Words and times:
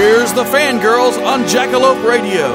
Here's 0.00 0.32
the 0.32 0.44
fangirls 0.44 1.22
on 1.26 1.42
Jackalope 1.42 2.02
Radio. 2.08 2.48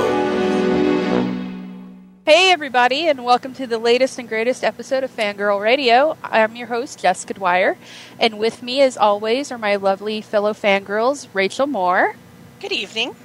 Hey, 2.26 2.52
everybody, 2.52 3.08
and 3.08 3.24
welcome 3.24 3.54
to 3.54 3.68
the 3.68 3.78
latest 3.78 4.18
and 4.18 4.28
greatest 4.28 4.64
episode 4.64 5.04
of 5.04 5.16
Fangirl 5.16 5.62
Radio. 5.62 6.18
I'm 6.24 6.56
your 6.56 6.66
host, 6.66 6.98
Jessica 6.98 7.36
Dwyer, 7.36 7.78
and 8.20 8.40
with 8.40 8.64
me, 8.64 8.82
as 8.82 8.98
always, 8.98 9.52
are 9.52 9.60
my 9.60 9.76
lovely 9.76 10.22
fellow 10.22 10.54
fangirls, 10.54 11.28
Rachel 11.36 11.68
Moore 11.68 12.16
Good 12.62 12.72
evening. 12.72 13.16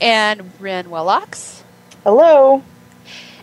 and 0.00 0.52
Ren 0.60 0.84
Wellox. 0.84 1.62
Hello. 2.04 2.62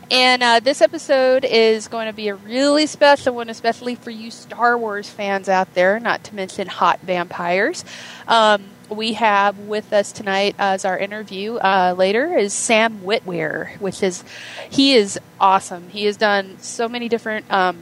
And 0.09 0.41
uh, 0.41 0.61
this 0.61 0.81
episode 0.81 1.43
is 1.43 1.89
going 1.89 2.07
to 2.07 2.13
be 2.13 2.29
a 2.29 2.35
really 2.35 2.85
special 2.85 3.35
one, 3.35 3.49
especially 3.49 3.95
for 3.95 4.09
you 4.11 4.31
Star 4.31 4.77
Wars 4.77 5.09
fans 5.09 5.49
out 5.49 5.73
there, 5.73 5.99
not 5.99 6.23
to 6.25 6.35
mention 6.35 6.67
hot 6.67 7.01
vampires. 7.01 7.83
Um, 8.25 8.63
we 8.89 9.13
have 9.13 9.57
with 9.59 9.91
us 9.93 10.11
tonight 10.11 10.55
as 10.59 10.85
our 10.85 10.97
interview 10.97 11.55
uh, 11.55 11.95
later 11.97 12.37
is 12.37 12.53
Sam 12.53 12.99
Witwer, 12.99 13.79
which 13.79 14.03
is 14.03 14.23
he 14.69 14.93
is 14.93 15.19
awesome. 15.39 15.89
He 15.89 16.05
has 16.05 16.17
done 16.17 16.57
so 16.59 16.87
many 16.87 17.09
different 17.09 17.51
um, 17.51 17.79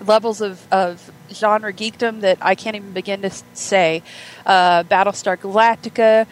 levels 0.00 0.40
of, 0.40 0.66
of 0.72 1.10
genre 1.32 1.72
geekdom 1.72 2.20
that 2.20 2.38
I 2.40 2.54
can't 2.54 2.76
even 2.76 2.92
begin 2.92 3.22
to 3.22 3.30
say. 3.54 4.02
Uh, 4.46 4.84
Battlestar 4.84 5.36
Galactica, 5.36 6.26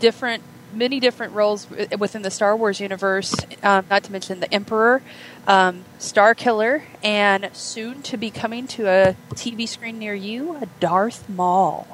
different 0.00 0.42
many 0.72 1.00
different 1.00 1.32
roles 1.32 1.66
within 1.98 2.22
the 2.22 2.30
Star 2.30 2.56
Wars 2.56 2.80
universe, 2.80 3.34
um, 3.62 3.86
not 3.88 4.04
to 4.04 4.12
mention 4.12 4.40
the 4.40 4.52
Emperor, 4.52 5.02
um, 5.46 5.84
Starkiller, 5.98 6.82
and 7.02 7.48
soon 7.54 8.02
to 8.02 8.16
be 8.16 8.30
coming 8.30 8.66
to 8.68 8.86
a 8.86 9.16
TV 9.30 9.66
screen 9.66 9.98
near 9.98 10.14
you, 10.14 10.56
a 10.56 10.66
Darth 10.78 11.28
Maul. 11.28 11.86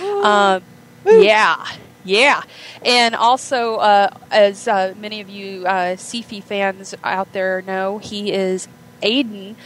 Um, 0.00 0.62
yeah, 1.06 1.66
yeah, 2.04 2.42
and 2.84 3.14
also 3.14 3.76
uh, 3.76 4.10
as 4.30 4.68
uh, 4.68 4.94
many 4.98 5.20
of 5.20 5.28
you 5.28 5.66
uh, 5.66 5.96
Sifi 5.96 6.42
fans 6.42 6.94
out 7.02 7.32
there 7.32 7.62
know, 7.62 7.98
he 7.98 8.32
is 8.32 8.68
Aidan 9.02 9.56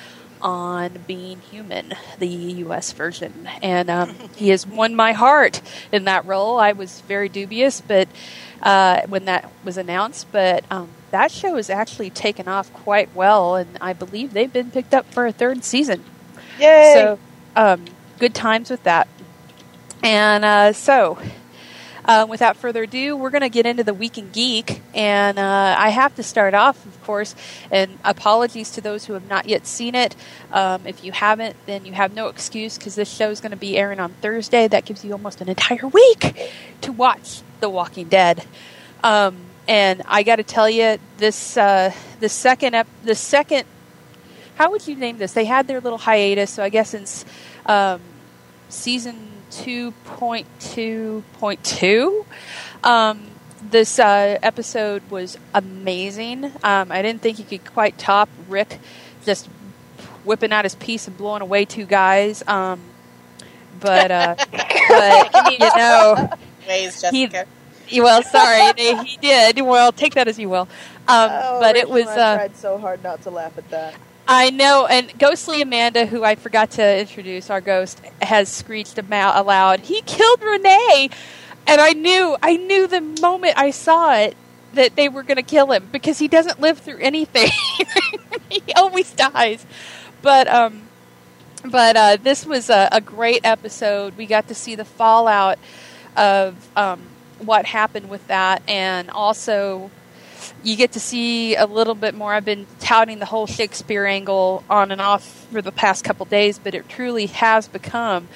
on 0.41 0.99
Being 1.07 1.41
Human, 1.41 1.95
the 2.19 2.29
U.S. 2.29 2.93
version, 2.93 3.49
and 3.63 3.91
um, 3.91 4.15
he 4.37 4.51
has 4.51 4.67
won 4.67 4.95
my 4.95 5.13
heart 5.13 5.61
in 5.93 6.05
that 6.05 6.25
role. 6.27 6.59
I 6.59 6.73
was 6.73 7.01
very 7.03 7.29
dubious, 7.29 7.81
but 7.81 8.09
uh, 8.63 9.03
when 9.09 9.25
that 9.27 9.51
was 9.65 9.77
announced, 9.77 10.27
but 10.33 10.65
um, 10.71 10.89
that 11.11 11.31
show 11.31 11.57
has 11.57 11.71
actually 11.71 12.11
taken 12.11 12.49
off 12.49 12.73
quite 12.73 13.15
well, 13.15 13.57
and 13.57 13.79
I 13.81 13.93
believe 13.93 14.33
they've 14.33 14.53
been 14.53 14.71
picked 14.71 14.95
up 14.95 15.07
for 15.13 15.27
a 15.27 15.33
third 15.33 15.65
season. 15.65 16.05
Yay. 16.59 16.93
So, 16.95 17.19
um, 17.57 17.85
good 18.19 18.35
times 18.35 18.71
with 18.71 18.83
that. 18.85 19.09
And 20.03 20.45
uh, 20.45 20.73
so, 20.73 21.19
uh, 22.05 22.27
without 22.29 22.57
further 22.57 22.85
ado, 22.85 23.17
we're 23.17 23.31
going 23.31 23.43
to 23.43 23.49
get 23.49 23.67
into 23.67 23.85
the 23.85 23.93
Week 23.93 24.17
in 24.17 24.31
Geek. 24.31 24.81
And 24.95 25.39
uh, 25.39 25.75
I 25.79 25.91
have 25.91 26.15
to 26.17 26.23
start 26.23 26.55
off, 26.55 26.85
of 26.87 27.03
course, 27.05 27.35
and 27.71 27.99
apologies 28.05 28.71
to 28.73 28.81
those 28.81 29.05
who 29.05 29.13
have 29.13 29.29
not 29.29 29.47
yet 29.47 29.67
seen 29.67 29.95
it. 29.95 30.17
Um, 30.53 30.87
if 30.87 31.05
you 31.05 31.13
haven't, 31.13 31.57
then 31.67 31.85
you 31.85 31.93
have 31.93 32.15
no 32.15 32.29
excuse 32.29 32.79
because 32.79 32.95
this 32.95 33.13
show 33.13 33.31
is 33.31 33.41
going 33.41 33.51
to 33.51 33.57
be 33.57 33.77
airing 33.77 34.01
on 34.01 34.13
Thursday. 34.15 34.69
That 34.69 34.85
gives 34.85 35.05
you 35.05 35.13
almost 35.13 35.41
an 35.41 35.49
entire 35.49 35.87
week 35.87 36.51
to 36.83 36.93
watch 36.93 37.43
The 37.61 37.69
Walking 37.69 38.09
Dead. 38.09 38.45
Um, 39.03 39.37
and 39.67 40.03
I 40.07 40.23
got 40.23 40.37
to 40.37 40.43
tell 40.43 40.71
you, 40.71 40.99
this 41.19 41.57
uh, 41.59 41.93
the 42.21 42.29
second 42.31 42.75
ep- 42.75 42.89
the 43.05 43.15
second 43.15 43.67
how 44.59 44.73
would 44.73 44.89
you 44.89 44.97
name 44.97 45.19
this? 45.19 45.35
They 45.35 45.45
had 45.45 45.69
their 45.69 45.81
little 45.81 45.99
hiatus, 45.99 46.51
so 46.51 46.65
I 46.65 46.69
guess 46.69 46.93
it's 46.93 47.25
um, 47.67 48.01
season 48.69 49.28
two 49.51 49.93
point 50.05 50.47
two 50.61 51.23
point 51.35 51.63
two. 51.65 52.25
Um, 52.85 53.23
this 53.63 53.99
uh, 53.99 54.39
episode 54.43 55.03
was 55.11 55.37
amazing. 55.55 56.45
Um, 56.63 56.93
I 56.93 57.03
didn't 57.03 57.23
think 57.23 57.39
you 57.39 57.45
could 57.45 57.65
quite 57.73 57.99
top 57.99 58.29
Rick 58.49 58.79
just 59.25 59.47
whipping 60.25 60.53
out 60.53 60.65
his 60.65 60.75
piece 60.77 61.09
and 61.09 61.17
blowing 61.17 61.43
away 61.43 61.65
two 61.65 61.85
guys. 61.87 62.43
Um, 62.47 62.81
but 63.81 64.11
uh, 64.11 64.35
but 64.89 65.53
you 65.53 65.59
know, 65.59 66.31
Ways, 66.69 67.03
He- 67.11 67.29
well, 68.03 68.23
sorry, 68.23 68.73
he 68.77 69.17
did. 69.17 69.61
Well, 69.63 69.93
take 69.93 70.15
that 70.15 70.29
as 70.29 70.39
you 70.39 70.49
will. 70.51 70.69
Um, 71.09 71.31
Oh, 71.33 71.59
but 71.61 71.75
it 71.75 71.89
was. 71.89 72.07
I 72.07 72.11
Uh, 72.35 72.37
tried 72.37 72.57
so 72.57 72.77
hard 72.79 73.03
not 73.03 73.23
to 73.23 73.31
laugh 73.31 73.57
at 73.57 73.69
that. 73.71 73.95
I 74.31 74.51
know, 74.51 74.87
and 74.87 75.11
Ghostly 75.19 75.63
Amanda, 75.63 76.05
who 76.05 76.23
I 76.23 76.35
forgot 76.35 76.73
to 76.73 77.01
introduce, 77.01 77.49
our 77.49 77.63
ghost, 77.63 77.99
has 78.21 78.51
screeched 78.51 78.99
aloud, 78.99 79.81
"He 79.81 80.03
killed 80.03 80.43
Renee!" 80.43 81.09
And 81.67 81.81
I 81.81 81.95
knew, 81.95 82.37
I 82.43 82.57
knew 82.59 82.87
the 82.87 83.01
moment 83.01 83.55
I 83.57 83.71
saw 83.71 84.15
it 84.15 84.37
that 84.75 84.97
they 84.97 85.09
were 85.09 85.23
going 85.23 85.37
to 85.37 85.43
kill 85.43 85.73
him 85.73 85.89
because 85.91 86.19
he 86.19 86.29
doesn't 86.29 86.61
live 86.61 86.79
through 86.79 86.99
anything. 86.99 87.51
he 88.51 88.63
always 88.75 89.11
dies. 89.13 89.65
But 90.21 90.47
um, 90.47 90.83
but 91.65 91.97
uh, 91.97 92.17
this 92.23 92.45
was 92.45 92.69
a, 92.69 92.91
a 92.93 93.01
great 93.01 93.41
episode. 93.45 94.17
We 94.19 94.27
got 94.27 94.49
to 94.49 94.55
see 94.55 94.75
the 94.75 94.85
fallout 94.85 95.59
of 96.17 96.69
um, 96.77 97.01
what 97.39 97.65
happened 97.65 98.11
with 98.11 98.27
that, 98.27 98.63
and 98.69 99.09
also 99.09 99.91
you 100.63 100.77
get 100.77 100.93
to 100.93 101.01
see 101.01 101.57
a 101.57 101.67
little 101.67 101.95
bit 101.95 102.15
more. 102.15 102.33
I've 102.33 102.45
been 102.45 102.67
touting 102.81 103.19
the 103.19 103.27
whole 103.27 103.47
Shakespeare 103.47 104.07
angle 104.07 104.65
on 104.69 104.91
and 104.91 105.01
off 105.01 105.25
for 105.53 105.63
the 105.63 105.73
past 105.73 106.05
couple 106.05 106.27
days, 106.27 106.59
but 106.59 106.75
it 106.75 106.89
truly 106.89 107.27
has 107.27 107.69
become 107.69 108.29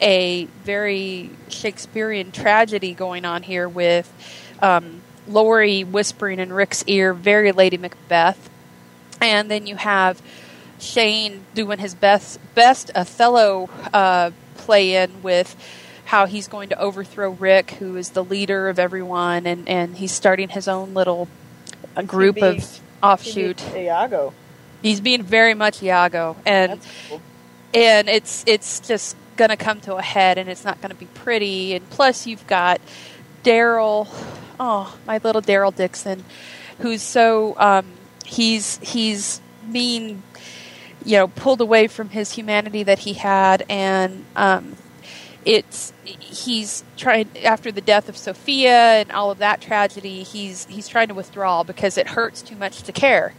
a 0.00 0.44
very 0.64 1.30
Shakespearean 1.48 2.32
tragedy 2.32 2.94
going 2.94 3.24
on 3.24 3.42
here 3.42 3.68
with 3.68 4.12
um, 4.62 5.02
Lori 5.26 5.84
whispering 5.84 6.38
in 6.38 6.52
Rick's 6.52 6.84
ear, 6.86 7.12
very 7.12 7.52
Lady 7.52 7.76
Macbeth. 7.76 8.50
And 9.20 9.50
then 9.50 9.66
you 9.66 9.76
have 9.76 10.22
Shane 10.78 11.44
doing 11.54 11.78
his 11.78 11.94
best, 11.94 12.38
best 12.54 12.90
Othello 12.94 13.68
uh, 13.92 14.30
play 14.56 14.94
in 14.94 15.22
with 15.22 15.56
how 16.04 16.26
he's 16.26 16.48
going 16.48 16.70
to 16.70 16.80
overthrow 16.80 17.30
Rick, 17.30 17.72
who 17.72 17.96
is 17.96 18.10
the 18.10 18.24
leader 18.24 18.68
of 18.68 18.78
everyone, 18.78 19.46
and, 19.46 19.68
and 19.68 19.96
he's 19.96 20.12
starting 20.12 20.48
his 20.48 20.66
own 20.66 20.94
little 20.94 21.28
uh, 21.96 22.02
group 22.02 22.36
be- 22.36 22.42
of 22.42 22.80
offshoot. 23.02 23.62
Iago. 23.74 24.32
He's 24.82 25.00
being 25.00 25.22
very 25.22 25.54
much 25.54 25.82
Iago, 25.82 26.36
and 26.46 26.80
cool. 27.08 27.20
and 27.74 28.08
it's 28.08 28.44
it's 28.46 28.80
just 28.80 29.16
going 29.36 29.50
to 29.50 29.56
come 29.56 29.80
to 29.82 29.96
a 29.96 30.02
head, 30.02 30.38
and 30.38 30.48
it's 30.48 30.64
not 30.64 30.80
going 30.80 30.90
to 30.90 30.96
be 30.96 31.06
pretty. 31.06 31.74
And 31.74 31.88
plus, 31.90 32.26
you've 32.26 32.46
got 32.46 32.80
Daryl, 33.42 34.08
oh 34.60 34.96
my 35.06 35.18
little 35.18 35.42
Daryl 35.42 35.74
Dixon, 35.74 36.24
who's 36.78 37.02
so 37.02 37.58
um, 37.58 37.86
he's 38.24 38.78
he's 38.78 39.40
being 39.72 40.22
you 41.04 41.16
know 41.16 41.28
pulled 41.28 41.60
away 41.60 41.88
from 41.88 42.10
his 42.10 42.32
humanity 42.32 42.84
that 42.84 43.00
he 43.00 43.14
had, 43.14 43.64
and 43.68 44.24
um, 44.36 44.76
it's 45.44 45.92
he's 46.04 46.84
trying 46.96 47.28
after 47.44 47.72
the 47.72 47.80
death 47.80 48.08
of 48.08 48.16
Sophia 48.16 49.00
and 49.00 49.10
all 49.12 49.30
of 49.30 49.38
that 49.38 49.60
tragedy. 49.60 50.22
He's 50.22 50.66
he's 50.66 50.88
trying 50.88 51.08
to 51.08 51.14
withdraw 51.14 51.62
because 51.62 51.96
it 51.96 52.08
hurts 52.08 52.42
too 52.42 52.56
much 52.56 52.82
to 52.82 52.92
care 52.92 53.34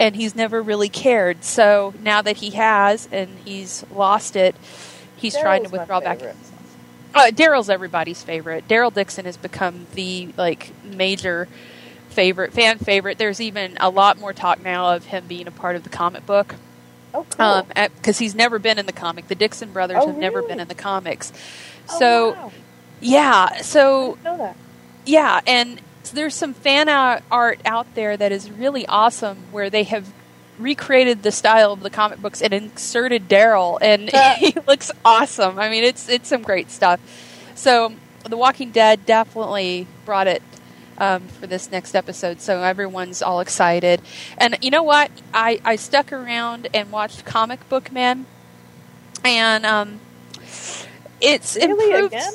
and 0.00 0.16
he's 0.16 0.34
never 0.34 0.62
really 0.62 0.88
cared. 0.88 1.44
So 1.44 1.94
now 2.02 2.22
that 2.22 2.38
he 2.38 2.50
has 2.50 3.08
and 3.12 3.38
he's 3.44 3.84
lost 3.92 4.34
it, 4.34 4.56
he's 5.16 5.36
trying 5.36 5.64
to 5.64 5.70
withdraw 5.70 6.00
back. 6.00 6.20
Uh, 7.14 7.26
Daryl's 7.26 7.68
everybody's 7.68 8.22
favorite. 8.22 8.66
Daryl 8.66 8.92
Dixon 8.92 9.26
has 9.26 9.36
become 9.36 9.86
the 9.94 10.32
like 10.36 10.72
major 10.84 11.48
favorite, 12.08 12.52
fan 12.52 12.78
favorite. 12.78 13.18
There's 13.18 13.40
even 13.40 13.76
a 13.78 13.90
lot 13.90 14.18
more 14.18 14.32
talk 14.32 14.62
now 14.62 14.94
of 14.94 15.04
him 15.04 15.26
being 15.26 15.46
a 15.46 15.52
part 15.52 15.76
of 15.76 15.84
the 15.84 15.90
comic 15.90 16.24
book 16.24 16.54
Oh, 17.14 17.26
cool. 17.30 17.44
Um, 17.46 17.66
because 17.96 18.18
he's 18.18 18.34
never 18.34 18.58
been 18.58 18.78
in 18.78 18.86
the 18.86 18.92
comic. 18.92 19.28
The 19.28 19.34
Dixon 19.34 19.72
brothers 19.72 19.98
Oh, 20.00 20.06
have 20.08 20.16
never 20.18 20.42
been 20.42 20.60
in 20.60 20.68
the 20.68 20.74
comics. 20.74 21.32
Oh, 21.90 21.98
So 21.98 22.30
wow. 22.32 22.52
yeah, 23.00 23.60
so 23.62 24.02
I 24.02 24.08
didn't 24.10 24.24
know 24.24 24.36
that. 24.38 24.56
yeah, 25.06 25.40
and 25.46 25.80
there's 26.12 26.34
some 26.34 26.54
fan 26.54 26.88
art 26.88 27.60
out 27.64 27.94
there 27.94 28.16
that 28.16 28.32
is 28.32 28.50
really 28.50 28.86
awesome 28.86 29.38
where 29.52 29.70
they 29.70 29.84
have 29.84 30.12
recreated 30.58 31.22
the 31.22 31.32
style 31.32 31.72
of 31.72 31.80
the 31.80 31.90
comic 31.90 32.20
books 32.20 32.42
and 32.42 32.52
inserted 32.52 33.28
Daryl, 33.28 33.78
and 33.80 34.10
he 34.38 34.54
looks 34.68 34.90
awesome. 35.04 35.58
I 35.58 35.68
mean, 35.70 35.84
it's 35.84 36.08
it's 36.08 36.28
some 36.28 36.42
great 36.42 36.70
stuff. 36.70 37.00
So, 37.54 37.92
The 38.24 38.36
Walking 38.36 38.70
Dead 38.70 39.04
definitely 39.06 39.86
brought 40.04 40.26
it 40.26 40.42
um, 41.00 41.26
for 41.26 41.46
this 41.48 41.70
next 41.72 41.96
episode, 41.96 42.40
so 42.40 42.62
everyone's 42.62 43.22
all 43.22 43.40
excited. 43.40 44.00
And 44.38 44.56
you 44.62 44.70
know 44.70 44.84
what? 44.84 45.10
I 45.34 45.60
I 45.64 45.76
stuck 45.76 46.12
around 46.12 46.68
and 46.72 46.92
watched 46.92 47.24
Comic 47.24 47.68
Book 47.68 47.90
Man, 47.90 48.26
and 49.24 49.66
um, 49.66 50.00
it's 51.20 51.56
Really? 51.56 51.92
improved. 51.92 52.14
Again? 52.14 52.32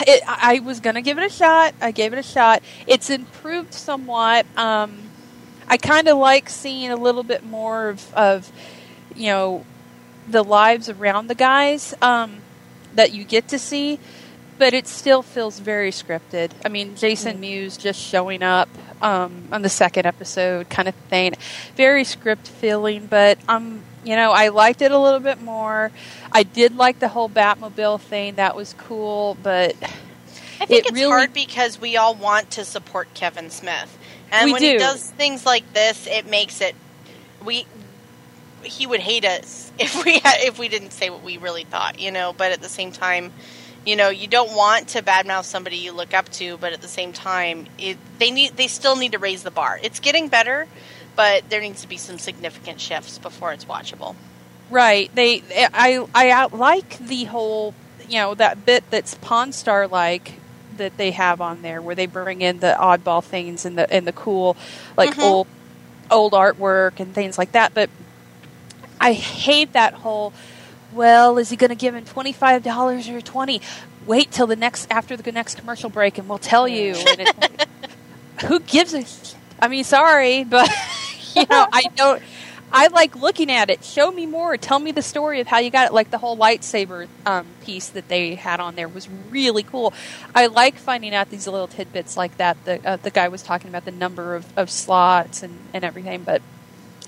It, 0.00 0.22
I 0.26 0.58
was 0.58 0.80
gonna 0.80 1.02
give 1.02 1.18
it 1.18 1.24
a 1.24 1.28
shot. 1.28 1.74
I 1.80 1.90
gave 1.92 2.12
it 2.12 2.18
a 2.18 2.22
shot. 2.22 2.62
It's 2.86 3.08
improved 3.08 3.72
somewhat. 3.72 4.44
Um, 4.56 4.98
I 5.68 5.76
kind 5.78 6.08
of 6.08 6.18
like 6.18 6.48
seeing 6.48 6.90
a 6.90 6.96
little 6.96 7.22
bit 7.22 7.44
more 7.44 7.88
of, 7.88 8.14
of, 8.14 8.50
you 9.14 9.26
know, 9.28 9.64
the 10.28 10.42
lives 10.42 10.88
around 10.88 11.26
the 11.28 11.34
guys 11.34 11.94
um, 12.02 12.36
that 12.94 13.12
you 13.12 13.24
get 13.24 13.48
to 13.48 13.58
see, 13.58 13.98
but 14.58 14.74
it 14.74 14.86
still 14.86 15.22
feels 15.22 15.58
very 15.58 15.90
scripted. 15.90 16.50
I 16.64 16.68
mean, 16.68 16.96
Jason 16.96 17.40
Mewes 17.40 17.76
just 17.76 18.00
showing 18.00 18.42
up 18.42 18.68
um, 19.02 19.44
on 19.52 19.62
the 19.62 19.68
second 19.68 20.06
episode, 20.06 20.68
kind 20.68 20.88
of 20.88 20.94
thing, 21.10 21.34
very 21.76 22.04
script 22.04 22.48
feeling. 22.48 23.06
But 23.06 23.38
um, 23.48 23.82
you 24.04 24.16
know, 24.16 24.32
I 24.32 24.48
liked 24.48 24.82
it 24.82 24.92
a 24.92 24.98
little 24.98 25.20
bit 25.20 25.40
more. 25.42 25.90
I 26.32 26.42
did 26.42 26.76
like 26.76 26.98
the 26.98 27.08
whole 27.08 27.28
Batmobile 27.28 28.00
thing. 28.00 28.36
That 28.36 28.56
was 28.56 28.74
cool, 28.78 29.36
but 29.42 29.74
I 30.60 30.66
think 30.66 30.70
It 30.70 30.86
it's 30.86 30.92
really- 30.92 31.10
hard 31.10 31.32
because 31.32 31.80
we 31.80 31.96
all 31.96 32.14
want 32.14 32.52
to 32.52 32.64
support 32.64 33.12
Kevin 33.14 33.50
Smith, 33.50 33.96
and 34.32 34.46
We 34.46 34.52
when 34.52 34.62
do. 34.62 34.68
he 34.72 34.78
does 34.78 35.02
things 35.10 35.44
like 35.44 35.70
this, 35.74 36.06
it 36.06 36.26
makes 36.28 36.60
it 36.60 36.74
we 37.44 37.66
he 38.62 38.86
would 38.86 39.00
hate 39.00 39.24
us 39.24 39.70
if 39.78 40.02
we 40.04 40.18
had, 40.18 40.40
if 40.40 40.58
we 40.58 40.68
didn't 40.68 40.90
say 40.92 41.10
what 41.10 41.22
we 41.22 41.36
really 41.38 41.64
thought, 41.64 42.00
you 42.00 42.10
know. 42.10 42.32
But 42.36 42.52
at 42.52 42.60
the 42.62 42.68
same 42.68 42.90
time, 42.90 43.32
you 43.86 43.96
know, 43.96 44.10
you 44.10 44.26
don't 44.26 44.54
want 44.54 44.88
to 44.88 45.02
badmouth 45.02 45.44
somebody 45.44 45.76
you 45.76 45.92
look 45.92 46.12
up 46.12 46.28
to, 46.32 46.58
but 46.58 46.72
at 46.72 46.82
the 46.82 46.88
same 46.88 47.12
time, 47.12 47.66
it, 47.78 47.96
they 48.18 48.30
need 48.30 48.56
they 48.56 48.66
still 48.66 48.96
need 48.96 49.12
to 49.12 49.18
raise 49.18 49.42
the 49.44 49.50
bar. 49.50 49.78
It's 49.82 50.00
getting 50.00 50.28
better, 50.28 50.66
but 51.14 51.48
there 51.48 51.60
needs 51.60 51.82
to 51.82 51.88
be 51.88 51.96
some 51.96 52.18
significant 52.18 52.80
shifts 52.80 53.16
before 53.18 53.52
it's 53.52 53.64
watchable. 53.64 54.16
Right. 54.68 55.08
They, 55.14 55.42
I, 55.72 56.04
I 56.12 56.46
like 56.46 56.98
the 56.98 57.24
whole, 57.24 57.72
you 58.08 58.18
know, 58.18 58.34
that 58.34 58.66
bit 58.66 58.82
that's 58.90 59.14
Pawn 59.14 59.52
Star 59.52 59.86
like 59.86 60.34
that 60.76 60.96
they 60.96 61.12
have 61.12 61.40
on 61.40 61.62
there, 61.62 61.80
where 61.80 61.94
they 61.94 62.06
bring 62.06 62.42
in 62.42 62.58
the 62.58 62.76
oddball 62.78 63.22
things 63.22 63.64
and 63.64 63.78
the 63.78 63.90
and 63.90 64.06
the 64.06 64.12
cool, 64.12 64.56
like 64.96 65.14
Mhm. 65.14 65.22
old, 65.22 65.46
old 66.10 66.32
artwork 66.32 66.98
and 66.98 67.14
things 67.14 67.38
like 67.38 67.52
that. 67.52 67.72
But 67.72 67.88
I 69.00 69.12
hate 69.12 69.72
that 69.74 69.94
whole. 69.94 70.32
Well, 70.96 71.36
is 71.36 71.50
he 71.50 71.56
going 71.56 71.68
to 71.68 71.76
give 71.76 71.94
him 71.94 72.06
twenty 72.06 72.32
five 72.32 72.62
dollars 72.62 73.08
or 73.08 73.20
twenty? 73.20 73.60
Wait 74.06 74.30
till 74.30 74.46
the 74.46 74.56
next 74.56 74.86
after 74.90 75.16
the 75.16 75.30
next 75.30 75.58
commercial 75.58 75.90
break, 75.90 76.16
and 76.16 76.28
we'll 76.28 76.38
tell 76.38 76.66
you. 76.66 76.94
It, 76.96 77.68
who 78.46 78.60
gives 78.60 78.94
a? 78.94 79.04
I 79.62 79.68
mean, 79.68 79.84
sorry, 79.84 80.44
but 80.44 80.68
you 81.34 81.44
know, 81.50 81.66
I 81.70 81.82
don't. 81.94 82.22
I 82.72 82.88
like 82.88 83.14
looking 83.14 83.50
at 83.50 83.70
it. 83.70 83.84
Show 83.84 84.10
me 84.10 84.26
more. 84.26 84.56
Tell 84.56 84.78
me 84.78 84.90
the 84.90 85.02
story 85.02 85.40
of 85.40 85.46
how 85.46 85.58
you 85.58 85.70
got 85.70 85.88
it. 85.88 85.92
Like 85.92 86.10
the 86.10 86.18
whole 86.18 86.36
lightsaber 86.36 87.08
um, 87.24 87.46
piece 87.62 87.88
that 87.90 88.08
they 88.08 88.34
had 88.34 88.58
on 88.58 88.74
there 88.74 88.88
was 88.88 89.08
really 89.30 89.62
cool. 89.62 89.92
I 90.34 90.46
like 90.46 90.76
finding 90.76 91.14
out 91.14 91.30
these 91.30 91.46
little 91.46 91.68
tidbits 91.68 92.16
like 92.16 92.38
that. 92.38 92.56
The 92.64 92.86
uh, 92.88 92.96
the 92.96 93.10
guy 93.10 93.28
was 93.28 93.42
talking 93.42 93.68
about 93.68 93.84
the 93.84 93.92
number 93.92 94.34
of, 94.34 94.46
of 94.58 94.70
slots 94.70 95.42
and, 95.42 95.58
and 95.74 95.84
everything, 95.84 96.22
but 96.22 96.42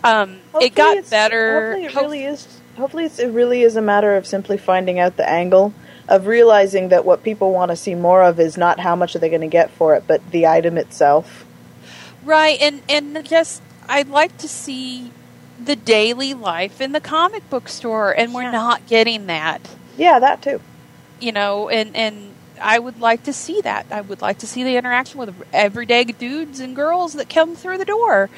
um, 0.05 0.41
it 0.61 0.75
got 0.75 1.09
better. 1.11 1.73
Hopefully, 1.73 1.85
it 1.87 1.95
really 1.95 2.25
is. 2.25 2.58
Hopefully, 2.79 3.05
it's, 3.05 3.19
it 3.19 3.29
really 3.33 3.63
is 3.63 3.77
a 3.77 3.83
matter 3.83 4.17
of 4.17 4.27
simply 4.27 4.57
finding 4.57 4.99
out 4.99 5.17
the 5.17 5.29
angle 5.29 5.75
of 6.09 6.27
realizing 6.27 6.89
that 6.89 7.05
what 7.05 7.23
people 7.23 7.53
want 7.53 7.71
to 7.71 7.77
see 7.77 7.95
more 7.95 8.23
of 8.23 8.41
is 8.41 8.57
not 8.57 8.81
how 8.81 8.97
much 8.97 9.15
are 9.15 9.19
they 9.19 9.29
going 9.29 9.43
to 9.43 9.47
get 9.49 9.71
for 9.71 9.95
it, 9.95 10.05
but 10.07 10.23
the 10.31 10.47
item 10.47 10.79
itself. 10.79 11.45
Right, 12.25 12.59
and 12.61 12.83
and 12.89 13.25
just 13.27 13.63
I'd 13.89 14.09
like 14.09 14.37
to 14.39 14.49
see 14.49 15.11
the 15.63 15.77
daily 15.77 16.35
life 16.35 16.81
in 16.81 16.93
the 16.93 17.01
comic 17.01 17.49
book 17.51 17.69
store, 17.69 18.13
and 18.13 18.33
we're 18.33 18.43
Yeah. 18.43 18.53
not 18.53 18.87
getting 18.87 19.27
that. 19.27 19.61
Yeah, 19.97 20.19
that 20.21 20.41
too. 20.41 20.61
You 21.21 21.33
know, 21.33 21.69
and 21.69 21.95
and 21.97 22.33
I 22.61 22.79
would 22.79 23.01
like 23.01 23.25
to 23.25 23.33
see 23.33 23.61
that. 23.63 23.87
I 23.91 24.01
would 24.03 24.23
like 24.23 24.39
to 24.39 24.47
see 24.47 24.63
the 24.63 24.77
interaction 24.77 25.19
with 25.19 25.35
everyday 25.53 26.05
dudes 26.05 26.61
and 26.61 26.75
girls 26.77 27.15
that 27.15 27.29
come 27.29 27.55
through 27.57 27.79
the 27.79 27.85
door. 27.85 28.31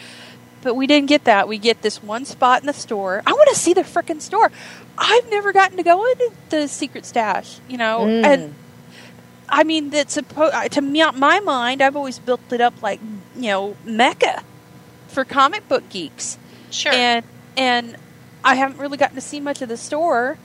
But 0.63 0.75
we 0.75 0.87
didn't 0.87 1.09
get 1.09 1.25
that. 1.25 1.49
We 1.49 1.57
get 1.59 1.81
this 1.83 2.03
one 2.03 2.25
spot 2.27 2.61
in 2.63 2.67
the 2.67 2.73
store. 2.75 3.23
I 3.27 3.33
want 3.33 3.49
to 3.51 3.55
see 3.57 3.73
the 3.73 3.81
frickin' 3.83 4.21
store. 4.21 4.51
I've 4.99 5.31
never 5.31 5.53
gotten 5.53 5.79
to 5.79 5.83
go 5.83 6.05
into 6.11 6.31
the 6.51 6.69
secret 6.69 7.07
stash, 7.07 7.59
you 7.69 7.79
know, 7.79 8.01
Mm. 8.01 8.25
and 8.25 8.55
I 9.49 9.65
mean, 9.65 9.91
that's 9.91 10.15
supposed 10.15 10.73
to 10.73 10.81
me, 10.81 11.03
my 11.17 11.41
mind. 11.41 11.83
I've 11.83 11.97
always 11.97 12.19
built 12.19 12.53
it 12.53 12.61
up 12.61 12.83
like 12.83 13.01
you 13.35 13.49
know 13.49 13.77
mecca 13.85 14.43
for 15.09 15.25
comic 15.25 15.67
book 15.69 15.89
geeks, 15.89 16.39
Sure. 16.71 16.93
and 16.93 17.25
and 17.57 17.97
I 18.45 18.55
haven't 18.57 18.79
really 18.79 18.97
gotten 18.99 19.17
to 19.17 19.21
see 19.21 19.41
much 19.41 19.61
of 19.63 19.69
the 19.69 19.77
store. 19.77 20.39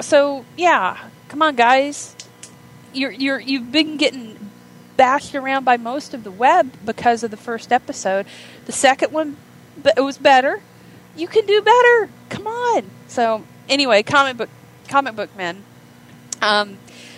So 0.00 0.44
yeah, 0.56 0.98
come 1.28 1.40
on, 1.40 1.56
guys, 1.56 2.14
you're 2.92 3.10
you're 3.12 3.40
you've 3.40 3.72
been 3.72 3.96
getting 3.96 4.50
bashed 4.98 5.34
around 5.34 5.64
by 5.64 5.76
most 5.76 6.12
of 6.14 6.24
the 6.24 6.30
web 6.30 6.72
because 6.84 7.22
of 7.22 7.30
the 7.30 7.36
first 7.38 7.72
episode. 7.72 8.26
The 8.66 8.72
second 8.72 9.12
one, 9.12 9.36
but 9.82 9.94
it 9.96 10.00
was 10.02 10.18
better. 10.18 10.60
You 11.16 11.28
can 11.28 11.46
do 11.46 11.62
better. 11.62 12.10
Come 12.28 12.46
on. 12.46 12.90
So 13.08 13.44
anyway, 13.68 14.02
comic 14.02 14.36
book 14.36 14.50
comic 14.88 15.16
book 15.16 15.34
men. 15.36 15.64
Um, 16.42 16.76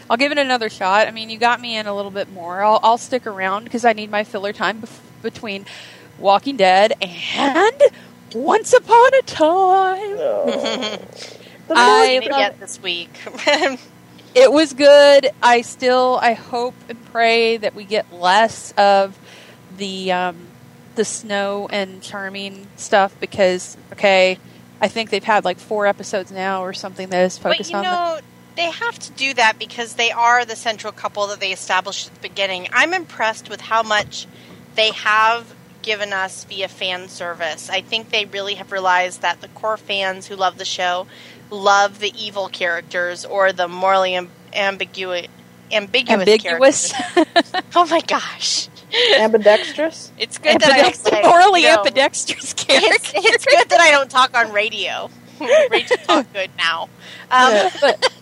I'll 0.09 0.17
give 0.17 0.33
it 0.33 0.39
another 0.39 0.69
shot. 0.71 1.07
I 1.09 1.11
mean, 1.11 1.29
you 1.31 1.39
got 1.39 1.61
me 1.61 1.77
in 1.77 1.87
a 1.87 1.95
little 1.95 2.11
bit 2.11 2.31
more. 2.33 2.63
I'll, 2.63 2.81
I'll 2.83 2.99
stick 2.99 3.27
around 3.27 3.65
because 3.65 3.85
I 3.85 3.93
need 3.93 4.11
my 4.11 4.25
filler 4.25 4.53
time 4.53 4.81
bef- 4.83 5.01
between 5.23 5.67
Walking 6.19 6.57
Dead 6.57 6.93
and 7.03 7.83
Once 8.35 8.73
Upon 8.73 9.15
a 9.15 9.23
Time. 9.23 10.99
The 11.69 11.75
I- 11.77 12.13
more- 12.13 12.21
Didn't 12.23 12.37
get 12.39 12.61
this 12.61 12.81
week. 12.83 13.11
It 14.35 14.53
was 14.53 14.73
good. 14.75 15.31
I 15.43 15.63
still, 15.63 16.19
I 16.23 16.35
hope 16.35 16.75
and 16.89 17.03
pray 17.07 17.57
that 17.57 17.75
we 17.75 17.85
get 17.85 18.13
less 18.13 18.73
of 18.77 19.19
the 19.79 20.13
um, 20.13 20.37
the 20.99 21.05
snow 21.05 21.67
and 21.73 22.03
charming 22.03 22.67
stuff 22.77 23.15
because, 23.21 23.77
okay, 23.93 24.39
I 24.81 24.89
think 24.89 25.11
they've 25.11 25.25
had 25.25 25.45
like 25.45 25.59
four 25.59 25.87
episodes 25.87 26.31
now 26.31 26.63
or 26.65 26.73
something 26.75 27.09
that 27.11 27.23
is 27.25 27.39
But 27.39 27.53
focused 27.53 27.71
you 27.71 27.77
on. 27.79 27.85
the- 27.85 27.91
know, 27.91 28.19
they 28.57 28.71
have 28.71 28.99
to 28.99 29.13
do 29.13 29.33
that 29.35 29.59
because 29.59 29.95
they 29.95 30.11
are 30.11 30.45
the 30.45 30.57
central 30.57 30.93
couple 30.93 31.29
that 31.29 31.39
they 31.41 31.53
established 31.53 32.09
at 32.09 32.15
the 32.17 32.29
beginning. 32.29 32.69
I'm 32.73 32.93
impressed 32.93 33.49
with 33.49 33.61
how 33.61 33.83
much 33.85 34.27
they 34.75 34.91
have 34.91 35.55
given 35.83 36.13
us 36.13 36.43
via 36.45 36.67
fan 36.69 37.09
service. 37.09 37.71
I 37.71 37.81
think 37.81 38.11
they 38.11 38.25
really 38.25 38.55
have 38.55 38.73
realized 38.73 39.23
that 39.23 39.41
the 39.41 39.49
core 39.49 39.77
fans 39.77 40.27
who 40.27 40.35
love 40.35 40.59
the 40.59 40.65
show 40.65 41.07
love 41.51 42.01
the 42.01 42.13
evil 42.21 42.49
characters 42.49 43.25
or 43.25 43.53
the 43.53 43.69
morally 43.69 44.13
amb- 44.13 44.29
ambiguous 44.53 45.29
ambiguous, 45.71 46.21
ambiguous, 46.21 46.93
characters. 46.93 47.53
Oh 47.77 47.87
my 47.87 48.01
gosh. 48.01 48.69
ambidextrous. 49.19 50.13
It's 50.19 50.39
good 50.39 50.61
that 50.61 50.71
I 50.71 50.91
don't 50.91 51.25
morally 51.25 51.63
no. 51.63 51.77
ambidextrous 51.77 52.53
It's, 52.53 52.65
character. 52.65 53.13
it's 53.17 53.45
good 53.45 53.69
that 53.69 53.81
I 53.81 53.91
don't 53.91 54.11
talk 54.11 54.37
on 54.37 54.53
radio. 54.53 55.11
radio 55.71 55.97
talk 55.99 56.33
good 56.33 56.51
now. 56.57 56.89
Um, 57.31 57.71
but 57.81 58.13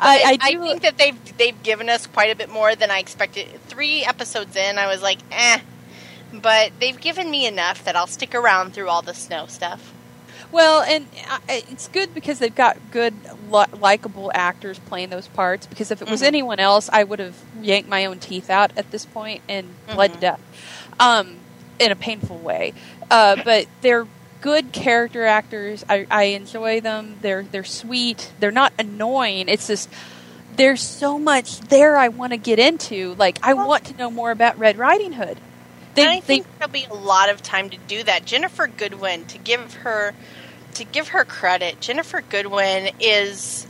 I, 0.00 0.38
I 0.40 0.52
do. 0.52 0.60
think 0.62 0.82
that 0.82 0.96
they've 0.98 1.36
they've 1.38 1.62
given 1.62 1.88
us 1.88 2.06
quite 2.06 2.30
a 2.30 2.36
bit 2.36 2.48
more 2.48 2.74
than 2.74 2.90
I 2.90 2.98
expected. 2.98 3.48
Three 3.66 4.04
episodes 4.04 4.56
in, 4.56 4.78
I 4.78 4.86
was 4.86 5.02
like, 5.02 5.18
eh. 5.30 5.60
But 6.32 6.72
they've 6.80 7.00
given 7.00 7.30
me 7.30 7.46
enough 7.46 7.84
that 7.84 7.94
I'll 7.96 8.06
stick 8.08 8.34
around 8.34 8.72
through 8.74 8.88
all 8.88 9.02
the 9.02 9.14
snow 9.14 9.46
stuff. 9.46 9.92
Well, 10.54 10.82
and 10.82 11.06
uh, 11.28 11.38
it's 11.48 11.88
good 11.88 12.14
because 12.14 12.38
they've 12.38 12.54
got 12.54 12.76
good, 12.92 13.12
li- 13.50 13.64
likable 13.80 14.30
actors 14.32 14.78
playing 14.78 15.10
those 15.10 15.26
parts. 15.26 15.66
Because 15.66 15.90
if 15.90 16.00
it 16.00 16.08
was 16.08 16.22
Mhm. 16.22 16.26
anyone 16.26 16.60
else, 16.60 16.88
I 16.92 17.02
would 17.02 17.18
have 17.18 17.34
yanked 17.60 17.88
my 17.88 18.04
own 18.04 18.20
teeth 18.20 18.48
out 18.48 18.70
at 18.76 18.90
this 18.92 19.04
point 19.04 19.42
and 19.48 19.74
bled 19.92 20.12
to 20.12 20.16
Mhm. 20.18 20.20
death, 20.20 20.40
um, 21.00 21.36
in 21.80 21.90
a 21.90 21.96
painful 21.96 22.38
way. 22.38 22.72
Uh, 23.10 23.34
but 23.44 23.66
they're 23.80 24.06
good 24.40 24.70
character 24.70 25.26
actors. 25.26 25.84
I, 25.88 26.06
I 26.08 26.22
enjoy 26.24 26.80
them. 26.80 27.16
They're 27.20 27.42
they're 27.42 27.64
sweet. 27.64 28.30
They're 28.38 28.52
not 28.52 28.72
annoying. 28.78 29.48
It's 29.48 29.66
just 29.66 29.88
there's 30.54 30.82
so 30.82 31.18
much 31.18 31.58
there 31.62 31.96
I 31.96 32.06
want 32.08 32.32
to 32.32 32.36
get 32.36 32.60
into. 32.60 33.16
Like 33.18 33.40
I 33.42 33.54
want 33.54 33.86
to 33.86 33.96
know 33.96 34.08
more 34.08 34.30
about 34.30 34.56
Red 34.56 34.78
Riding 34.78 35.14
Hood. 35.14 35.38
They, 35.96 36.02
and 36.02 36.10
I 36.10 36.14
they 36.16 36.20
think 36.20 36.46
there'll 36.58 36.72
be 36.72 36.86
a 36.90 36.94
lot 36.94 37.28
of 37.28 37.42
time 37.42 37.70
to 37.70 37.76
do 37.88 38.02
that. 38.04 38.24
Ginnifer 38.24 38.68
Goodwin, 38.76 39.24
to 39.26 39.38
give 39.38 39.74
her 39.74 40.14
to 40.74 40.84
give 40.84 41.08
her 41.08 41.24
credit, 41.24 41.80
Ginnifer 41.80 42.22
Goodwin 42.28 42.90
is 43.00 43.66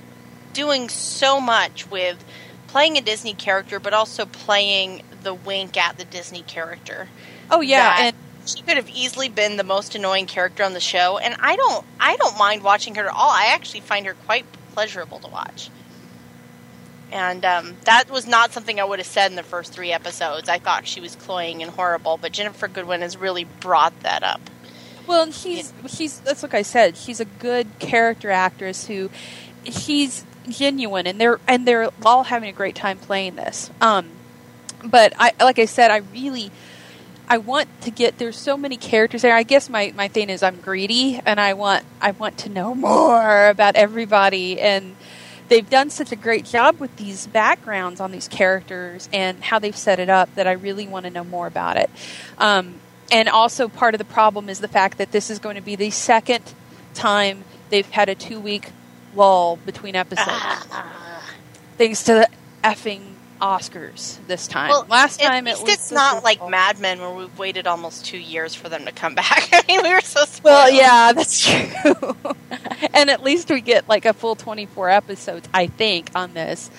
doing 0.52 0.88
so 0.88 1.40
much 1.40 1.90
with 1.90 2.24
playing 2.68 2.96
a 2.98 3.00
Disney 3.00 3.34
character, 3.34 3.78
but 3.78 3.92
also 3.92 4.26
playing 4.26 5.02
the 5.22 5.34
wink 5.34 5.76
at 5.76 5.98
the 5.98 6.04
Disney 6.04 6.42
character. 6.42 7.08
oh 7.50 7.60
yeah, 7.60 7.96
and 7.98 8.16
she 8.46 8.62
could 8.62 8.76
have 8.76 8.88
easily 8.90 9.28
been 9.28 9.56
the 9.56 9.64
most 9.64 9.94
annoying 9.94 10.26
character 10.26 10.62
on 10.62 10.72
the 10.72 10.80
show, 10.80 11.18
and 11.18 11.36
I 11.40 11.56
don't 11.56 11.84
I 12.00 12.16
don't 12.16 12.38
mind 12.38 12.62
watching 12.62 12.94
her 12.96 13.06
at 13.06 13.14
all. 13.14 13.30
I 13.30 13.52
actually 13.54 13.80
find 13.80 14.06
her 14.06 14.14
quite 14.14 14.44
pleasurable 14.72 15.18
to 15.20 15.28
watch. 15.28 15.70
And 17.12 17.44
um, 17.44 17.76
that 17.84 18.10
was 18.10 18.26
not 18.26 18.52
something 18.52 18.80
I 18.80 18.84
would 18.84 18.98
have 18.98 19.06
said 19.06 19.30
in 19.30 19.36
the 19.36 19.44
first 19.44 19.72
three 19.72 19.92
episodes. 19.92 20.48
I 20.48 20.58
thought 20.58 20.84
she 20.86 21.00
was 21.00 21.14
cloying 21.14 21.62
and 21.62 21.70
horrible, 21.70 22.16
but 22.16 22.32
Ginnifer 22.32 22.72
Goodwin 22.72 23.02
has 23.02 23.16
really 23.16 23.44
brought 23.44 23.98
that 24.00 24.24
up. 24.24 24.40
Well, 25.06 25.24
and 25.24 25.34
she's 25.34 25.72
she's 25.88 26.20
that's 26.20 26.42
like 26.42 26.54
I 26.54 26.62
said. 26.62 26.96
She's 26.96 27.20
a 27.20 27.24
good 27.24 27.66
character 27.78 28.30
actress 28.30 28.86
who 28.86 29.10
she's 29.64 30.24
genuine, 30.48 31.06
and 31.06 31.20
they're 31.20 31.40
and 31.46 31.66
they're 31.66 31.90
all 32.04 32.24
having 32.24 32.48
a 32.48 32.52
great 32.52 32.74
time 32.74 32.98
playing 32.98 33.36
this. 33.36 33.70
Um, 33.80 34.08
but 34.82 35.12
I 35.18 35.32
like 35.40 35.58
I 35.58 35.66
said, 35.66 35.90
I 35.90 35.98
really 35.98 36.50
I 37.28 37.38
want 37.38 37.68
to 37.82 37.90
get. 37.90 38.18
There's 38.18 38.38
so 38.38 38.56
many 38.56 38.76
characters 38.76 39.22
there. 39.22 39.34
I 39.34 39.42
guess 39.42 39.68
my 39.68 39.92
my 39.94 40.08
thing 40.08 40.30
is 40.30 40.42
I'm 40.42 40.56
greedy, 40.60 41.20
and 41.24 41.40
I 41.40 41.54
want 41.54 41.84
I 42.00 42.12
want 42.12 42.38
to 42.38 42.48
know 42.48 42.74
more 42.74 43.48
about 43.48 43.76
everybody 43.76 44.60
and. 44.60 44.96
They've 45.46 45.68
done 45.68 45.90
such 45.90 46.10
a 46.10 46.16
great 46.16 46.46
job 46.46 46.80
with 46.80 46.96
these 46.96 47.26
backgrounds 47.26 48.00
on 48.00 48.12
these 48.12 48.28
characters 48.28 49.10
and 49.12 49.44
how 49.44 49.58
they've 49.58 49.76
set 49.76 50.00
it 50.00 50.08
up 50.08 50.34
that 50.36 50.46
I 50.46 50.52
really 50.52 50.88
want 50.88 51.04
to 51.04 51.10
know 51.10 51.22
more 51.22 51.46
about 51.46 51.76
it. 51.76 51.90
Um, 52.38 52.80
and 53.12 53.28
also 53.28 53.68
part 53.68 53.94
of 53.94 53.98
the 53.98 54.04
problem 54.04 54.48
is 54.48 54.60
the 54.60 54.68
fact 54.68 54.98
that 54.98 55.12
this 55.12 55.30
is 55.30 55.38
going 55.38 55.56
to 55.56 55.62
be 55.62 55.76
the 55.76 55.90
second 55.90 56.42
time 56.94 57.44
they've 57.70 57.88
had 57.90 58.08
a 58.08 58.14
two 58.14 58.40
week 58.40 58.70
lull 59.14 59.56
between 59.64 59.94
episodes 59.96 60.66
thanks 61.78 62.02
to 62.04 62.14
the 62.14 62.28
effing 62.62 63.00
oscars 63.40 64.16
this 64.26 64.46
time 64.46 64.70
Well, 64.70 64.86
last 64.88 65.20
time 65.20 65.46
at 65.46 65.54
it 65.54 65.56
least 65.58 65.62
was 65.64 65.74
it's 65.74 65.92
not 65.92 66.24
like 66.24 66.48
Mad 66.48 66.78
Men 66.78 67.00
where 67.00 67.10
we've 67.10 67.36
waited 67.38 67.66
almost 67.66 68.04
two 68.06 68.16
years 68.18 68.54
for 68.54 68.68
them 68.68 68.84
to 68.86 68.92
come 68.92 69.14
back. 69.16 69.48
I 69.52 69.62
mean, 69.68 69.82
we 69.82 69.92
were 69.92 70.00
so 70.00 70.24
spoiled. 70.24 70.44
well 70.54 70.70
yeah 70.70 71.12
that's 71.12 71.44
true 71.46 72.16
and 72.94 73.10
at 73.10 73.22
least 73.22 73.50
we 73.50 73.60
get 73.60 73.88
like 73.88 74.04
a 74.06 74.12
full 74.14 74.34
24 74.36 74.88
episodes 74.90 75.48
i 75.52 75.66
think 75.66 76.10
on 76.14 76.32
this 76.32 76.70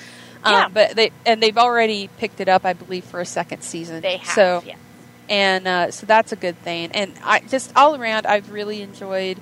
Yeah. 0.45 0.65
um, 0.65 0.73
but 0.73 0.95
they 0.95 1.11
and 1.25 1.43
they've 1.43 1.57
already 1.57 2.09
picked 2.17 2.39
it 2.39 2.47
up 2.47 2.65
i 2.65 2.73
believe 2.73 3.03
for 3.03 3.19
a 3.19 3.25
second 3.25 3.61
season 3.61 4.01
they 4.01 4.17
have. 4.17 4.33
so 4.33 4.63
yeah. 4.65 4.75
And 5.29 5.67
uh, 5.67 5.91
so 5.91 6.05
that's 6.05 6.31
a 6.31 6.35
good 6.35 6.57
thing. 6.59 6.91
And 6.91 7.13
I 7.23 7.39
just 7.39 7.75
all 7.75 7.95
around, 7.95 8.25
I've 8.25 8.51
really 8.51 8.81
enjoyed. 8.81 9.39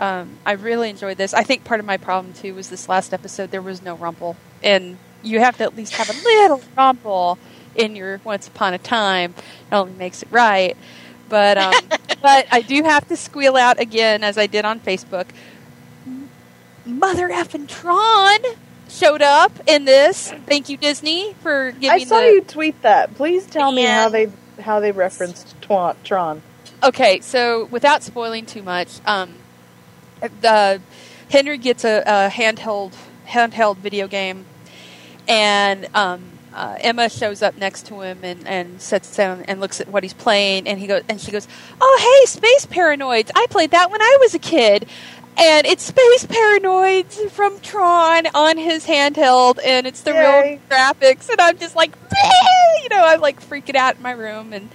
Um, 0.00 0.38
I 0.46 0.52
really 0.52 0.90
enjoyed 0.90 1.16
this. 1.16 1.34
I 1.34 1.42
think 1.42 1.64
part 1.64 1.80
of 1.80 1.86
my 1.86 1.96
problem 1.96 2.32
too 2.32 2.54
was 2.54 2.68
this 2.68 2.88
last 2.88 3.12
episode 3.12 3.50
there 3.50 3.62
was 3.62 3.82
no 3.82 3.96
rumple, 3.96 4.36
and 4.62 4.98
you 5.22 5.40
have 5.40 5.56
to 5.58 5.64
at 5.64 5.76
least 5.76 5.94
have 5.94 6.08
a 6.08 6.22
little 6.24 6.62
rumple 6.76 7.38
in 7.74 7.96
your 7.96 8.20
Once 8.24 8.46
Upon 8.48 8.74
a 8.74 8.78
Time. 8.78 9.34
It 9.70 9.74
only 9.74 9.92
makes 9.94 10.22
it 10.22 10.28
right. 10.30 10.76
But 11.28 11.58
um, 11.58 11.74
but 12.22 12.46
I 12.50 12.62
do 12.62 12.82
have 12.84 13.08
to 13.08 13.16
squeal 13.16 13.56
out 13.56 13.80
again, 13.80 14.22
as 14.22 14.38
I 14.38 14.46
did 14.46 14.64
on 14.64 14.80
Facebook. 14.80 15.26
Mother 16.84 17.28
effing 17.28 17.68
Tron 17.68 18.40
showed 18.88 19.22
up 19.22 19.52
in 19.66 19.84
this. 19.84 20.32
Thank 20.46 20.68
you, 20.68 20.76
Disney, 20.76 21.34
for 21.42 21.72
giving 21.72 21.90
I 21.90 22.04
saw 22.04 22.20
the 22.20 22.26
you 22.26 22.40
tweet 22.40 22.80
that. 22.82 23.14
Please 23.14 23.46
tell 23.46 23.70
me 23.72 23.84
how 23.84 24.08
they 24.08 24.30
how 24.60 24.80
they 24.80 24.92
referenced 24.92 25.60
Twan, 25.60 25.96
Tron. 26.04 26.42
Okay, 26.82 27.20
so 27.20 27.64
without 27.66 28.02
spoiling 28.02 28.46
too 28.46 28.62
much, 28.62 29.00
um, 29.06 29.34
the 30.40 30.80
Henry 31.30 31.58
gets 31.58 31.84
a, 31.84 32.02
a 32.06 32.30
handheld 32.30 32.94
handheld 33.26 33.76
video 33.76 34.06
game, 34.06 34.46
and 35.26 35.88
um, 35.94 36.22
uh, 36.54 36.76
Emma 36.80 37.08
shows 37.08 37.42
up 37.42 37.56
next 37.56 37.86
to 37.86 38.00
him 38.00 38.18
and, 38.22 38.46
and 38.46 38.80
sits 38.80 39.14
down 39.14 39.44
and 39.46 39.60
looks 39.60 39.80
at 39.80 39.88
what 39.88 40.02
he's 40.02 40.14
playing, 40.14 40.66
and 40.66 40.78
he 40.78 40.86
goes 40.86 41.02
and 41.08 41.20
she 41.20 41.30
goes, 41.30 41.46
"Oh, 41.80 42.20
hey, 42.20 42.26
Space 42.26 42.66
Paranoids! 42.66 43.30
I 43.34 43.46
played 43.50 43.72
that 43.72 43.90
when 43.90 44.00
I 44.00 44.16
was 44.20 44.34
a 44.34 44.38
kid." 44.38 44.88
And 45.38 45.66
it's 45.66 45.84
Space 45.84 46.26
Paranoids 46.26 47.30
from 47.30 47.60
Tron 47.60 48.26
on 48.34 48.58
his 48.58 48.86
handheld, 48.86 49.58
and 49.64 49.86
it's 49.86 50.00
the 50.00 50.10
Yay. 50.12 50.18
real 50.18 50.60
graphics, 50.68 51.28
and 51.28 51.40
I'm 51.40 51.56
just 51.58 51.76
like, 51.76 51.92
you 52.82 52.88
know, 52.88 53.04
I'm 53.04 53.20
like 53.20 53.40
freaking 53.40 53.76
out 53.76 53.96
in 53.96 54.02
my 54.02 54.10
room, 54.10 54.52
and 54.52 54.68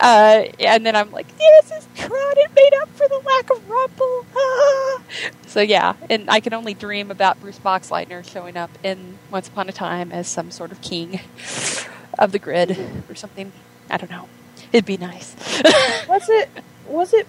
uh, 0.00 0.44
and 0.58 0.86
then 0.86 0.96
I'm 0.96 1.10
like, 1.12 1.26
this 1.36 1.70
is 1.72 1.86
Tron. 1.94 2.34
It 2.36 2.50
made 2.56 2.72
up 2.80 2.88
for 2.96 3.06
the 3.06 3.18
lack 3.18 3.50
of 3.50 3.68
Rumple. 3.68 4.24
Ah. 4.34 5.02
So 5.46 5.60
yeah, 5.60 5.92
and 6.08 6.30
I 6.30 6.40
can 6.40 6.54
only 6.54 6.72
dream 6.72 7.10
about 7.10 7.38
Bruce 7.40 7.58
Boxleitner 7.58 8.24
showing 8.24 8.56
up 8.56 8.70
in 8.82 9.18
Once 9.30 9.48
Upon 9.48 9.68
a 9.68 9.72
Time 9.72 10.10
as 10.10 10.26
some 10.26 10.50
sort 10.50 10.72
of 10.72 10.80
king 10.80 11.20
of 12.18 12.32
the 12.32 12.38
grid 12.38 12.78
or 13.10 13.14
something. 13.14 13.52
I 13.90 13.98
don't 13.98 14.10
know. 14.10 14.28
It'd 14.72 14.86
be 14.86 14.96
nice. 14.96 15.36
Was 16.08 16.30
it 16.30 16.48
was 16.86 17.12
it 17.12 17.26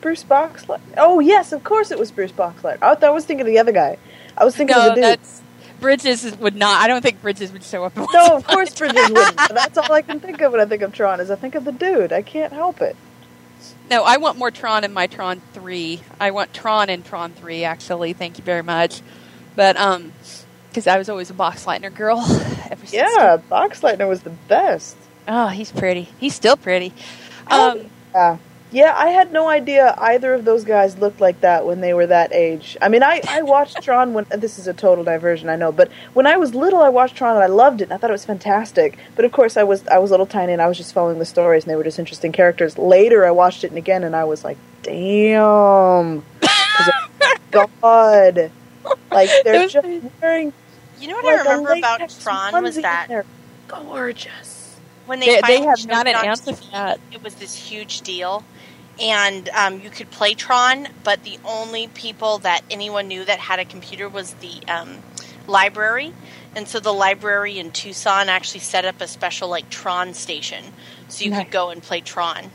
Bruce 0.00 0.24
Boxleitner? 0.24 0.94
Oh 0.96 1.20
yes, 1.20 1.52
of 1.52 1.64
course 1.64 1.90
it 1.90 1.98
was 1.98 2.10
Bruce 2.10 2.32
Boxleitner. 2.32 2.78
I, 2.82 3.06
I 3.06 3.10
was 3.10 3.24
thinking 3.24 3.42
of 3.42 3.46
the 3.46 3.58
other 3.58 3.72
guy. 3.72 3.98
I 4.36 4.44
was 4.44 4.54
thinking 4.56 4.76
of 4.76 4.84
the 4.84 4.94
dude. 4.94 5.04
that's 5.04 5.42
Bridges 5.80 6.36
would 6.38 6.56
not. 6.56 6.82
I 6.82 6.88
don't 6.88 7.02
think 7.02 7.22
Bridges 7.22 7.52
would 7.52 7.62
show 7.62 7.84
up. 7.84 7.96
No, 7.96 8.36
of 8.36 8.46
course 8.46 8.74
Bridges 8.74 9.10
wouldn't. 9.10 9.36
That's 9.54 9.78
all 9.78 9.92
I 9.92 10.02
can 10.02 10.18
think 10.18 10.40
of 10.40 10.50
when 10.50 10.60
I 10.60 10.64
think 10.64 10.82
of 10.82 10.92
Tron. 10.92 11.20
Is 11.20 11.30
I 11.30 11.36
think 11.36 11.54
of 11.54 11.64
the 11.64 11.70
dude. 11.70 12.12
I 12.12 12.22
can't 12.22 12.52
help 12.52 12.80
it. 12.80 12.96
No, 13.88 14.02
I 14.02 14.16
want 14.16 14.38
more 14.38 14.50
Tron 14.50 14.82
in 14.84 14.92
my 14.92 15.06
Tron 15.06 15.40
3. 15.52 16.00
I 16.20 16.32
want 16.32 16.52
Tron 16.52 16.90
in 16.90 17.02
Tron 17.04 17.30
3, 17.32 17.62
actually. 17.64 18.12
Thank 18.12 18.38
you 18.38 18.44
very 18.44 18.62
much. 18.62 19.02
But, 19.54 19.76
um, 19.76 20.12
because 20.68 20.86
I 20.86 20.98
was 20.98 21.08
always 21.08 21.30
a 21.30 21.34
Boxleitner 21.34 21.94
girl. 21.94 22.18
Ever 22.70 22.86
since 22.86 22.92
Yeah, 22.92 23.38
Boxleitner 23.50 24.08
was 24.08 24.22
the 24.22 24.30
best. 24.30 24.96
Oh, 25.26 25.48
he's 25.48 25.70
pretty. 25.72 26.08
He's 26.18 26.34
still 26.34 26.56
pretty. 26.56 26.92
Um, 27.46 27.88
Yeah. 28.14 28.38
Yeah, 28.70 28.94
I 28.94 29.08
had 29.08 29.32
no 29.32 29.48
idea 29.48 29.94
either 29.96 30.34
of 30.34 30.44
those 30.44 30.62
guys 30.64 30.98
looked 30.98 31.20
like 31.22 31.40
that 31.40 31.64
when 31.64 31.80
they 31.80 31.94
were 31.94 32.06
that 32.06 32.34
age. 32.34 32.76
I 32.82 32.88
mean, 32.90 33.02
I, 33.02 33.22
I 33.26 33.40
watched 33.40 33.82
Tron 33.82 34.12
when 34.12 34.26
this 34.30 34.58
is 34.58 34.66
a 34.66 34.74
total 34.74 35.04
diversion, 35.04 35.48
I 35.48 35.56
know, 35.56 35.72
but 35.72 35.90
when 36.12 36.26
I 36.26 36.36
was 36.36 36.54
little, 36.54 36.80
I 36.82 36.90
watched 36.90 37.16
Tron 37.16 37.34
and 37.36 37.42
I 37.42 37.46
loved 37.46 37.80
it. 37.80 37.84
And 37.84 37.94
I 37.94 37.96
thought 37.96 38.10
it 38.10 38.12
was 38.12 38.26
fantastic. 38.26 38.98
But 39.16 39.24
of 39.24 39.32
course, 39.32 39.56
I 39.56 39.62
was 39.62 39.86
I 39.88 39.96
was 39.98 40.10
a 40.10 40.12
little 40.12 40.26
tiny 40.26 40.52
and 40.52 40.60
I 40.60 40.66
was 40.68 40.76
just 40.76 40.92
following 40.92 41.18
the 41.18 41.24
stories, 41.24 41.64
and 41.64 41.70
they 41.70 41.76
were 41.76 41.84
just 41.84 41.98
interesting 41.98 42.30
characters. 42.30 42.76
Later, 42.76 43.24
I 43.24 43.30
watched 43.30 43.64
it 43.64 43.68
and 43.70 43.78
again, 43.78 44.04
and 44.04 44.14
I 44.14 44.24
was 44.24 44.44
like, 44.44 44.58
damn, 44.82 45.40
oh, 45.40 46.22
God, 47.50 48.50
like 49.10 49.30
they're 49.44 49.66
just 49.68 49.86
wearing. 50.20 50.52
You 51.00 51.08
know 51.08 51.14
what 51.16 51.24
like, 51.24 51.34
I 51.34 51.38
a 51.38 51.44
remember 51.44 51.72
about 51.74 52.00
latex 52.00 52.22
Tron 52.22 52.62
was 52.62 52.76
that 52.76 53.06
they're 53.08 53.24
gorgeous. 53.68 54.76
when 55.06 55.20
they, 55.20 55.26
They- 55.40 55.40
they 55.58 55.62
have 55.62 55.86
not 55.86 56.06
an 56.06 56.16
on 56.16 56.22
announced 56.24 56.48
it 56.48 56.56
TV, 56.56 56.72
yet. 56.72 57.00
it 57.12 57.22
was 57.22 57.34
this 57.36 57.54
huge 57.54 58.00
deal, 58.02 58.42
and 59.00 59.48
um, 59.50 59.80
you 59.80 59.90
could 59.90 60.10
play 60.10 60.34
Tron, 60.34 60.88
but 61.04 61.22
the 61.24 61.38
only 61.44 61.88
people 61.88 62.38
that 62.38 62.62
anyone 62.70 63.08
knew 63.08 63.24
that 63.24 63.38
had 63.38 63.58
a 63.58 63.64
computer 63.64 64.08
was 64.08 64.34
the 64.34 64.60
um, 64.68 64.98
library, 65.46 66.12
and 66.56 66.66
so 66.68 66.80
the 66.80 66.92
library 66.92 67.58
in 67.58 67.70
Tucson 67.70 68.28
actually 68.28 68.60
set 68.60 68.84
up 68.84 69.00
a 69.00 69.06
special 69.06 69.48
like 69.48 69.68
Tron 69.70 70.14
station, 70.14 70.64
so 71.08 71.24
you 71.24 71.30
Nice. 71.30 71.44
could 71.44 71.52
go 71.52 71.70
and 71.70 71.82
play 71.82 72.00
Tron. 72.00 72.50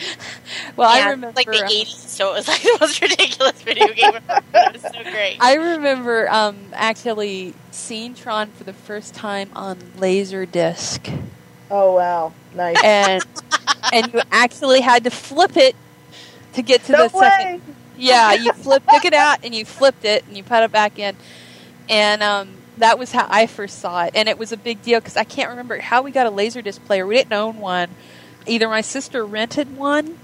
well, 0.76 0.88
I 0.88 1.10
remember. 1.10 1.32
like 1.36 1.46
the 1.46 1.62
um, 1.62 1.68
'80s, 1.68 1.86
so 1.88 2.30
it 2.32 2.36
was 2.36 2.48
like 2.48 2.62
the 2.62 2.78
most 2.80 3.00
ridiculous 3.02 3.60
video 3.62 3.88
game 3.88 4.12
ever. 4.28 4.42
It 4.54 4.72
was 4.72 4.82
so 4.82 5.02
great. 5.10 5.36
I 5.40 5.54
remember 5.54 6.30
um, 6.30 6.56
actually 6.72 7.54
seeing 7.70 8.14
Tron 8.14 8.50
for 8.50 8.64
the 8.64 8.72
first 8.72 9.14
time 9.14 9.50
on 9.54 9.76
Laserdisc. 9.98 11.24
Oh 11.70 11.94
wow, 11.94 12.32
nice. 12.54 12.76
And, 12.82 13.22
and 13.92 14.12
you 14.12 14.20
actually 14.30 14.80
had 14.80 15.04
to 15.04 15.10
flip 15.10 15.56
it 15.56 15.76
to 16.54 16.62
get 16.62 16.84
to 16.84 16.92
no 16.92 17.08
the 17.08 17.18
second. 17.18 17.62
Yeah, 17.96 18.32
you 18.32 18.52
flip, 18.52 18.82
took 18.90 19.04
it 19.04 19.12
out, 19.12 19.44
and 19.44 19.54
you 19.54 19.64
flipped 19.64 20.04
it, 20.04 20.24
and 20.26 20.36
you 20.36 20.42
put 20.42 20.62
it 20.62 20.72
back 20.72 20.98
in, 20.98 21.16
and 21.88 22.22
um, 22.22 22.48
that 22.78 22.98
was 22.98 23.12
how 23.12 23.26
I 23.28 23.46
first 23.46 23.78
saw 23.78 24.04
it, 24.04 24.12
and 24.14 24.28
it 24.28 24.38
was 24.38 24.52
a 24.52 24.56
big 24.56 24.82
deal 24.82 25.00
because 25.00 25.16
I 25.16 25.24
can't 25.24 25.50
remember 25.50 25.78
how 25.78 26.02
we 26.02 26.10
got 26.10 26.26
a 26.26 26.30
laser 26.30 26.62
laserdisc 26.62 26.84
player. 26.86 27.06
We 27.06 27.16
didn't 27.16 27.32
own 27.32 27.58
one. 27.58 27.90
Either 28.46 28.68
my 28.68 28.80
sister 28.80 29.24
rented 29.24 29.76
one. 29.76 30.18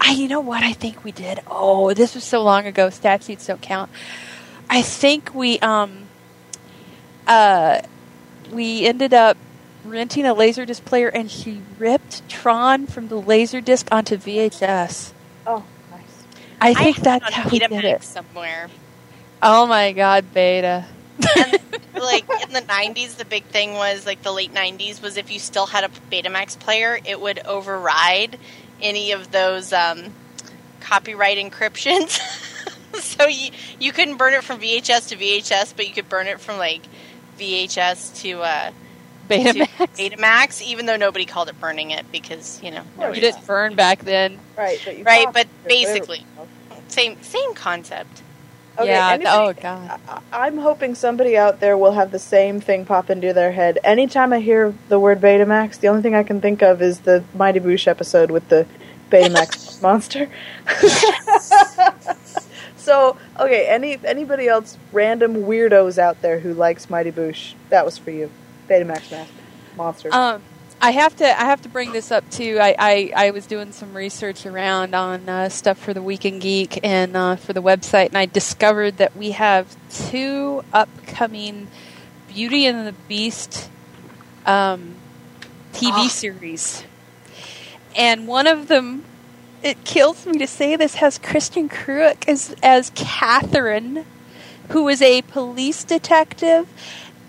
I, 0.00 0.12
you 0.12 0.28
know 0.28 0.40
what? 0.40 0.62
I 0.62 0.72
think 0.72 1.04
we 1.04 1.12
did. 1.12 1.40
Oh, 1.46 1.92
this 1.92 2.14
was 2.14 2.24
so 2.24 2.42
long 2.42 2.66
ago. 2.66 2.90
Statutes 2.90 3.46
don't 3.46 3.60
count. 3.60 3.90
I 4.70 4.82
think 4.82 5.34
we 5.34 5.58
um, 5.60 6.06
uh, 7.26 7.82
we 8.50 8.86
ended 8.86 9.12
up 9.12 9.36
renting 9.84 10.26
a 10.26 10.34
laserdisc 10.34 10.84
player, 10.84 11.08
and 11.08 11.30
she 11.30 11.60
ripped 11.78 12.28
Tron 12.28 12.86
from 12.86 13.08
the 13.08 13.20
laserdisc 13.20 13.86
onto 13.92 14.16
VHS. 14.16 15.12
Oh, 15.46 15.64
nice. 15.90 16.02
I 16.60 16.74
think 16.74 16.96
have 16.96 17.04
that's 17.04 17.34
how 17.34 17.48
we 17.48 17.58
did 17.58 17.84
it. 17.84 18.02
somewhere. 18.02 18.68
Oh 19.42 19.66
my 19.66 19.92
god, 19.92 20.32
Beta. 20.32 20.86
and 21.36 21.58
like 21.94 22.24
in 22.42 22.52
the 22.52 22.62
90s 22.62 23.16
the 23.16 23.24
big 23.24 23.44
thing 23.44 23.74
was 23.74 24.06
like 24.06 24.22
the 24.22 24.32
late 24.32 24.52
90s 24.52 25.02
was 25.02 25.16
if 25.16 25.30
you 25.30 25.38
still 25.38 25.66
had 25.66 25.84
a 25.84 25.88
betamax 26.10 26.58
player 26.58 26.98
it 27.04 27.20
would 27.20 27.38
override 27.40 28.38
any 28.80 29.12
of 29.12 29.30
those 29.30 29.72
um, 29.72 30.12
copyright 30.80 31.38
encryptions 31.38 32.18
so 32.94 33.26
you 33.26 33.50
you 33.78 33.92
couldn't 33.92 34.16
burn 34.16 34.32
it 34.32 34.42
from 34.42 34.58
vhs 34.60 35.08
to 35.08 35.16
vhs 35.16 35.74
but 35.76 35.86
you 35.86 35.94
could 35.94 36.08
burn 36.08 36.26
it 36.26 36.40
from 36.40 36.58
like 36.58 36.82
vhs 37.38 38.20
to 38.20 38.40
uh 38.40 38.70
to 38.70 38.74
Betamax. 39.38 39.68
betamax 39.96 40.62
even 40.62 40.86
though 40.86 40.96
nobody 40.96 41.24
called 41.24 41.48
it 41.48 41.58
burning 41.60 41.90
it 41.90 42.10
because 42.12 42.60
you 42.62 42.70
know 42.70 42.82
You 42.98 43.20
didn't 43.20 43.46
burn 43.46 43.74
back 43.74 44.00
then. 44.00 44.38
Right, 44.56 44.80
but 44.84 44.98
you 44.98 45.04
Right, 45.04 45.26
but 45.32 45.46
it. 45.46 45.68
basically. 45.68 46.24
same 46.88 47.22
same 47.22 47.54
concept 47.54 48.22
Okay, 48.78 48.88
yeah. 48.88 49.10
anybody- 49.12 49.36
oh 49.36 49.52
God. 49.52 50.00
I- 50.08 50.46
I'm 50.46 50.56
hoping 50.58 50.94
somebody 50.94 51.36
out 51.36 51.60
there 51.60 51.76
will 51.76 51.92
have 51.92 52.10
the 52.10 52.18
same 52.18 52.58
thing 52.60 52.86
pop 52.86 53.10
into 53.10 53.32
their 53.34 53.52
head. 53.52 53.78
Anytime 53.84 54.32
I 54.32 54.40
hear 54.40 54.74
the 54.88 54.98
word 54.98 55.20
Betamax, 55.20 55.78
the 55.78 55.88
only 55.88 56.00
thing 56.00 56.14
I 56.14 56.22
can 56.22 56.40
think 56.40 56.62
of 56.62 56.80
is 56.80 57.00
the 57.00 57.22
Mighty 57.34 57.60
Boosh 57.60 57.86
episode 57.86 58.30
with 58.30 58.48
the 58.48 58.66
Betamax 59.10 59.82
monster. 59.82 60.28
so, 62.76 63.16
okay, 63.38 63.66
any 63.68 63.98
anybody 64.04 64.48
else, 64.48 64.76
random 64.90 65.34
weirdos 65.44 65.98
out 65.98 66.20
there 66.22 66.40
who 66.40 66.54
likes 66.54 66.88
Mighty 66.90 67.12
Boosh, 67.12 67.52
that 67.68 67.84
was 67.84 67.98
for 67.98 68.10
you. 68.10 68.30
Betamax 68.68 69.10
mas- 69.10 69.28
monster. 69.76 70.08
Um, 70.12 70.42
I 70.80 70.90
have 70.90 71.14
to 71.16 71.24
I 71.26 71.44
have 71.44 71.62
to 71.62 71.68
bring 71.68 71.92
this 71.92 72.10
up 72.10 72.28
too. 72.30 72.58
I, 72.60 72.74
I, 72.78 73.12
I 73.28 73.30
was 73.30 73.46
doing 73.46 73.70
some 73.72 73.94
research 73.94 74.44
around 74.46 74.94
on 74.94 75.28
uh, 75.28 75.48
stuff 75.48 75.78
for 75.78 75.94
the 75.94 76.02
Week 76.02 76.24
in 76.24 76.40
Geek 76.40 76.80
and 76.82 77.16
uh, 77.16 77.36
for 77.36 77.52
the 77.52 77.62
website, 77.62 78.06
and 78.08 78.18
I 78.18 78.26
discovered 78.26 78.96
that 78.96 79.16
we 79.16 79.30
have 79.32 79.76
two 79.90 80.64
upcoming 80.72 81.68
Beauty 82.28 82.66
and 82.66 82.84
the 82.86 82.92
Beast 83.06 83.68
um, 84.44 84.96
TV 85.72 85.90
Ah. 85.92 86.08
series, 86.08 86.84
and 87.96 88.26
one 88.26 88.46
of 88.46 88.68
them. 88.68 89.04
It 89.62 89.84
kills 89.84 90.26
me 90.26 90.38
to 90.38 90.46
say 90.48 90.74
this 90.74 90.96
has 90.96 91.20
Kristin 91.20 91.70
Kreuk 91.70 92.28
as 92.28 92.52
as 92.64 92.90
Catherine, 92.96 94.04
who 94.70 94.88
is 94.88 95.00
a 95.00 95.22
police 95.22 95.84
detective, 95.84 96.66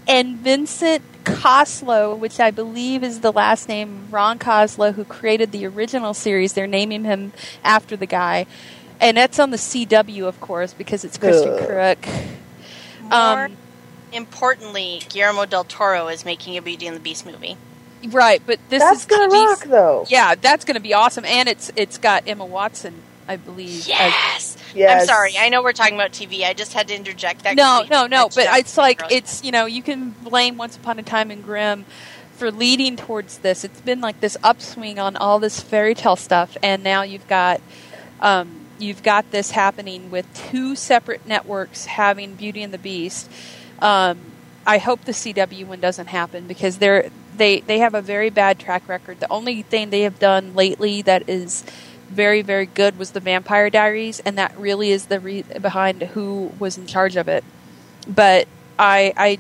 and 0.08 0.38
Vincent 0.38 1.04
Koslow, 1.24 2.18
which 2.18 2.40
I 2.40 2.52
believe 2.52 3.04
is 3.04 3.22
the 3.22 3.32
last 3.32 3.68
name 3.70 4.08
Ron 4.12 4.40
Koslow, 4.40 4.94
who 4.94 5.04
created 5.06 5.52
the 5.52 5.66
original 5.66 6.14
series. 6.14 6.54
They're 6.54 6.68
naming 6.68 7.04
him 7.04 7.34
after 7.64 7.96
the 7.96 8.06
guy, 8.06 8.46
and 9.00 9.18
that's 9.18 9.40
on 9.40 9.52
the 9.52 9.58
CW, 9.58 10.26
of 10.28 10.40
course, 10.42 10.74
because 10.74 11.04
it's 11.04 11.18
Kristin 11.18 11.60
Ugh. 11.62 11.70
Kreuk. 11.70 12.30
More 13.02 13.46
Um, 13.46 13.58
importantly, 14.12 15.02
Guillermo 15.10 15.46
del 15.46 15.64
Toro 15.64 16.08
is 16.08 16.26
making 16.26 16.58
a 16.58 16.62
Beauty 16.62 16.88
and 16.88 16.96
the 16.96 17.02
Beast 17.02 17.26
movie. 17.26 17.58
right, 18.10 18.42
but 18.46 18.60
this 18.70 18.82
That's 18.82 19.00
is 19.02 19.06
gonna 19.06 19.28
TV 19.30 19.46
rock, 19.46 19.64
though. 19.66 20.06
Yeah, 20.10 20.36
that's 20.36 20.66
going 20.66 20.76
to 20.76 20.82
be 20.82 20.94
awesome, 20.94 21.26
and 21.26 21.48
it's 21.50 21.72
it's 21.76 21.98
got 21.98 22.28
Emma 22.28 22.46
Watson, 22.46 23.02
I 23.28 23.38
believe. 23.38 23.80
as- 23.82 23.88
Yes. 23.88 24.58
Yes. 24.76 25.02
I'm 25.02 25.08
sorry. 25.08 25.38
I 25.38 25.50
know 25.50 25.62
we're 25.62 25.74
talking 25.74 25.96
about 25.96 26.12
TV. 26.12 26.44
I 26.44 26.54
just 26.54 26.74
had 26.74 26.88
to 26.90 26.96
interject 26.96 27.44
that. 27.44 27.56
No, 27.56 27.86
no, 27.90 28.08
no. 28.08 28.30
But 28.30 28.48
it's 28.60 28.78
like 28.78 29.02
it's 29.10 29.44
you 29.44 29.52
know 29.52 29.66
you 29.66 29.82
can 29.84 30.12
blame 30.12 30.58
Once 30.58 30.76
Upon 30.78 31.00
a 31.00 31.04
Time 31.04 31.32
in 31.32 31.42
Grimm 31.42 31.86
for 32.34 32.52
leading 32.52 32.96
towards 32.96 33.40
this. 33.40 33.64
It's 33.64 33.82
been 33.82 34.02
like 34.02 34.20
this 34.20 34.38
upswing 34.44 35.00
on 35.00 35.16
all 35.16 35.40
this 35.40 35.60
fairy 35.60 35.96
tale 35.96 36.16
stuff, 36.16 36.58
and 36.64 36.84
now 36.84 37.04
you've 37.04 37.28
got 37.28 37.62
um, 38.20 38.62
you've 38.80 39.04
got 39.04 39.32
this 39.32 39.52
happening 39.52 40.12
with 40.12 40.32
two 40.34 40.76
separate 40.76 41.26
networks 41.28 41.86
having 41.86 42.36
Beauty 42.36 42.64
and 42.64 42.74
the 42.74 42.78
Beast. 42.78 43.30
Um, 43.80 44.20
I 44.66 44.78
hope 44.78 45.06
the 45.06 45.12
CW 45.12 45.68
one 45.68 45.80
doesn't 45.80 46.08
happen 46.08 46.48
because 46.48 46.78
they're 46.78 47.10
they 47.36 47.62
they 47.62 47.80
have 47.80 47.94
a 47.94 48.02
very 48.02 48.30
bad 48.30 48.60
track 48.60 48.88
record. 48.88 49.20
The 49.20 49.32
only 49.32 49.62
thing 49.62 49.90
they 49.90 50.02
have 50.02 50.20
done 50.20 50.56
lately 50.56 51.02
that 51.04 51.28
is 51.30 51.64
very 52.14 52.42
very 52.42 52.66
good 52.66 52.98
was 52.98 53.12
the 53.12 53.20
Vampire 53.20 53.70
Diaries, 53.70 54.20
and 54.22 54.38
that 54.38 54.58
really 54.58 54.92
is 54.92 55.08
the 55.08 55.20
re- 55.20 55.42
behind 55.42 56.02
who 56.02 56.52
was 56.60 56.78
in 56.78 56.88
charge 56.88 57.16
of 57.16 57.28
it. 57.28 57.44
But 58.08 58.48
I 58.80 59.14
I 59.18 59.40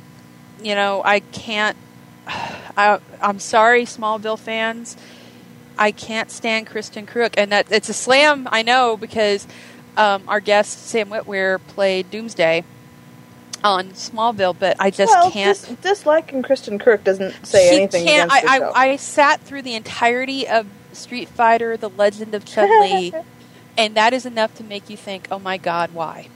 you 0.61 0.75
know 0.75 1.01
I 1.03 1.19
can't. 1.19 1.77
I, 2.75 2.99
I'm 3.21 3.37
sorry, 3.39 3.85
Smallville 3.85 4.39
fans. 4.39 4.97
I 5.77 5.91
can't 5.91 6.31
stand 6.31 6.67
Kristin 6.67 7.05
Kreuk, 7.05 7.33
and 7.37 7.51
that 7.51 7.71
it's 7.71 7.89
a 7.89 7.93
slam. 7.93 8.47
I 8.51 8.63
know 8.63 8.97
because 8.97 9.47
um, 9.97 10.23
our 10.27 10.39
guest 10.39 10.87
Sam 10.87 11.09
Witwer 11.09 11.59
played 11.67 12.09
Doomsday 12.09 12.63
on 13.63 13.89
Smallville, 13.89 14.55
but 14.57 14.77
I 14.79 14.89
just 14.89 15.11
well, 15.11 15.31
can't. 15.31 15.57
dis- 15.57 15.77
disliking 15.81 16.43
Kristen 16.43 16.79
Kirk 16.79 17.03
doesn't 17.03 17.45
say 17.45 17.75
anything 17.75 18.05
can't- 18.05 18.31
against 18.31 18.47
I. 18.47 18.57
I, 18.59 18.89
I 18.91 18.95
sat 18.97 19.41
through 19.41 19.61
the 19.61 19.75
entirety 19.75 20.47
of 20.47 20.67
Street 20.95 21.29
Fighter: 21.29 21.77
The 21.77 21.89
Legend 21.89 22.33
of 22.35 22.45
Chun 22.45 22.69
Li, 22.81 23.13
and 23.77 23.95
that 23.95 24.13
is 24.13 24.25
enough 24.25 24.55
to 24.55 24.63
make 24.63 24.89
you 24.89 24.97
think, 24.97 25.27
"Oh 25.31 25.39
my 25.39 25.57
God, 25.57 25.93
why?" 25.93 26.27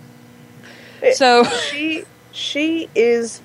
So 1.13 1.43
she 1.72 2.04
she 2.32 2.89
is 2.96 3.41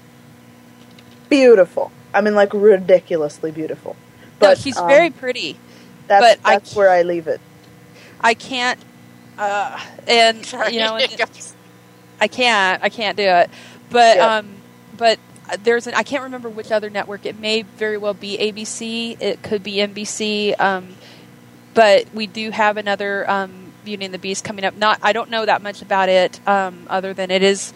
beautiful. 1.28 1.90
I 2.14 2.20
mean, 2.20 2.34
like 2.34 2.52
ridiculously 2.52 3.50
beautiful. 3.50 3.96
no, 4.40 4.48
But 4.48 4.58
she's 4.58 4.76
um, 4.76 4.88
very 4.88 5.10
pretty. 5.10 5.56
That's, 6.08 6.36
but 6.38 6.48
I 6.48 6.54
that's 6.56 6.74
where 6.74 6.90
I 6.90 7.02
leave 7.02 7.26
it. 7.26 7.40
I 8.20 8.34
can't, 8.34 8.78
uh, 9.38 9.80
and 10.06 10.44
Sorry. 10.46 10.74
you 10.74 10.80
know, 10.80 10.96
and- 10.96 11.20
I 12.20 12.28
can't. 12.28 12.82
I 12.82 12.88
can't 12.88 13.16
do 13.16 13.24
it. 13.24 13.50
But 13.90 14.16
Yeah. 14.16 14.36
um, 14.36 14.48
but 14.96 15.18
there's 15.64 15.86
an 15.86 15.94
I 15.94 16.02
can't 16.02 16.22
remember 16.22 16.48
which 16.48 16.70
other 16.70 16.88
network. 16.90 17.26
It 17.26 17.38
may 17.38 17.62
very 17.62 17.96
well 17.98 18.14
be 18.14 18.38
ABC. 18.38 19.20
It 19.20 19.42
could 19.42 19.62
be 19.62 19.74
NBC. 19.76 20.58
Um, 20.60 20.94
but 21.74 22.12
we 22.14 22.26
do 22.26 22.50
have 22.50 22.76
another 22.76 23.28
um, 23.30 23.72
Beauty 23.84 24.04
and 24.04 24.14
the 24.14 24.18
Beast 24.18 24.44
coming 24.44 24.64
up. 24.64 24.76
Not 24.76 24.98
I 25.02 25.12
don't 25.12 25.30
know 25.30 25.44
that 25.46 25.62
much 25.62 25.82
about 25.82 26.08
it, 26.08 26.46
um, 26.46 26.86
other 26.88 27.12
than 27.14 27.30
it 27.30 27.42
is 27.42 27.72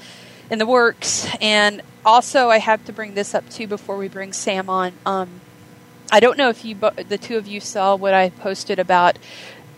in 0.50 0.58
the 0.58 0.66
works. 0.66 1.26
And 1.40 1.82
also, 2.04 2.48
I 2.48 2.58
have 2.58 2.84
to 2.86 2.92
bring 2.92 3.14
this 3.14 3.34
up 3.34 3.48
too 3.50 3.66
before 3.66 3.96
we 3.96 4.08
bring 4.08 4.32
Sam 4.32 4.70
on. 4.70 4.92
Um, 5.04 5.40
I 6.12 6.20
don't 6.20 6.38
know 6.38 6.48
if 6.48 6.64
you, 6.64 6.76
the 6.76 7.18
two 7.18 7.36
of 7.36 7.48
you, 7.48 7.58
saw 7.60 7.96
what 7.96 8.14
I 8.14 8.30
posted 8.30 8.78
about 8.78 9.18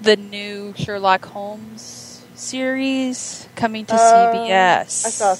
the 0.00 0.16
new 0.16 0.74
Sherlock 0.76 1.24
Holmes 1.24 2.22
series 2.34 3.48
coming 3.56 3.86
to 3.86 3.94
Uh, 3.94 4.32
CBS. 4.34 5.06
I 5.06 5.10
saw 5.10 5.30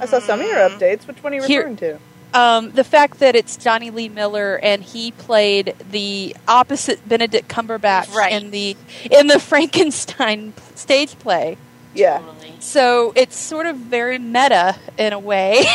I 0.00 0.06
saw 0.06 0.20
some 0.20 0.40
of 0.40 0.46
your 0.46 0.56
updates. 0.56 1.06
Which 1.06 1.22
one 1.22 1.32
are 1.32 1.36
you 1.36 1.42
Here- 1.42 1.74
to? 1.74 1.98
Um, 2.34 2.72
the 2.72 2.84
fact 2.84 3.20
that 3.20 3.34
it's 3.34 3.56
Jonny 3.56 3.90
Lee 3.90 4.08
Miller 4.08 4.58
and 4.62 4.82
he 4.82 5.12
played 5.12 5.74
the 5.90 6.36
opposite 6.46 7.06
Benedict 7.08 7.48
Cumberbatch 7.48 8.12
Right. 8.14 8.32
in 8.32 8.50
the 8.50 8.76
in 9.10 9.28
the 9.28 9.38
Frankenstein 9.40 10.52
stage 10.74 11.18
play. 11.18 11.56
Yeah. 11.94 12.18
Totally. 12.18 12.52
So 12.60 13.12
it's 13.16 13.36
sort 13.36 13.66
of 13.66 13.76
very 13.76 14.18
meta 14.18 14.76
in 14.98 15.12
a 15.12 15.18
way. 15.18 15.64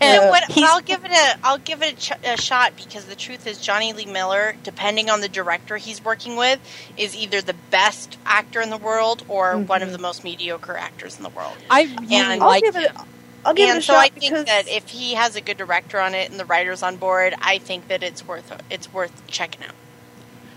Yeah. 0.00 0.30
what, 0.30 0.44
I'll 0.56 0.80
give 0.80 1.04
it 1.04 1.10
a 1.10 1.38
I'll 1.42 1.58
give 1.58 1.82
it 1.82 1.92
a, 1.92 1.96
ch- 1.96 2.24
a 2.24 2.40
shot 2.40 2.76
because 2.76 3.06
the 3.06 3.16
truth 3.16 3.48
is 3.48 3.58
Jonny 3.60 3.92
Lee 3.92 4.06
Miller, 4.06 4.54
depending 4.62 5.10
on 5.10 5.20
the 5.20 5.28
director 5.28 5.76
he's 5.76 6.02
working 6.04 6.36
with, 6.36 6.60
is 6.96 7.16
either 7.16 7.40
the 7.40 7.56
best 7.72 8.16
actor 8.24 8.60
in 8.60 8.70
the 8.70 8.76
world 8.76 9.24
or 9.28 9.58
one 9.58 9.82
of 9.82 9.90
the 9.90 9.98
most 9.98 10.22
mediocre 10.22 10.76
actors 10.76 11.16
in 11.16 11.24
the 11.24 11.28
world. 11.30 11.56
I 11.68 11.82
really 12.00 12.14
And- 12.14 12.40
I'll 12.42 12.48
like 12.48 12.62
give 12.62 12.76
it. 12.76 12.92
him. 12.92 13.06
I'll 13.44 13.54
give 13.54 13.70
it 13.70 13.76
and 13.76 13.78
a 13.78 13.82
so 13.82 13.94
shot 13.94 14.04
I 14.04 14.08
think 14.08 14.22
because 14.22 14.46
that 14.46 14.68
if 14.68 14.88
he 14.90 15.14
has 15.14 15.36
a 15.36 15.40
good 15.40 15.56
director 15.56 16.00
on 16.00 16.14
it 16.14 16.30
and 16.30 16.38
the 16.38 16.44
writers 16.44 16.82
on 16.82 16.96
board, 16.96 17.34
I 17.40 17.58
think 17.58 17.88
that 17.88 18.02
it's 18.02 18.26
worth 18.26 18.52
it's 18.70 18.92
worth 18.92 19.26
checking 19.26 19.64
out. 19.64 19.74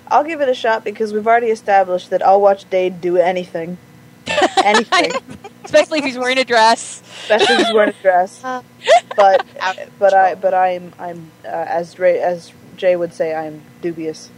I'll 0.07 0.23
give 0.23 0.41
it 0.41 0.49
a 0.49 0.53
shot 0.55 0.83
because 0.83 1.13
we've 1.13 1.27
already 1.27 1.47
established 1.47 2.09
that 2.09 2.25
I'll 2.25 2.41
watch 2.41 2.69
Dade 2.69 2.99
do 3.01 3.17
anything, 3.17 3.77
anything, 4.63 5.11
especially 5.63 5.99
if 5.99 6.05
he's 6.05 6.17
wearing 6.17 6.37
a 6.37 6.43
dress. 6.43 7.01
especially 7.23 7.55
if 7.55 7.61
he's 7.61 7.73
wearing 7.73 7.91
a 7.97 8.01
dress. 8.01 8.43
Uh, 8.43 8.61
But 9.15 9.45
but 9.99 10.13
I 10.13 10.35
but 10.35 10.53
I'm 10.53 10.93
I'm 10.99 11.31
uh, 11.45 11.49
as 11.49 11.99
Ray, 11.99 12.19
as 12.19 12.51
Jay 12.77 12.95
would 12.95 13.13
say 13.13 13.35
I'm 13.35 13.61
dubious. 13.81 14.29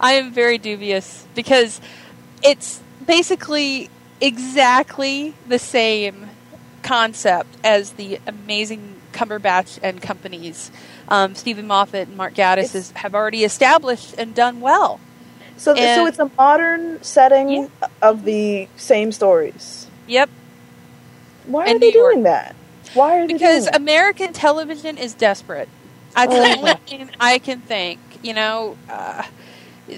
I 0.00 0.12
am 0.14 0.32
very 0.32 0.58
dubious 0.58 1.26
because 1.34 1.80
it's 2.42 2.82
basically 3.06 3.90
exactly 4.20 5.34
the 5.48 5.58
same 5.58 6.30
concept 6.84 7.56
as 7.64 7.92
the 7.92 8.20
amazing 8.26 9.00
Cumberbatch 9.12 9.78
and 9.82 10.00
companies. 10.00 10.70
Um, 11.08 11.34
Steven 11.34 11.66
Moffat 11.66 12.08
and 12.08 12.16
Mark 12.16 12.34
Gatiss 12.34 12.74
is, 12.74 12.90
have 12.92 13.14
already 13.14 13.42
established 13.44 14.14
and 14.18 14.34
done 14.34 14.60
well. 14.60 15.00
So 15.56 15.74
th- 15.74 15.94
so 15.96 16.06
it's 16.06 16.18
a 16.18 16.30
modern 16.36 17.02
setting 17.02 17.48
Yeah. 17.50 17.68
of 18.02 18.24
the 18.24 18.68
same 18.76 19.12
stories. 19.12 19.86
Yep, 20.08 20.28
Why 21.46 21.66
In 21.66 21.76
are 21.76 21.78
they 21.78 21.90
New 21.90 21.98
York. 22.00 22.12
doing 22.12 22.22
that? 22.24 22.54
Why 22.94 23.18
are 23.18 23.26
they 23.26 23.32
because 23.34 23.64
doing 23.64 23.72
that? 23.72 23.76
American 23.76 24.32
television 24.32 24.98
is 24.98 25.14
desperate. 25.14 25.68
That's 26.14 26.32
the 26.34 26.40
Oh. 26.40 26.56
only 26.58 26.74
thing 26.86 27.10
I 27.20 27.38
can 27.38 27.60
think. 27.60 28.00
You 28.22 28.34
know, 28.34 28.76
uh, 28.90 29.22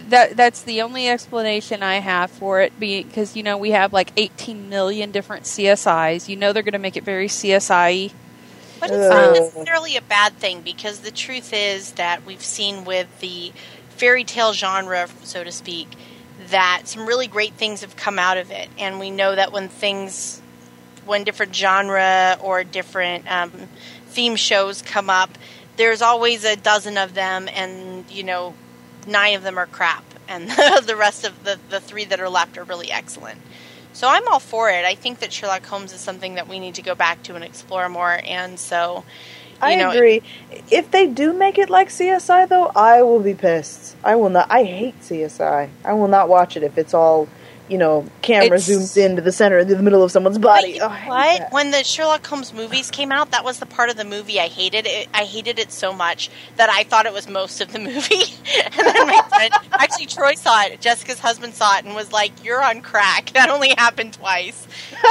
that 0.08 0.36
that's 0.36 0.62
the 0.62 0.82
only 0.82 1.08
explanation 1.08 1.82
I 1.82 1.96
have 1.96 2.30
for 2.30 2.60
it. 2.60 2.78
Because 2.78 3.36
you 3.36 3.42
know 3.42 3.56
we 3.56 3.70
have 3.70 3.92
like 3.92 4.12
18 4.16 4.68
million 4.68 5.10
different 5.10 5.44
CSIs. 5.44 6.28
You 6.28 6.36
know 6.36 6.52
they're 6.52 6.62
going 6.62 6.72
to 6.72 6.78
make 6.78 6.96
it 6.96 7.04
very 7.04 7.28
CSI. 7.28 8.12
But 8.78 8.90
it's 8.90 9.08
not 9.08 9.32
necessarily 9.32 9.96
a 9.96 10.02
bad 10.02 10.34
thing 10.34 10.60
because 10.60 11.00
the 11.00 11.10
truth 11.10 11.52
is 11.54 11.92
that 11.92 12.26
we've 12.26 12.42
seen 12.42 12.84
with 12.84 13.08
the 13.20 13.52
fairy 13.88 14.24
tale 14.24 14.52
genre, 14.52 15.08
so 15.22 15.42
to 15.42 15.50
speak, 15.50 15.88
that 16.50 16.82
some 16.84 17.06
really 17.06 17.26
great 17.26 17.54
things 17.54 17.80
have 17.80 17.96
come 17.96 18.18
out 18.18 18.36
of 18.36 18.50
it. 18.50 18.68
And 18.78 19.00
we 19.00 19.10
know 19.10 19.34
that 19.34 19.52
when 19.52 19.68
things, 19.68 20.40
when 21.06 21.24
different 21.24 21.56
genre 21.56 22.36
or 22.40 22.64
different 22.64 23.30
um, 23.30 23.50
theme 24.08 24.36
shows 24.36 24.82
come 24.82 25.08
up, 25.08 25.30
there's 25.76 26.02
always 26.02 26.44
a 26.44 26.56
dozen 26.56 26.96
of 26.96 27.14
them, 27.14 27.48
and, 27.52 28.10
you 28.10 28.22
know, 28.22 28.54
nine 29.06 29.34
of 29.34 29.42
them 29.42 29.58
are 29.58 29.66
crap. 29.66 30.04
And 30.28 30.50
the 30.84 30.96
rest 30.96 31.24
of 31.24 31.44
the, 31.44 31.58
the 31.70 31.80
three 31.80 32.04
that 32.04 32.20
are 32.20 32.28
left 32.28 32.58
are 32.58 32.64
really 32.64 32.90
excellent. 32.90 33.40
So 33.92 34.08
I'm 34.08 34.28
all 34.28 34.40
for 34.40 34.68
it. 34.70 34.84
I 34.84 34.94
think 34.94 35.20
that 35.20 35.32
Sherlock 35.32 35.64
Holmes 35.64 35.92
is 35.92 36.00
something 36.00 36.34
that 36.34 36.48
we 36.48 36.58
need 36.58 36.74
to 36.74 36.82
go 36.82 36.94
back 36.94 37.22
to 37.24 37.34
and 37.34 37.42
explore 37.42 37.88
more. 37.88 38.20
And 38.24 38.58
so, 38.60 39.04
you 39.52 39.54
I 39.62 39.74
know, 39.76 39.90
agree. 39.90 40.22
If 40.70 40.90
they 40.90 41.06
do 41.06 41.32
make 41.32 41.56
it 41.56 41.70
like 41.70 41.88
CSI, 41.88 42.46
though, 42.48 42.70
I 42.76 43.02
will 43.02 43.20
be 43.20 43.32
pissed. 43.32 43.96
I 44.04 44.16
will 44.16 44.28
not. 44.28 44.48
I 44.50 44.64
hate 44.64 45.00
CSI. 45.00 45.70
I 45.82 45.92
will 45.94 46.08
not 46.08 46.28
watch 46.28 46.58
it 46.58 46.62
if 46.62 46.76
it's 46.76 46.92
all, 46.92 47.26
you 47.68 47.78
know, 47.78 48.06
camera 48.22 48.58
It's- 48.58 48.68
zooms 48.68 48.96
into 48.96 49.22
the 49.22 49.32
center, 49.32 49.58
into 49.58 49.74
the 49.74 49.82
middle 49.82 50.02
of 50.02 50.12
someone's 50.12 50.38
body. 50.38 50.72
you 50.72 50.80
Oh, 50.82 50.86
know 50.88 50.92
I 50.94 50.96
hate 50.98 51.08
what? 51.08 51.38
that. 51.38 51.52
When 51.52 51.70
the 51.72 51.82
Sherlock 51.84 52.26
Holmes 52.26 52.52
movies 52.52 52.90
came 52.90 53.10
out, 53.10 53.32
that 53.32 53.44
was 53.44 53.58
the 53.58 53.66
part 53.66 53.90
of 53.90 53.96
the 53.96 54.04
movie 54.04 54.38
I 54.40 54.46
hated. 54.48 54.86
It, 54.86 55.08
I 55.12 55.24
hated 55.24 55.58
it 55.58 55.72
so 55.72 55.92
much 55.92 56.30
that 56.56 56.70
I 56.70 56.84
thought 56.84 57.06
it 57.06 57.12
was 57.12 57.28
most 57.28 57.60
of 57.60 57.72
the 57.72 57.78
movie. 57.80 58.22
and 58.64 58.74
then 58.74 59.06
my 59.06 59.22
friend, 59.28 59.54
actually, 59.72 60.06
Troy 60.06 60.34
saw 60.34 60.62
it. 60.64 60.80
Jessica's 60.80 61.18
husband 61.18 61.54
saw 61.54 61.76
it 61.78 61.84
and 61.84 61.94
was 61.94 62.12
like, 62.12 62.44
"You're 62.44 62.62
on 62.62 62.80
crack." 62.82 63.30
That 63.34 63.50
only 63.50 63.74
happened 63.76 64.14
twice. 64.14 64.66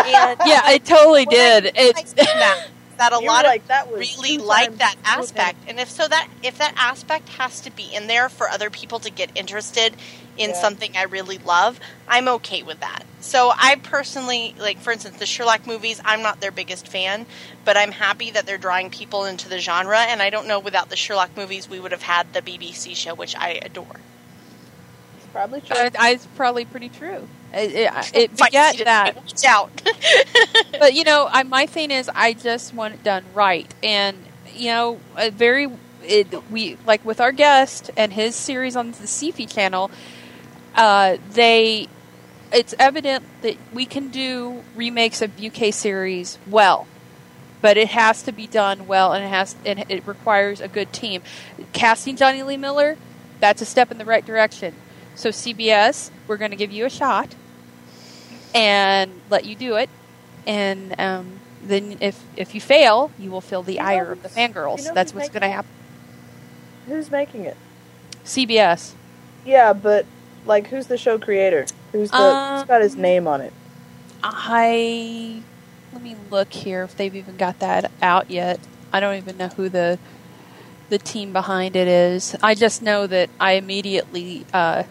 And 0.06 0.40
Yeah, 0.46 0.72
it 0.72 0.86
totally 0.86 1.26
did. 1.26 1.66
when 1.66 1.74
I 1.76 1.90
It's 1.90 2.14
that, 2.14 2.68
that 2.98 3.12
a 3.14 3.20
lot 3.20 3.46
like, 3.46 3.62
of 3.62 3.68
that 3.68 3.92
really 3.92 4.38
like 4.38 4.78
that 4.78 4.96
more 4.96 5.20
aspect 5.24 5.58
and 5.68 5.80
if 5.82 5.90
so 5.90 6.08
that 6.08 6.30
if 6.44 6.58
that 6.60 6.74
aspect 6.78 7.28
has 7.30 7.60
to 7.62 7.72
be 7.72 7.94
in 7.94 8.08
there 8.08 8.30
for 8.30 8.48
other 8.50 8.70
people 8.70 9.00
to 9.00 9.10
get 9.12 9.30
interested 9.36 9.94
in 10.38 10.50
Yeah. 10.52 10.56
something 10.62 10.96
i 10.98 11.04
really 11.04 11.38
love 11.40 11.80
i'm 12.08 12.28
okay 12.28 12.64
with 12.64 12.80
that 12.82 13.04
so 13.22 13.52
i 13.56 13.76
personally 13.76 14.54
like 14.60 14.78
for 14.80 14.92
instance 14.92 15.18
the 15.18 15.26
sherlock 15.26 15.66
movies 15.68 16.02
i'm 16.06 16.22
not 16.22 16.42
their 16.42 16.52
biggest 16.52 16.88
fan 16.88 17.26
but 17.64 17.78
i'm 17.78 17.92
happy 17.92 18.32
that 18.32 18.46
they're 18.46 18.58
drawing 18.58 18.90
people 18.90 19.26
into 19.26 19.48
the 19.50 19.60
genre 19.60 20.00
and 20.00 20.22
i 20.22 20.30
don't 20.30 20.48
know 20.48 20.60
without 20.60 20.90
the 20.90 20.96
sherlock 20.96 21.36
movies 21.38 21.70
we 21.70 21.80
would 21.80 21.92
have 21.92 22.02
had 22.04 22.32
the 22.34 22.42
bbc 22.42 22.96
show 22.96 23.14
which 23.16 23.36
i 23.36 23.52
adore 23.64 24.00
It's 25.18 25.28
probably 25.32 25.62
true. 25.62 25.76
uh, 25.78 25.90
it's 26.04 26.26
probably 26.36 26.66
pretty 26.66 26.90
true. 26.90 27.28
It, 27.54 27.72
it, 27.72 28.16
it 28.16 28.32
Fight 28.38 28.52
that. 28.84 29.16
watch 29.16 29.46
out 29.46 29.72
but 30.80 30.94
you 30.94 31.06
know, 31.06 31.28
I, 31.32 31.44
my 31.44 31.66
thing 31.66 31.90
is, 31.92 32.10
I 32.14 32.34
just 32.34 32.74
want 32.74 32.96
it 32.96 33.04
done 33.04 33.24
right, 33.34 33.74
and 33.82 34.18
you 34.54 34.68
know, 34.72 35.00
a 35.18 35.32
very 35.32 35.70
it, 36.04 36.52
we 36.52 36.78
like 36.86 37.04
with 37.06 37.22
our 37.22 37.32
guest 37.32 37.92
and 37.96 38.12
his 38.14 38.36
series 38.36 38.76
on 38.76 38.92
the 38.92 38.98
Syfy 39.08 39.50
channel. 39.52 39.90
Uh, 40.76 41.18
they, 41.32 41.88
it's 42.52 42.74
evident 42.80 43.24
that 43.42 43.58
we 43.74 43.86
can 43.86 44.10
do 44.10 44.64
remakes 44.76 45.22
of 45.22 45.32
UK 45.42 45.74
series 45.74 46.38
well, 46.48 46.88
but 47.62 47.78
it 47.78 47.90
has 47.90 48.24
to 48.24 48.32
be 48.32 48.46
done 48.48 48.86
well, 48.88 49.14
and 49.14 49.24
it 49.24 49.30
has 49.30 49.56
and 49.66 49.86
it 49.90 50.06
requires 50.06 50.60
a 50.62 50.68
good 50.68 50.92
team. 50.94 51.22
Casting 51.74 52.16
Jonny 52.16 52.44
Lee 52.44 52.58
Miller, 52.58 52.98
that's 53.40 53.62
a 53.62 53.66
step 53.66 53.92
in 53.92 53.98
the 53.98 54.06
right 54.06 54.26
direction. 54.26 54.76
So 55.16 55.30
CBS, 55.30 56.12
we're 56.28 56.38
going 56.38 56.52
to 56.52 56.58
give 56.58 56.72
you 56.72 56.86
a 56.86 56.90
shot 56.90 57.36
and 58.54 59.12
let 59.30 59.46
you 59.46 59.56
do 59.56 59.76
it, 59.76 59.90
and 60.46 60.94
um, 61.00 61.40
then 61.62 61.98
if 62.02 62.22
if 62.36 62.54
you 62.54 62.62
fail, 62.62 63.12
you 63.18 63.32
will 63.32 63.42
feel 63.42 63.64
the 63.64 63.74
You 63.74 63.80
know 63.80 63.86
ire 63.86 64.12
of 64.12 64.24
the 64.24 64.30
fangirls. 64.30 64.80
you 64.80 64.84
know 64.86 64.94
That's 64.94 65.14
what's 65.14 65.30
going 65.30 65.42
to 65.42 65.50
happen. 65.50 65.72
Who's 66.88 67.10
making 67.10 67.46
it? 67.46 67.58
CBS. 68.24 68.94
Yeah, 69.46 69.74
but 69.74 70.06
like, 70.46 70.68
who's 70.68 70.88
the 70.88 70.98
show 70.98 71.18
creator? 71.18 71.66
Who's 71.92 72.12
the? 72.12 72.18
Um, 72.18 72.58
who's 72.58 72.68
got 72.68 72.82
his 72.82 72.96
name 72.96 73.28
on 73.28 73.42
it? 73.42 73.54
I 74.24 75.42
let 75.94 76.02
me 76.02 76.16
look 76.30 76.52
here 76.52 76.84
if 76.84 76.96
they've 76.98 77.16
even 77.16 77.38
got 77.38 77.60
that 77.60 77.92
out 78.02 78.30
yet. 78.32 78.60
I 78.92 79.00
don't 79.00 79.18
even 79.18 79.38
know 79.38 79.50
who 79.50 79.70
the 79.70 80.00
the 80.90 80.98
team 80.98 81.34
behind 81.34 81.76
it 81.76 81.88
is. 81.88 82.36
I 82.42 82.56
just 82.56 82.82
know 82.82 83.08
that 83.08 83.30
I 83.40 83.54
immediately 83.54 84.46
uh, 84.54 84.84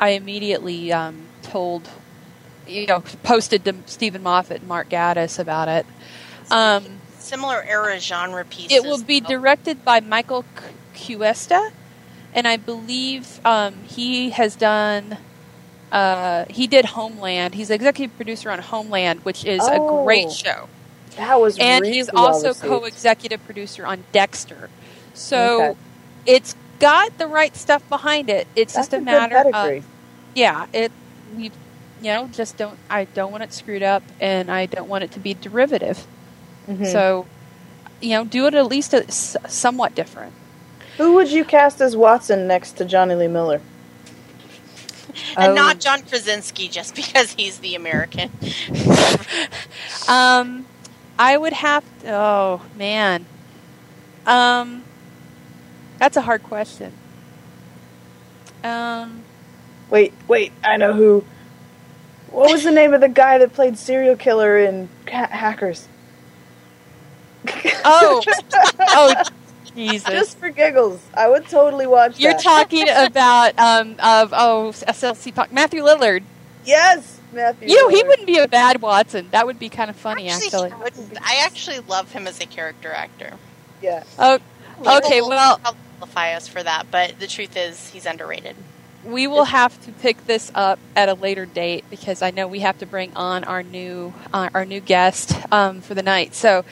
I 0.00 0.10
immediately 0.10 0.92
um, 0.92 1.26
told 1.42 1.88
you 2.66 2.86
know 2.86 3.02
posted 3.22 3.64
to 3.64 3.74
Steven 3.86 4.22
Moffat 4.22 4.58
and 4.60 4.68
Mark 4.68 4.88
Gatiss 4.88 5.38
about 5.38 5.68
it. 5.68 5.86
Um, 6.50 6.84
similar 7.18 7.62
era 7.62 7.98
genre 7.98 8.44
pieces 8.44 8.72
it 8.72 8.84
will 8.84 9.02
be 9.02 9.20
directed 9.20 9.84
by 9.84 10.00
Michael 10.00 10.44
C- 10.94 11.16
Cuesta, 11.16 11.72
and 12.36 12.46
I 12.46 12.56
believe 12.58 13.40
um, 13.44 13.74
he 13.84 14.30
has 14.30 14.56
done. 14.56 15.18
Uh, 15.92 16.44
he 16.50 16.68
did 16.68 16.84
Homeland. 16.84 17.54
He's 17.54 17.70
executive 17.70 18.16
producer 18.16 18.50
on 18.50 18.60
Homeland, 18.60 19.24
which 19.24 19.44
is 19.44 19.66
a 19.66 19.78
Oh. 19.80 20.04
great 20.04 20.30
show, 20.32 20.68
That 21.16 21.40
was 21.40 21.58
and 21.58 21.82
really 21.82 21.94
he's 21.94 22.10
also 22.10 22.48
received. 22.48 22.66
co-executive 22.68 23.44
producer 23.46 23.86
on 23.86 24.04
Dexter. 24.12 24.70
So 25.14 25.62
Okay. 25.70 25.78
it's 26.26 26.54
got 26.80 27.18
the 27.18 27.26
right 27.26 27.56
stuff 27.56 27.88
behind 27.88 28.30
it. 28.30 28.46
It's 28.56 28.74
That's 28.74 28.88
just 28.88 28.94
a 28.94 28.98
a 28.98 29.00
matter 29.00 29.34
pedigree. 29.44 29.78
of 29.78 29.84
yeah. 30.34 30.66
It 30.72 30.92
we 31.36 31.44
you 32.02 32.12
know 32.12 32.28
just 32.32 32.56
don't. 32.58 32.78
I 32.90 33.04
don't 33.04 33.32
want 33.32 33.44
it 33.44 33.52
screwed 33.54 33.82
up, 33.82 34.02
and 34.20 34.50
I 34.50 34.66
don't 34.66 34.88
want 34.88 35.04
it 35.04 35.12
to 35.12 35.20
be 35.20 35.34
derivative. 35.34 36.06
Mhm. 36.68 36.92
So 36.92 37.26
you 38.00 38.10
know, 38.10 38.24
do 38.24 38.46
it 38.46 38.54
at 38.54 38.66
least 38.66 38.92
a, 38.92 39.10
somewhat 39.10 39.94
different. 39.94 40.34
Who 40.98 41.14
would 41.14 41.30
you 41.30 41.44
cast 41.44 41.80
as 41.80 41.96
Watson 41.96 42.46
next 42.46 42.72
to 42.72 42.84
Jonny 42.84 43.14
Lee 43.14 43.28
Miller? 43.28 43.60
and 45.36 45.52
Oh. 45.52 45.54
not 45.54 45.80
john 45.80 46.02
krasinski 46.02 46.68
just 46.68 46.94
because 46.94 47.32
he's 47.32 47.58
the 47.60 47.74
american 47.74 48.30
Um, 50.08 50.66
I 51.18 51.36
would 51.36 51.54
have. 51.54 51.82
To, 52.02 52.12
oh 52.14 52.62
man, 52.76 53.24
um, 54.26 54.84
that's 55.98 56.16
a 56.16 56.20
hard 56.20 56.42
question. 56.42 56.92
Um, 58.62 59.22
Wait, 59.90 60.12
wait, 60.28 60.52
I 60.62 60.76
know 60.76 60.92
who. 60.92 61.24
What 62.30 62.50
was 62.50 62.62
the 62.64 62.70
name 62.70 62.92
of 62.92 63.00
the 63.00 63.08
guy 63.08 63.38
that 63.38 63.52
played 63.54 63.78
serial 63.78 64.16
killer 64.16 64.58
in 64.58 64.88
ha- 65.10 65.28
Hackers? 65.30 65.88
oh, 67.84 68.22
oh, 68.80 69.14
Jesus! 69.76 70.08
Just 70.08 70.38
for 70.38 70.50
giggles, 70.50 71.00
I 71.14 71.28
would 71.28 71.46
totally 71.48 71.86
watch 71.86 72.18
You're 72.18 72.32
that. 72.32 72.42
talking 72.42 72.88
about 72.96 73.58
um 73.58 73.96
of 74.02 74.32
oh 74.34 74.72
SLC 74.74 75.34
Punk 75.34 75.52
Matthew 75.52 75.82
Lillard. 75.82 76.22
yes, 76.64 77.20
Matthew. 77.32 77.68
You 77.68 77.76
know 77.82 77.88
he 77.88 78.02
wouldn't 78.02 78.26
be 78.26 78.38
a 78.38 78.48
bad 78.48 78.82
Watson. 78.82 79.28
That 79.30 79.46
would 79.46 79.58
be 79.58 79.68
kind 79.68 79.90
of 79.90 79.96
funny 79.96 80.28
actually, 80.28 80.70
actually. 80.70 80.82
wouldn't. 80.82 81.18
i 81.22 81.42
actually 81.44 81.80
love 81.80 82.10
him 82.12 82.26
as 82.26 82.40
a 82.40 82.46
character 82.46 82.92
actor 82.92 83.32
Yeah, 83.82 84.04
Oh, 84.18 84.38
okay. 84.80 85.16
People 85.16 85.28
Well, 85.28 85.60
will 85.64 85.76
qualify 85.98 86.32
us 86.34 86.48
for 86.48 86.62
that 86.62 86.90
but 86.90 87.18
the 87.20 87.26
truth 87.26 87.56
is 87.56 87.88
he's 87.90 88.06
underrated 88.06 88.56
we 89.04 89.26
will 89.28 89.44
have 89.44 89.80
to 89.84 89.92
pick 89.92 90.26
this 90.26 90.50
up 90.54 90.78
at 90.96 91.08
a 91.08 91.14
later 91.14 91.46
date 91.46 91.84
because 91.90 92.22
I 92.22 92.30
know 92.32 92.48
we 92.48 92.60
have 92.60 92.78
to 92.78 92.86
bring 92.86 93.14
on 93.14 93.44
our 93.44 93.62
new 93.62 94.12
uh, 94.32 94.50
our 94.52 94.64
new 94.64 94.80
guest 94.80 95.32
um, 95.52 95.80
for 95.80 95.94
the 95.94 96.02
night. 96.02 96.34
So 96.34 96.64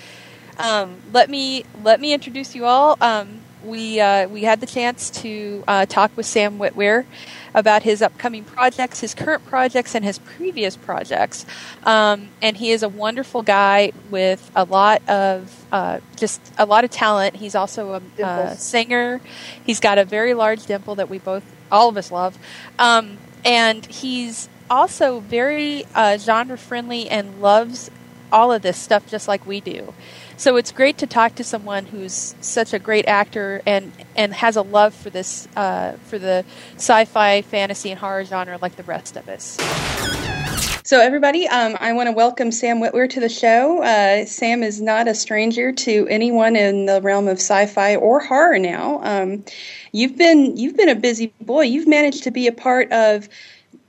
um, 0.58 0.96
let 1.12 1.30
me 1.30 1.64
let 1.82 2.00
me 2.00 2.12
introduce 2.12 2.54
you 2.54 2.64
all. 2.64 2.96
Um, 3.00 3.40
we 3.64 4.00
uh, 4.00 4.28
we 4.28 4.42
had 4.42 4.60
the 4.60 4.66
chance 4.66 5.10
to 5.10 5.64
uh, 5.66 5.86
talk 5.86 6.16
with 6.16 6.26
Sam 6.26 6.58
Witwer 6.58 7.06
about 7.54 7.82
his 7.82 8.02
upcoming 8.02 8.44
projects, 8.44 9.00
his 9.00 9.14
current 9.14 9.46
projects, 9.46 9.94
and 9.94 10.04
his 10.04 10.18
previous 10.18 10.76
projects. 10.76 11.46
Um, 11.84 12.28
and 12.42 12.56
he 12.56 12.72
is 12.72 12.82
a 12.82 12.88
wonderful 12.88 13.42
guy 13.42 13.92
with 14.10 14.50
a 14.54 14.64
lot 14.64 15.08
of 15.08 15.64
uh, 15.72 16.00
just 16.16 16.40
a 16.58 16.66
lot 16.66 16.84
of 16.84 16.90
talent. 16.90 17.36
He's 17.36 17.54
also 17.54 17.94
a 17.94 18.00
Dimples. 18.00 18.60
singer. 18.60 19.20
He's 19.64 19.80
got 19.80 19.98
a 19.98 20.04
very 20.04 20.34
large 20.34 20.66
dimple 20.66 20.96
that 20.96 21.08
we 21.08 21.18
both, 21.18 21.44
all 21.70 21.88
of 21.88 21.96
us, 21.96 22.10
love. 22.10 22.36
Um, 22.78 23.18
and 23.44 23.86
he's 23.86 24.48
also 24.70 25.20
very 25.20 25.84
uh, 25.94 26.18
genre 26.18 26.58
friendly 26.58 27.08
and 27.08 27.40
loves 27.40 27.90
all 28.32 28.52
of 28.52 28.62
this 28.62 28.78
stuff 28.78 29.08
just 29.08 29.28
like 29.28 29.46
we 29.46 29.60
do. 29.60 29.94
So 30.37 30.56
it's 30.56 30.72
great 30.72 30.98
to 30.98 31.06
talk 31.06 31.37
to 31.37 31.44
someone 31.44 31.87
who's 31.87 32.34
such 32.40 32.72
a 32.72 32.78
great 32.78 33.06
actor 33.06 33.62
and 33.66 33.92
and 34.16 34.34
has 34.34 34.56
a 34.56 34.62
love 34.62 34.94
for 34.94 35.10
this 35.10 35.48
uh, 35.56 35.92
for 36.06 36.18
the 36.18 36.44
sci-fi, 36.76 37.42
fantasy, 37.42 37.90
and 37.90 38.00
horror 38.00 38.24
genre 38.24 38.58
like 38.60 38.76
the 38.76 38.82
rest 38.82 39.16
of 39.16 39.28
us. 39.28 39.58
So, 40.87 41.00
everybody, 41.00 41.48
um, 41.48 41.78
I 41.80 41.94
want 41.94 42.08
to 42.08 42.12
welcome 42.12 42.52
Sam 42.52 42.78
Witwer 42.78 43.08
to 43.08 43.18
the 43.18 43.30
show. 43.30 43.82
Uh, 43.82 44.26
Sam 44.26 44.62
is 44.62 44.82
not 44.82 45.08
a 45.08 45.14
stranger 45.14 45.72
to 45.72 46.06
anyone 46.10 46.56
in 46.56 46.84
the 46.84 47.00
realm 47.00 47.26
of 47.26 47.38
sci-fi 47.38 47.96
or 47.96 48.20
horror. 48.20 48.58
Now, 48.58 49.00
um, 49.02 49.46
you've 49.92 50.18
been 50.18 50.58
you've 50.58 50.76
been 50.76 50.90
a 50.90 50.94
busy 50.94 51.32
boy. 51.40 51.62
You've 51.62 51.88
managed 51.88 52.24
to 52.24 52.30
be 52.30 52.46
a 52.48 52.52
part 52.52 52.92
of 52.92 53.30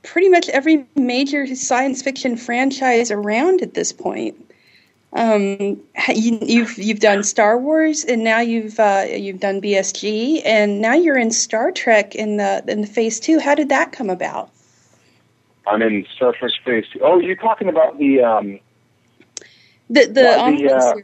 pretty 0.06 0.28
much 0.28 0.48
every 0.48 0.86
major 0.94 1.46
science 1.54 2.00
fiction 2.00 2.36
franchise 2.36 3.10
around 3.10 3.60
at 3.60 3.74
this 3.74 3.92
point. 3.92 4.36
Um, 5.12 5.80
you, 6.08 6.38
you've 6.42 6.78
you've 6.78 7.00
done 7.00 7.22
Star 7.22 7.58
Wars, 7.58 8.04
and 8.04 8.24
now 8.24 8.40
you've 8.40 8.78
uh, 8.78 9.06
you've 9.08 9.40
done 9.40 9.60
BSG, 9.60 10.42
and 10.44 10.80
now 10.80 10.94
you're 10.94 11.18
in 11.18 11.30
Star 11.30 11.70
Trek 11.72 12.14
in 12.14 12.36
the 12.38 12.64
in 12.68 12.80
the 12.80 12.86
Phase 12.86 13.20
Two. 13.20 13.38
How 13.38 13.54
did 13.54 13.68
that 13.68 13.92
come 13.92 14.10
about? 14.10 14.50
I'm 15.66 15.82
in 15.82 16.06
Star 16.14 16.32
Trek 16.32 16.52
Phase 16.64 16.84
Two. 16.92 17.00
Oh, 17.02 17.18
you're 17.18 17.36
talking 17.36 17.68
about 17.68 17.98
the 17.98 18.22
um, 18.22 18.60
The 19.88 20.06
the, 20.06 20.12
the, 20.12 20.74
uh, 20.74 20.94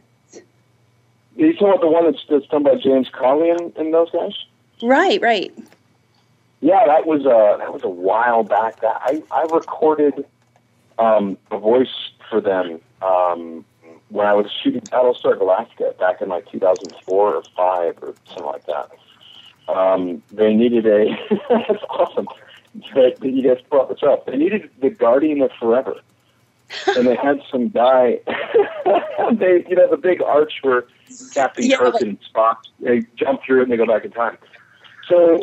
you 1.35 1.53
talking 1.53 1.69
about 1.69 1.81
the 1.81 1.87
one 1.87 2.05
that's, 2.05 2.23
that's 2.29 2.47
done 2.47 2.63
by 2.63 2.75
James 2.75 3.09
Cawley 3.09 3.49
and, 3.49 3.75
and 3.75 3.93
those 3.93 4.11
guys? 4.11 4.33
right, 4.81 5.21
right. 5.21 5.53
Yeah, 6.63 6.85
that 6.87 7.05
was 7.05 7.25
a 7.25 7.57
that 7.59 7.73
was 7.73 7.83
a 7.83 7.89
while 7.89 8.43
back. 8.43 8.79
That 8.79 9.01
I 9.03 9.21
I 9.31 9.41
recorded 9.53 10.25
um, 10.97 11.37
a 11.51 11.57
voice 11.59 12.11
for 12.29 12.39
them 12.39 12.79
um, 13.01 13.65
when 14.07 14.25
I 14.25 14.33
was 14.33 14.49
shooting 14.63 14.79
Battlestar 14.81 15.37
Galactica 15.37 15.97
back 15.99 16.21
in 16.21 16.29
like 16.29 16.49
2004 16.49 17.35
or 17.35 17.43
five 17.57 17.97
or 18.01 18.13
something 18.27 18.45
like 18.45 18.65
that. 18.67 18.91
Um, 19.67 20.23
they 20.31 20.53
needed 20.53 20.85
a 20.85 21.05
that's 21.49 21.83
awesome 21.89 22.27
that 22.95 23.17
that 23.19 23.29
you 23.29 23.43
guys 23.43 23.61
brought 23.69 23.89
this 23.89 24.01
up. 24.01 24.25
They 24.25 24.37
needed 24.37 24.69
the 24.79 24.89
Guardian 24.89 25.41
of 25.41 25.51
Forever, 25.59 25.95
and 26.95 27.05
they 27.05 27.15
had 27.17 27.41
some 27.51 27.67
guy. 27.67 28.19
they 29.33 29.65
you 29.67 29.75
know 29.75 29.89
the 29.89 29.99
big 30.01 30.21
arch 30.21 30.59
where 30.61 30.85
Captain 31.33 31.65
Yeah, 31.65 31.75
Kirk 31.75 31.95
like- 31.95 32.03
and 32.03 32.17
Spock 32.33 32.59
they 32.79 33.01
jump 33.17 33.41
through 33.45 33.63
and 33.63 33.69
they 33.69 33.75
go 33.75 33.85
back 33.85 34.05
in 34.05 34.11
time. 34.11 34.37
So 35.09 35.41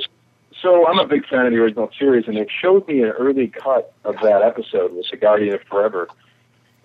so 0.60 0.86
I'm 0.86 0.98
a 0.98 1.06
big 1.06 1.26
fan 1.26 1.46
of 1.46 1.52
the 1.52 1.58
original 1.58 1.90
series, 1.98 2.26
and 2.26 2.36
they 2.36 2.46
showed 2.48 2.86
me 2.86 3.02
an 3.02 3.10
early 3.10 3.48
cut 3.48 3.92
of 4.04 4.16
that 4.22 4.42
episode 4.42 4.92
with 4.92 5.06
the 5.10 5.16
Guardian 5.16 5.54
of 5.54 5.62
Forever, 5.62 6.08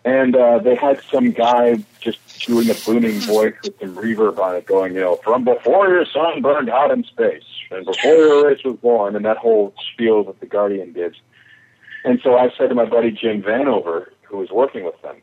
and 0.04 0.36
uh, 0.36 0.60
they 0.60 0.76
had 0.76 1.02
some 1.12 1.32
guy 1.32 1.84
just 2.00 2.20
doing 2.46 2.70
a 2.70 2.76
booming 2.86 3.20
voice 3.22 3.56
with 3.64 3.80
some 3.80 3.96
reverb 3.96 4.38
on 4.40 4.56
it, 4.56 4.66
going, 4.66 4.94
you 4.94 5.02
know, 5.02 5.16
from 5.18 5.44
before 5.44 5.90
your 5.90 6.06
son 6.06 6.42
burned 6.42 6.70
out 6.70 6.92
in 6.92 7.04
space, 7.04 7.44
and 7.72 7.86
before 7.86 8.14
your 8.14 8.48
race 8.48 8.64
was 8.64 8.78
born, 8.78 9.16
and 9.16 9.26
that 9.26 9.38
whole 9.38 9.74
spiel 9.92 10.24
that 10.24 10.40
the 10.40 10.46
Guardian 10.46 10.94
gives. 10.94 11.18
And 12.04 12.20
so 12.24 12.38
I 12.38 12.52
said 12.58 12.70
to 12.70 12.76
my 12.76 12.86
buddy 12.86 13.12
Jim 13.12 13.42
Vanover, 13.42 14.10
who 14.22 14.38
was 14.38 14.52
working 14.52 14.86
with 14.86 15.02
them, 15.02 15.18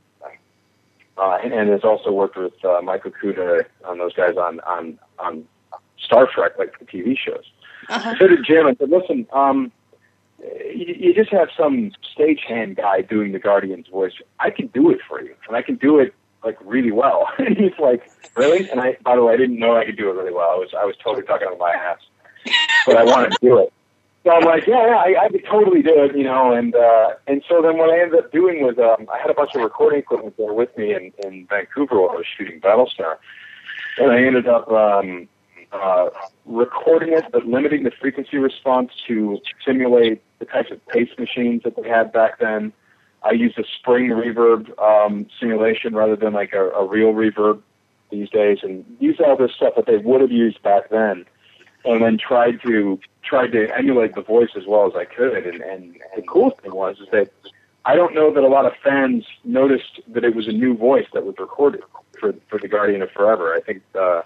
uh, 1.16 1.38
and, 1.42 1.52
and 1.52 1.70
has 1.70 1.84
also 1.84 2.10
worked 2.10 2.36
with 2.36 2.64
uh, 2.64 2.80
Michael 2.82 3.12
Kuda 3.12 3.64
on 3.84 3.98
those 3.98 4.14
guys 4.14 4.36
on 4.36 4.60
on 4.60 4.98
on 5.18 5.46
Star 6.02 6.26
Trek, 6.26 6.58
like 6.58 6.78
the 6.78 6.84
TV 6.84 7.16
shows. 7.16 7.44
I 7.88 8.16
said 8.18 8.28
to 8.28 8.42
Jim, 8.42 8.66
I 8.66 8.74
said, 8.74 8.90
listen, 8.90 9.26
um, 9.32 9.72
you, 10.38 10.94
you 10.98 11.14
just 11.14 11.30
have 11.30 11.48
some 11.56 11.92
stagehand 12.16 12.76
guy 12.76 13.02
doing 13.02 13.32
the 13.32 13.38
Guardian's 13.38 13.88
voice. 13.88 14.12
I 14.40 14.50
can 14.50 14.68
do 14.68 14.90
it 14.90 15.00
for 15.08 15.20
you, 15.22 15.34
and 15.46 15.56
I 15.56 15.62
can 15.62 15.76
do 15.76 15.98
it 15.98 16.14
like 16.44 16.58
really 16.64 16.90
well. 16.92 17.28
and 17.38 17.56
he's 17.56 17.78
like, 17.78 18.08
really? 18.36 18.68
And 18.70 18.80
I, 18.80 18.96
by 19.04 19.16
the 19.16 19.22
way, 19.22 19.34
I 19.34 19.36
didn't 19.36 19.58
know 19.58 19.76
I 19.76 19.84
could 19.84 19.96
do 19.96 20.10
it 20.10 20.14
really 20.14 20.32
well. 20.32 20.50
I 20.50 20.56
was, 20.56 20.70
I 20.78 20.84
was 20.84 20.96
totally 21.02 21.24
talking 21.24 21.46
out 21.46 21.54
of 21.54 21.58
my 21.58 21.70
ass, 21.70 21.98
but 22.86 22.96
I 22.96 23.04
wanted 23.04 23.32
to 23.32 23.38
do 23.40 23.58
it. 23.58 23.72
So 24.24 24.30
I'm 24.30 24.44
like, 24.44 24.68
yeah, 24.68 24.86
yeah, 24.86 24.96
I, 24.96 25.24
I 25.24 25.28
could 25.30 25.44
totally 25.50 25.82
do 25.82 26.04
it, 26.04 26.16
you 26.16 26.22
know. 26.22 26.52
And 26.52 26.74
uh, 26.76 27.14
and 27.26 27.42
so 27.48 27.60
then 27.60 27.76
what 27.76 27.90
I 27.90 28.00
ended 28.00 28.20
up 28.20 28.30
doing 28.30 28.62
was 28.62 28.78
um, 28.78 29.08
I 29.12 29.18
had 29.18 29.30
a 29.30 29.34
bunch 29.34 29.54
of 29.56 29.62
recording 29.62 29.98
equipment 29.98 30.36
there 30.36 30.52
with 30.52 30.76
me 30.78 30.94
in, 30.94 31.12
in 31.24 31.46
Vancouver 31.48 32.00
while 32.00 32.10
I 32.10 32.14
was 32.16 32.26
shooting 32.38 32.60
Battlestar, 32.60 33.16
and 33.98 34.12
I 34.12 34.22
ended 34.22 34.46
up 34.46 34.70
um, 34.70 35.28
uh, 35.72 36.10
recording 36.44 37.12
it, 37.12 37.24
but 37.32 37.46
limiting 37.46 37.82
the 37.82 37.90
frequency 37.90 38.36
response 38.36 38.90
to 39.06 39.38
simulate 39.64 40.22
the 40.38 40.44
types 40.44 40.70
of 40.70 40.84
pace 40.88 41.10
machines 41.18 41.62
that 41.64 41.76
they 41.76 41.88
had 41.88 42.12
back 42.12 42.38
then. 42.38 42.72
I 43.22 43.32
used 43.32 43.58
a 43.58 43.64
spring 43.78 44.08
reverb 44.10 44.76
um, 44.82 45.26
simulation 45.38 45.94
rather 45.94 46.16
than 46.16 46.32
like 46.32 46.52
a, 46.52 46.70
a 46.70 46.86
real 46.86 47.12
reverb 47.12 47.62
these 48.10 48.28
days, 48.28 48.58
and 48.62 48.84
used 49.00 49.20
all 49.20 49.36
this 49.36 49.52
stuff 49.54 49.74
that 49.76 49.86
they 49.86 49.96
would 49.96 50.20
have 50.20 50.32
used 50.32 50.62
back 50.62 50.90
then, 50.90 51.24
and 51.84 52.02
then 52.02 52.18
tried 52.18 52.60
to 52.62 53.00
tried 53.22 53.52
to 53.52 53.68
emulate 53.76 54.14
the 54.14 54.22
voice 54.22 54.50
as 54.56 54.64
well 54.66 54.86
as 54.86 54.92
I 54.94 55.04
could. 55.04 55.46
And, 55.46 55.62
and 55.62 55.96
the 56.16 56.22
cool 56.22 56.50
thing 56.50 56.74
was 56.74 56.98
is 56.98 57.08
that 57.12 57.30
I 57.84 57.94
don't 57.94 58.14
know 58.14 58.32
that 58.34 58.42
a 58.42 58.48
lot 58.48 58.66
of 58.66 58.72
fans 58.82 59.24
noticed 59.44 60.00
that 60.08 60.24
it 60.24 60.34
was 60.34 60.48
a 60.48 60.52
new 60.52 60.76
voice 60.76 61.06
that 61.14 61.24
was 61.24 61.36
recorded 61.38 61.82
for 62.18 62.34
for 62.48 62.58
the 62.58 62.68
Guardian 62.68 63.02
of 63.02 63.10
Forever. 63.10 63.54
I 63.54 63.60
think 63.60 63.82
uh, 63.98 64.22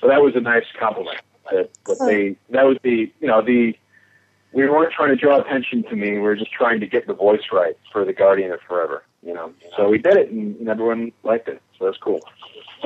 so. 0.00 0.08
That 0.08 0.22
was 0.22 0.34
a 0.36 0.40
nice 0.40 0.64
compliment. 0.78 1.20
That, 1.50 1.70
they 2.00 2.36
that 2.50 2.66
was 2.66 2.76
the 2.82 3.10
you 3.20 3.26
know 3.26 3.42
the 3.42 3.76
we 4.52 4.68
weren't 4.68 4.92
trying 4.92 5.10
to 5.10 5.16
draw 5.16 5.40
attention 5.40 5.82
to 5.84 5.96
me. 5.96 6.12
We 6.12 6.18
were 6.20 6.36
just 6.36 6.52
trying 6.52 6.80
to 6.80 6.86
get 6.86 7.06
the 7.06 7.14
voice 7.14 7.42
right 7.52 7.76
for 7.92 8.04
the 8.04 8.12
Guardian 8.12 8.52
of 8.52 8.60
Forever. 8.62 9.04
You 9.22 9.34
know, 9.34 9.52
so 9.76 9.88
we 9.88 9.98
did 9.98 10.16
it, 10.16 10.30
and, 10.30 10.68
everyone 10.68 11.12
liked 11.24 11.48
it. 11.48 11.60
So 11.76 11.86
that's 11.86 11.98
cool. 11.98 12.20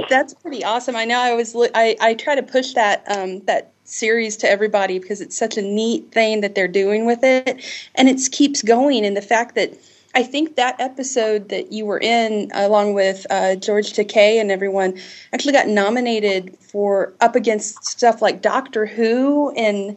That's 0.08 0.32
pretty 0.32 0.64
awesome. 0.64 0.96
I 0.96 1.04
know 1.04 1.18
I 1.18 1.34
was 1.34 1.54
I, 1.74 1.96
I 2.00 2.14
try 2.14 2.34
to 2.34 2.42
push 2.42 2.72
that 2.72 3.04
um, 3.06 3.40
that 3.40 3.72
series 3.84 4.36
to 4.38 4.50
everybody 4.50 4.98
because 4.98 5.20
it's 5.20 5.36
such 5.36 5.56
a 5.56 5.62
neat 5.62 6.10
thing 6.12 6.40
that 6.40 6.54
they're 6.54 6.68
doing 6.68 7.04
with 7.04 7.22
it, 7.22 7.62
and 7.94 8.08
it 8.08 8.20
keeps 8.32 8.62
going. 8.62 9.04
And 9.04 9.16
the 9.16 9.22
fact 9.22 9.54
that 9.54 9.74
I 10.14 10.22
think 10.22 10.56
that 10.56 10.80
episode 10.80 11.48
that 11.48 11.72
you 11.72 11.86
were 11.86 11.98
in, 11.98 12.50
along 12.54 12.94
with 12.94 13.26
uh, 13.30 13.56
George 13.56 13.92
Takei 13.92 14.40
and 14.40 14.50
everyone, 14.50 14.98
actually 15.32 15.54
got 15.54 15.68
nominated 15.68 16.56
for 16.58 17.14
up 17.20 17.34
against 17.34 17.84
stuff 17.84 18.20
like 18.20 18.42
Doctor 18.42 18.84
Who 18.84 19.50
and 19.56 19.96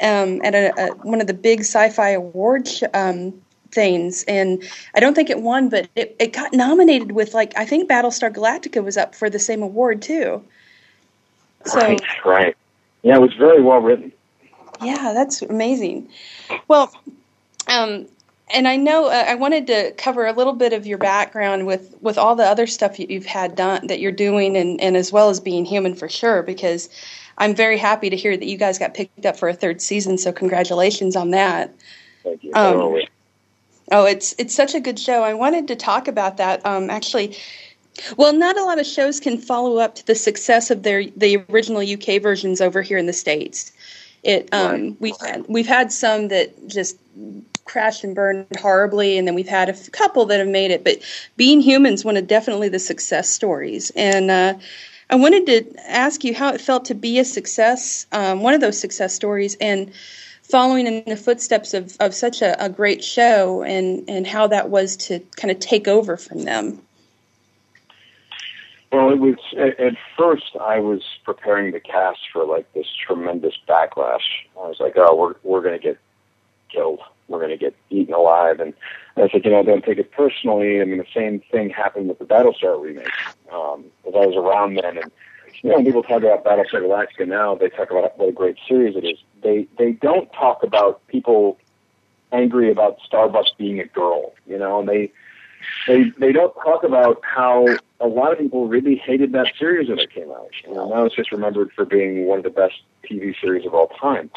um, 0.00 0.40
at 0.44 0.54
a, 0.54 0.72
a, 0.78 0.88
one 0.96 1.20
of 1.20 1.26
the 1.26 1.34
big 1.34 1.60
sci-fi 1.60 2.10
award 2.10 2.68
um, 2.92 3.32
things. 3.70 4.24
And 4.28 4.62
I 4.94 5.00
don't 5.00 5.14
think 5.14 5.30
it 5.30 5.40
won, 5.40 5.70
but 5.70 5.88
it, 5.94 6.14
it 6.18 6.32
got 6.32 6.52
nominated 6.52 7.12
with 7.12 7.32
like 7.32 7.56
I 7.56 7.64
think 7.64 7.90
Battlestar 7.90 8.30
Galactica 8.30 8.82
was 8.84 8.96
up 8.96 9.14
for 9.14 9.30
the 9.30 9.38
same 9.38 9.62
award 9.62 10.02
too. 10.02 10.42
So 11.64 11.80
right, 11.80 12.02
right. 12.24 12.56
Yeah, 13.02 13.16
it 13.16 13.20
was 13.20 13.32
very 13.34 13.62
well 13.62 13.78
written. 13.78 14.12
yeah, 14.82 15.12
that's 15.14 15.40
amazing. 15.42 16.08
Well, 16.68 16.92
um, 17.66 18.06
and 18.52 18.66
I 18.68 18.76
know 18.76 19.06
uh, 19.06 19.24
I 19.28 19.34
wanted 19.36 19.66
to 19.68 19.92
cover 19.96 20.26
a 20.26 20.32
little 20.32 20.52
bit 20.52 20.72
of 20.72 20.86
your 20.86 20.98
background 20.98 21.66
with 21.66 21.94
with 22.00 22.18
all 22.18 22.34
the 22.36 22.44
other 22.44 22.66
stuff 22.66 22.98
you- 22.98 23.06
you've 23.08 23.26
had 23.26 23.54
done 23.56 23.86
that 23.86 24.00
you're 24.00 24.12
doing, 24.12 24.56
and 24.56 24.80
and 24.80 24.96
as 24.96 25.12
well 25.12 25.30
as 25.30 25.40
being 25.40 25.64
human 25.64 25.94
for 25.94 26.08
sure, 26.08 26.42
because. 26.42 26.88
I'm 27.36 27.52
very 27.52 27.78
happy 27.78 28.10
to 28.10 28.16
hear 28.16 28.36
that 28.36 28.46
you 28.46 28.56
guys 28.56 28.78
got 28.78 28.94
picked 28.94 29.26
up 29.26 29.36
for 29.36 29.48
a 29.48 29.52
third 29.54 29.82
season, 29.82 30.18
so 30.18 30.30
congratulations 30.30 31.16
on 31.16 31.30
that. 31.32 31.74
Thank 32.22 32.44
you. 32.44 32.52
Um, 32.54 32.76
Oh, 32.80 33.00
Oh, 33.90 34.04
it's 34.06 34.36
it's 34.38 34.54
such 34.54 34.72
a 34.76 34.78
good 34.80 35.00
show. 35.00 35.24
I 35.24 35.34
wanted 35.34 35.66
to 35.66 35.74
talk 35.74 36.06
about 36.06 36.36
that. 36.36 36.64
Um, 36.64 36.90
actually, 36.90 37.36
well, 38.16 38.32
not 38.32 38.56
a 38.56 38.62
lot 38.64 38.78
of 38.78 38.86
shows 38.86 39.18
can 39.18 39.36
follow 39.36 39.78
up 39.78 39.96
to 39.96 40.06
the 40.06 40.14
success 40.14 40.70
of 40.70 40.84
their 40.84 41.04
the 41.16 41.42
original 41.50 41.82
UK 41.82 42.20
versions 42.22 42.60
over 42.60 42.82
here 42.82 42.98
in 42.98 43.06
the 43.06 43.12
states. 43.12 43.72
It 44.22 44.48
um, 44.52 44.70
Right. 44.70 44.96
we've 45.00 45.16
had 45.20 45.44
we've 45.48 45.66
had 45.66 45.90
some 45.90 46.28
that 46.28 46.68
just 46.68 46.96
crashed 47.64 48.04
and 48.04 48.14
burned 48.14 48.46
horribly, 48.58 49.18
and 49.18 49.26
then 49.26 49.34
we've 49.34 49.48
had 49.48 49.68
a 49.68 49.90
couple 49.90 50.26
that 50.26 50.38
have 50.38 50.48
made 50.48 50.70
it. 50.70 50.84
But 50.84 50.98
Being 51.36 51.60
Human's 51.60 52.04
one 52.04 52.16
of 52.16 52.26
definitely 52.26 52.68
the 52.68 52.78
success 52.78 53.28
stories, 53.30 53.90
and 53.96 54.30
uh, 54.30 54.54
I 55.10 55.16
wanted 55.16 55.46
to 55.46 55.90
ask 55.90 56.24
you 56.24 56.34
how 56.34 56.52
it 56.52 56.60
felt 56.60 56.86
to 56.86 56.94
be 56.94 57.18
a 57.18 57.24
success, 57.24 58.06
um, 58.12 58.40
one 58.40 58.54
of 58.54 58.60
those 58.60 58.78
success 58.78 59.14
stories, 59.14 59.56
and 59.60 59.92
following 60.42 60.86
in 60.86 61.02
the 61.06 61.16
footsteps 61.16 61.74
of, 61.74 61.96
of 62.00 62.14
such 62.14 62.42
a, 62.42 62.62
a 62.64 62.68
great 62.68 63.02
show 63.02 63.62
and, 63.62 64.04
and 64.08 64.26
how 64.26 64.46
that 64.46 64.70
was 64.70 64.96
to 64.96 65.20
kind 65.36 65.50
of 65.50 65.58
take 65.58 65.88
over 65.88 66.16
from 66.16 66.44
them. 66.44 66.80
Well, 68.92 69.10
it 69.10 69.18
was 69.18 69.34
at, 69.58 69.80
at 69.80 69.94
first 70.16 70.56
I 70.60 70.78
was 70.78 71.02
preparing 71.24 71.72
the 71.72 71.80
cast 71.80 72.20
for 72.32 72.44
like 72.44 72.72
this 72.74 72.86
tremendous 73.06 73.54
backlash. 73.68 74.22
I 74.56 74.68
was 74.68 74.76
like, 74.78 74.94
oh, 74.96 75.16
we're 75.16 75.34
we're 75.42 75.62
gonna 75.62 75.80
get 75.80 75.98
killed. 76.70 77.00
We're 77.28 77.40
gonna 77.40 77.56
get 77.56 77.74
eaten 77.90 78.14
alive. 78.14 78.60
And 78.60 78.74
I 79.16 79.28
said, 79.28 79.44
you 79.44 79.50
know, 79.50 79.62
don't 79.62 79.84
take 79.84 79.98
it 79.98 80.12
personally. 80.12 80.80
I 80.80 80.84
mean, 80.84 80.98
the 80.98 81.06
same 81.14 81.42
thing 81.50 81.70
happened 81.70 82.08
with 82.08 82.18
the 82.18 82.24
Battlestar 82.24 82.80
remake. 82.80 83.08
Um, 83.52 83.84
as 84.06 84.14
I 84.14 84.26
was 84.26 84.36
around 84.36 84.76
then, 84.76 84.98
and 84.98 85.12
you 85.62 85.70
know, 85.70 85.76
when 85.76 85.86
people 85.86 86.02
talk 86.02 86.22
about 86.22 86.44
Battlestar 86.44 86.82
Galactica 86.82 87.26
now, 87.26 87.54
they 87.54 87.68
talk 87.68 87.90
about 87.90 88.18
what 88.18 88.28
a 88.28 88.32
great 88.32 88.56
series 88.68 88.96
it 88.96 89.04
is. 89.04 89.18
They 89.42 89.66
they 89.78 89.92
don't 89.92 90.30
talk 90.32 90.62
about 90.62 91.06
people 91.08 91.58
angry 92.32 92.70
about 92.70 92.98
Starbucks 93.10 93.56
being 93.56 93.80
a 93.80 93.86
girl. 93.86 94.34
You 94.46 94.58
know, 94.58 94.80
and 94.80 94.88
they 94.88 95.12
they 95.86 96.04
they 96.18 96.32
don't 96.32 96.54
talk 96.62 96.84
about 96.84 97.20
how 97.22 97.66
a 98.00 98.06
lot 98.06 98.32
of 98.32 98.38
people 98.38 98.68
really 98.68 98.96
hated 98.96 99.32
that 99.32 99.52
series 99.58 99.88
when 99.88 99.98
it 99.98 100.10
came 100.10 100.30
out. 100.30 100.50
You 100.66 100.74
know, 100.74 100.88
now 100.88 101.04
it's 101.04 101.14
just 101.14 101.32
remembered 101.32 101.70
for 101.72 101.84
being 101.84 102.26
one 102.26 102.38
of 102.38 102.44
the 102.44 102.50
best 102.50 102.74
TV 103.10 103.34
series 103.40 103.66
of 103.66 103.74
all 103.74 103.88
time. 103.88 104.30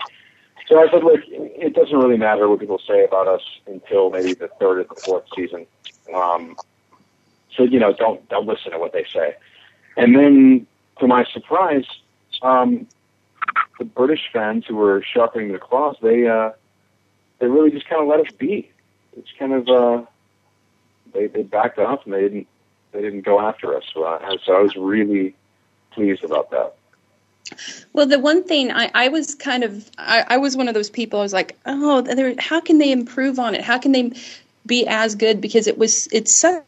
So 0.68 0.80
I 0.80 0.90
said, 0.92 1.04
look, 1.04 1.22
it 1.28 1.74
doesn't 1.74 1.98
really 1.98 2.18
matter 2.18 2.48
what 2.50 2.60
people 2.60 2.82
say 2.86 3.06
about 3.06 3.28
us 3.28 3.42
until 3.68 4.10
maybe 4.10 4.34
the 4.34 4.50
third 4.60 4.80
or 4.80 4.84
the 4.84 5.02
fourth 5.02 5.24
season. 5.36 5.66
Um, 6.14 6.58
so 7.56 7.64
you 7.64 7.80
know, 7.80 7.94
don't 7.94 8.28
don't 8.30 8.46
listen 8.46 8.72
to 8.72 8.80
what 8.80 8.94
they 8.94 9.06
say. 9.12 9.36
And 9.96 10.16
then, 10.16 10.68
to 11.00 11.08
my 11.08 11.26
surprise, 11.26 11.86
um, 12.42 12.88
the 13.80 13.86
British 13.86 14.30
fans 14.32 14.66
who 14.68 14.76
were 14.76 15.02
sharpening 15.02 15.50
their 15.50 15.60
claws, 15.60 15.96
they 16.02 16.28
uh, 16.28 16.52
they 17.40 17.48
really 17.48 17.72
just 17.72 17.88
kind 17.88 18.02
of 18.02 18.08
let 18.08 18.20
us 18.20 18.34
be. 18.34 18.70
It's 19.16 19.30
kind 19.40 19.54
of 19.54 19.68
uh, 19.68 20.06
they 21.14 21.28
they 21.28 21.44
backed 21.44 21.80
off 21.80 22.06
and 22.06 22.14
they 22.14 22.22
didn't 22.22 22.48
they 22.92 23.02
didn't 23.02 23.22
go 23.22 23.40
after 23.40 23.76
us. 23.76 23.84
I, 23.96 24.38
so 24.46 24.54
I 24.54 24.62
was 24.62 24.76
really 24.76 25.36
pleased 25.92 26.24
about 26.24 26.52
that. 26.52 26.77
Well, 27.94 28.06
the 28.06 28.20
one 28.20 28.44
thing 28.44 28.72
I, 28.72 28.92
I 28.94 29.08
was 29.10 29.36
kind 29.36 29.64
of, 29.64 29.90
I, 29.98 30.26
I 30.28 30.38
was 30.38 30.58
one 30.58 30.68
of 30.68 30.74
those 30.74 30.90
people. 30.90 31.20
I 31.20 31.24
was 31.24 31.34
like, 31.34 31.58
oh, 31.66 32.36
how 32.40 32.62
can 32.62 32.78
they 32.78 32.92
improve 32.92 33.40
on 33.40 33.56
it? 33.56 33.62
How 33.62 33.78
can 33.78 33.92
they 33.92 34.14
be 34.66 34.86
as 34.88 35.16
good? 35.16 35.42
Because 35.42 35.68
it 35.68 35.78
was, 35.78 36.08
it's 36.12 36.36
such 36.36 36.64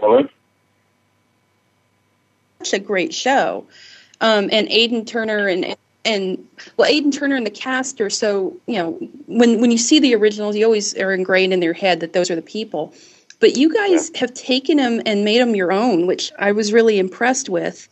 Well, 0.00 0.28
a 2.72 2.78
great 2.78 3.14
show. 3.14 3.66
Um, 4.20 4.48
and 4.52 4.68
Aidan 4.70 5.04
Turner 5.04 5.48
and 5.48 5.76
and 6.04 6.48
well, 6.76 6.88
Aidan 6.88 7.10
Turner 7.10 7.36
and 7.36 7.46
the 7.46 7.50
cast 7.50 8.00
are 8.00 8.10
so 8.10 8.56
you 8.66 8.76
know 8.78 8.92
when 9.26 9.60
when 9.60 9.70
you 9.70 9.78
see 9.78 10.00
the 10.00 10.14
originals, 10.14 10.56
you 10.56 10.64
always 10.64 10.96
are 10.96 11.12
ingrained 11.12 11.52
in 11.52 11.62
your 11.62 11.72
head 11.74 12.00
that 12.00 12.12
those 12.12 12.30
are 12.30 12.34
the 12.36 12.42
people. 12.42 12.94
But 13.40 13.56
you 13.56 13.72
guys 13.72 14.10
have 14.16 14.34
taken 14.34 14.78
them 14.78 15.00
and 15.06 15.24
made 15.24 15.40
them 15.40 15.54
your 15.54 15.70
own, 15.70 16.06
which 16.06 16.32
I 16.38 16.52
was 16.52 16.72
really 16.72 16.98
impressed 16.98 17.48
with. 17.48 17.88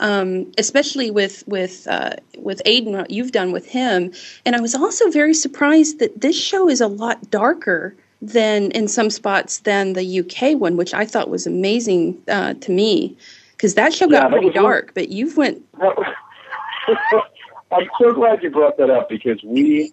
Um, 0.00 0.52
especially 0.58 1.10
with 1.10 1.42
with 1.48 1.86
uh, 1.88 2.16
with 2.38 2.62
Aidan, 2.64 2.92
what 2.92 3.10
you've 3.10 3.32
done 3.32 3.50
with 3.50 3.66
him, 3.66 4.12
and 4.46 4.54
I 4.54 4.60
was 4.60 4.74
also 4.74 5.10
very 5.10 5.34
surprised 5.34 5.98
that 5.98 6.20
this 6.20 6.40
show 6.40 6.68
is 6.68 6.80
a 6.80 6.86
lot 6.86 7.30
darker 7.30 7.96
than 8.22 8.70
in 8.72 8.86
some 8.86 9.10
spots 9.10 9.58
than 9.58 9.94
the 9.94 10.20
UK 10.20 10.58
one, 10.58 10.76
which 10.76 10.94
I 10.94 11.04
thought 11.04 11.30
was 11.30 11.46
amazing 11.46 12.20
uh, 12.28 12.54
to 12.54 12.72
me 12.72 13.16
because 13.52 13.74
that 13.74 13.92
show 13.92 14.06
got 14.06 14.30
that 14.30 14.30
pretty 14.30 14.50
dark. 14.50 14.92
But 14.94 15.08
you've 15.08 15.36
went 15.36 15.64
I'm 17.70 17.88
so 18.00 18.12
glad 18.12 18.42
you 18.42 18.50
brought 18.50 18.76
that 18.78 18.90
up 18.90 19.08
because 19.08 19.42
we, 19.42 19.92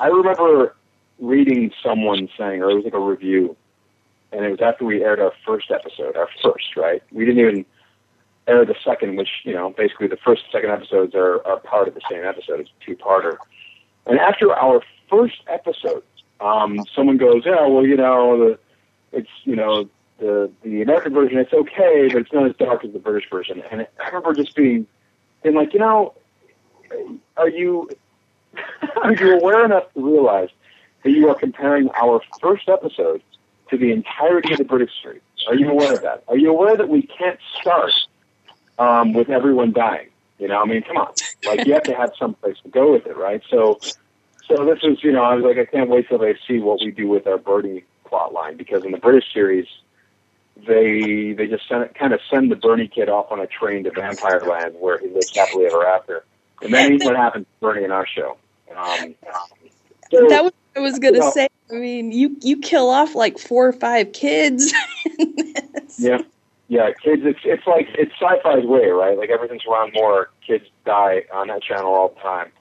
I 0.00 0.06
remember 0.06 0.76
reading 1.18 1.72
someone 1.82 2.28
saying, 2.38 2.62
or 2.62 2.70
it 2.70 2.74
was 2.76 2.84
like 2.84 2.94
a 2.94 3.00
review, 3.00 3.56
and 4.32 4.44
it 4.44 4.50
was 4.50 4.60
after 4.60 4.84
we 4.84 5.02
aired 5.02 5.20
our 5.20 5.32
first 5.44 5.70
episode, 5.70 6.16
our 6.16 6.28
first, 6.42 6.76
right? 6.76 7.02
We 7.10 7.24
didn't 7.24 7.40
even 7.40 7.66
air 8.48 8.64
the 8.64 8.74
second, 8.84 9.16
which, 9.16 9.28
you 9.44 9.52
know, 9.52 9.70
basically 9.70 10.08
the 10.08 10.16
first 10.16 10.42
and 10.44 10.52
second 10.52 10.70
episodes 10.70 11.14
are, 11.14 11.46
are 11.46 11.60
part 11.60 11.88
of 11.88 11.94
the 11.94 12.00
same 12.10 12.24
episode. 12.24 12.60
It's 12.60 12.70
a 12.80 12.84
two-parter. 12.84 13.36
And 14.06 14.18
after 14.18 14.52
our 14.52 14.82
first 15.10 15.42
episode, 15.46 16.02
um, 16.40 16.84
someone 16.94 17.16
goes, 17.16 17.42
yeah, 17.44 17.66
well, 17.66 17.86
you 17.86 17.96
know, 17.96 18.38
the, 18.38 18.58
it's, 19.18 19.30
you 19.44 19.56
know, 19.56 19.88
the, 20.18 20.50
the 20.62 20.82
American 20.82 21.12
version, 21.12 21.38
it's 21.38 21.52
okay, 21.52 22.08
but 22.12 22.22
it's 22.22 22.32
not 22.32 22.46
as 22.46 22.56
dark 22.56 22.84
as 22.84 22.92
the 22.92 22.98
British 22.98 23.28
version. 23.30 23.62
And 23.70 23.86
I 24.02 24.06
remember 24.06 24.34
just 24.34 24.56
being, 24.56 24.86
being 25.42 25.54
like, 25.54 25.72
you 25.72 25.80
know, 25.80 26.14
are 27.36 27.48
you 27.48 27.88
are 29.02 29.14
you 29.14 29.38
aware 29.38 29.64
enough 29.64 29.84
to 29.94 30.04
realize 30.04 30.48
that 31.04 31.10
you 31.10 31.28
are 31.28 31.34
comparing 31.34 31.90
our 32.00 32.20
first 32.40 32.68
episode 32.68 33.22
to 33.70 33.76
the 33.76 33.92
entirety 33.92 34.52
of 34.52 34.58
the 34.58 34.64
British 34.64 34.90
series? 35.02 35.20
Are 35.46 35.54
you 35.54 35.70
aware 35.70 35.92
of 35.92 36.02
that? 36.02 36.24
Are 36.28 36.36
you 36.36 36.50
aware 36.50 36.76
that 36.76 36.88
we 36.88 37.02
can't 37.02 37.38
start 37.60 37.92
um, 38.78 39.12
with 39.12 39.28
everyone 39.30 39.72
dying? 39.72 40.08
You 40.38 40.48
know, 40.48 40.62
I 40.62 40.64
mean, 40.66 40.82
come 40.82 40.96
on, 40.98 41.12
like 41.46 41.66
you 41.66 41.72
have 41.74 41.82
to 41.84 41.94
have 41.94 42.12
some 42.18 42.34
place 42.34 42.56
to 42.62 42.68
go 42.68 42.92
with 42.92 43.06
it, 43.06 43.16
right? 43.16 43.42
So, 43.50 43.80
so 44.46 44.64
this 44.64 44.78
is, 44.84 45.02
you 45.02 45.10
know, 45.12 45.22
I 45.22 45.34
was 45.34 45.44
like, 45.44 45.58
I 45.58 45.64
can't 45.64 45.90
wait 45.90 46.08
till 46.08 46.18
they 46.18 46.36
see 46.46 46.58
what 46.60 46.78
we 46.84 46.92
do 46.92 47.08
with 47.08 47.26
our 47.26 47.38
Bernie 47.38 47.82
plot 48.04 48.32
line 48.32 48.56
because 48.56 48.84
in 48.84 48.92
the 48.92 48.98
British 48.98 49.32
series, 49.34 49.66
they 50.66 51.32
they 51.32 51.46
just 51.46 51.68
send, 51.68 51.92
kind 51.94 52.12
of 52.12 52.20
send 52.30 52.50
the 52.50 52.56
Bernie 52.56 52.88
kid 52.88 53.08
off 53.08 53.30
on 53.32 53.40
a 53.40 53.46
train 53.46 53.84
to 53.84 53.90
Vampire 53.90 54.40
Land 54.40 54.74
where 54.78 54.98
he 54.98 55.08
lives 55.08 55.34
happily 55.36 55.66
ever 55.66 55.86
after, 55.86 56.24
and 56.62 56.72
then 56.72 56.98
what 57.02 57.16
happens 57.16 57.46
to 57.46 57.60
Bernie 57.60 57.84
in 57.84 57.90
our 57.92 58.06
show. 58.06 58.36
Um, 58.76 59.14
so- 60.10 60.28
that 60.28 60.44
was 60.44 60.52
what 60.52 60.76
I 60.76 60.80
was 60.80 60.98
gonna 60.98 61.18
Well- 61.18 61.32
say. 61.32 61.48
I 61.70 61.74
mean, 61.74 62.12
you 62.12 62.36
you 62.40 62.58
kill 62.60 62.88
off 62.88 63.14
like 63.14 63.38
four 63.38 63.66
or 63.68 63.72
five 63.72 64.12
kids. 64.12 64.72
in 65.18 65.34
this. 65.36 65.98
Yeah, 66.00 66.18
yeah, 66.68 66.92
kids. 66.92 67.22
It's 67.24 67.40
it's 67.44 67.66
like 67.66 67.88
it's 67.94 68.12
Syfy's 68.20 68.66
way, 68.66 68.88
right? 68.88 69.16
Like 69.16 69.30
everything's 69.30 69.64
around 69.66 69.92
more. 69.94 70.30
Kids 70.46 70.66
die 70.84 71.24
on 71.32 71.48
that 71.48 71.62
channel 71.62 71.94
all 71.94 72.08
the 72.08 72.20
time. 72.20 72.52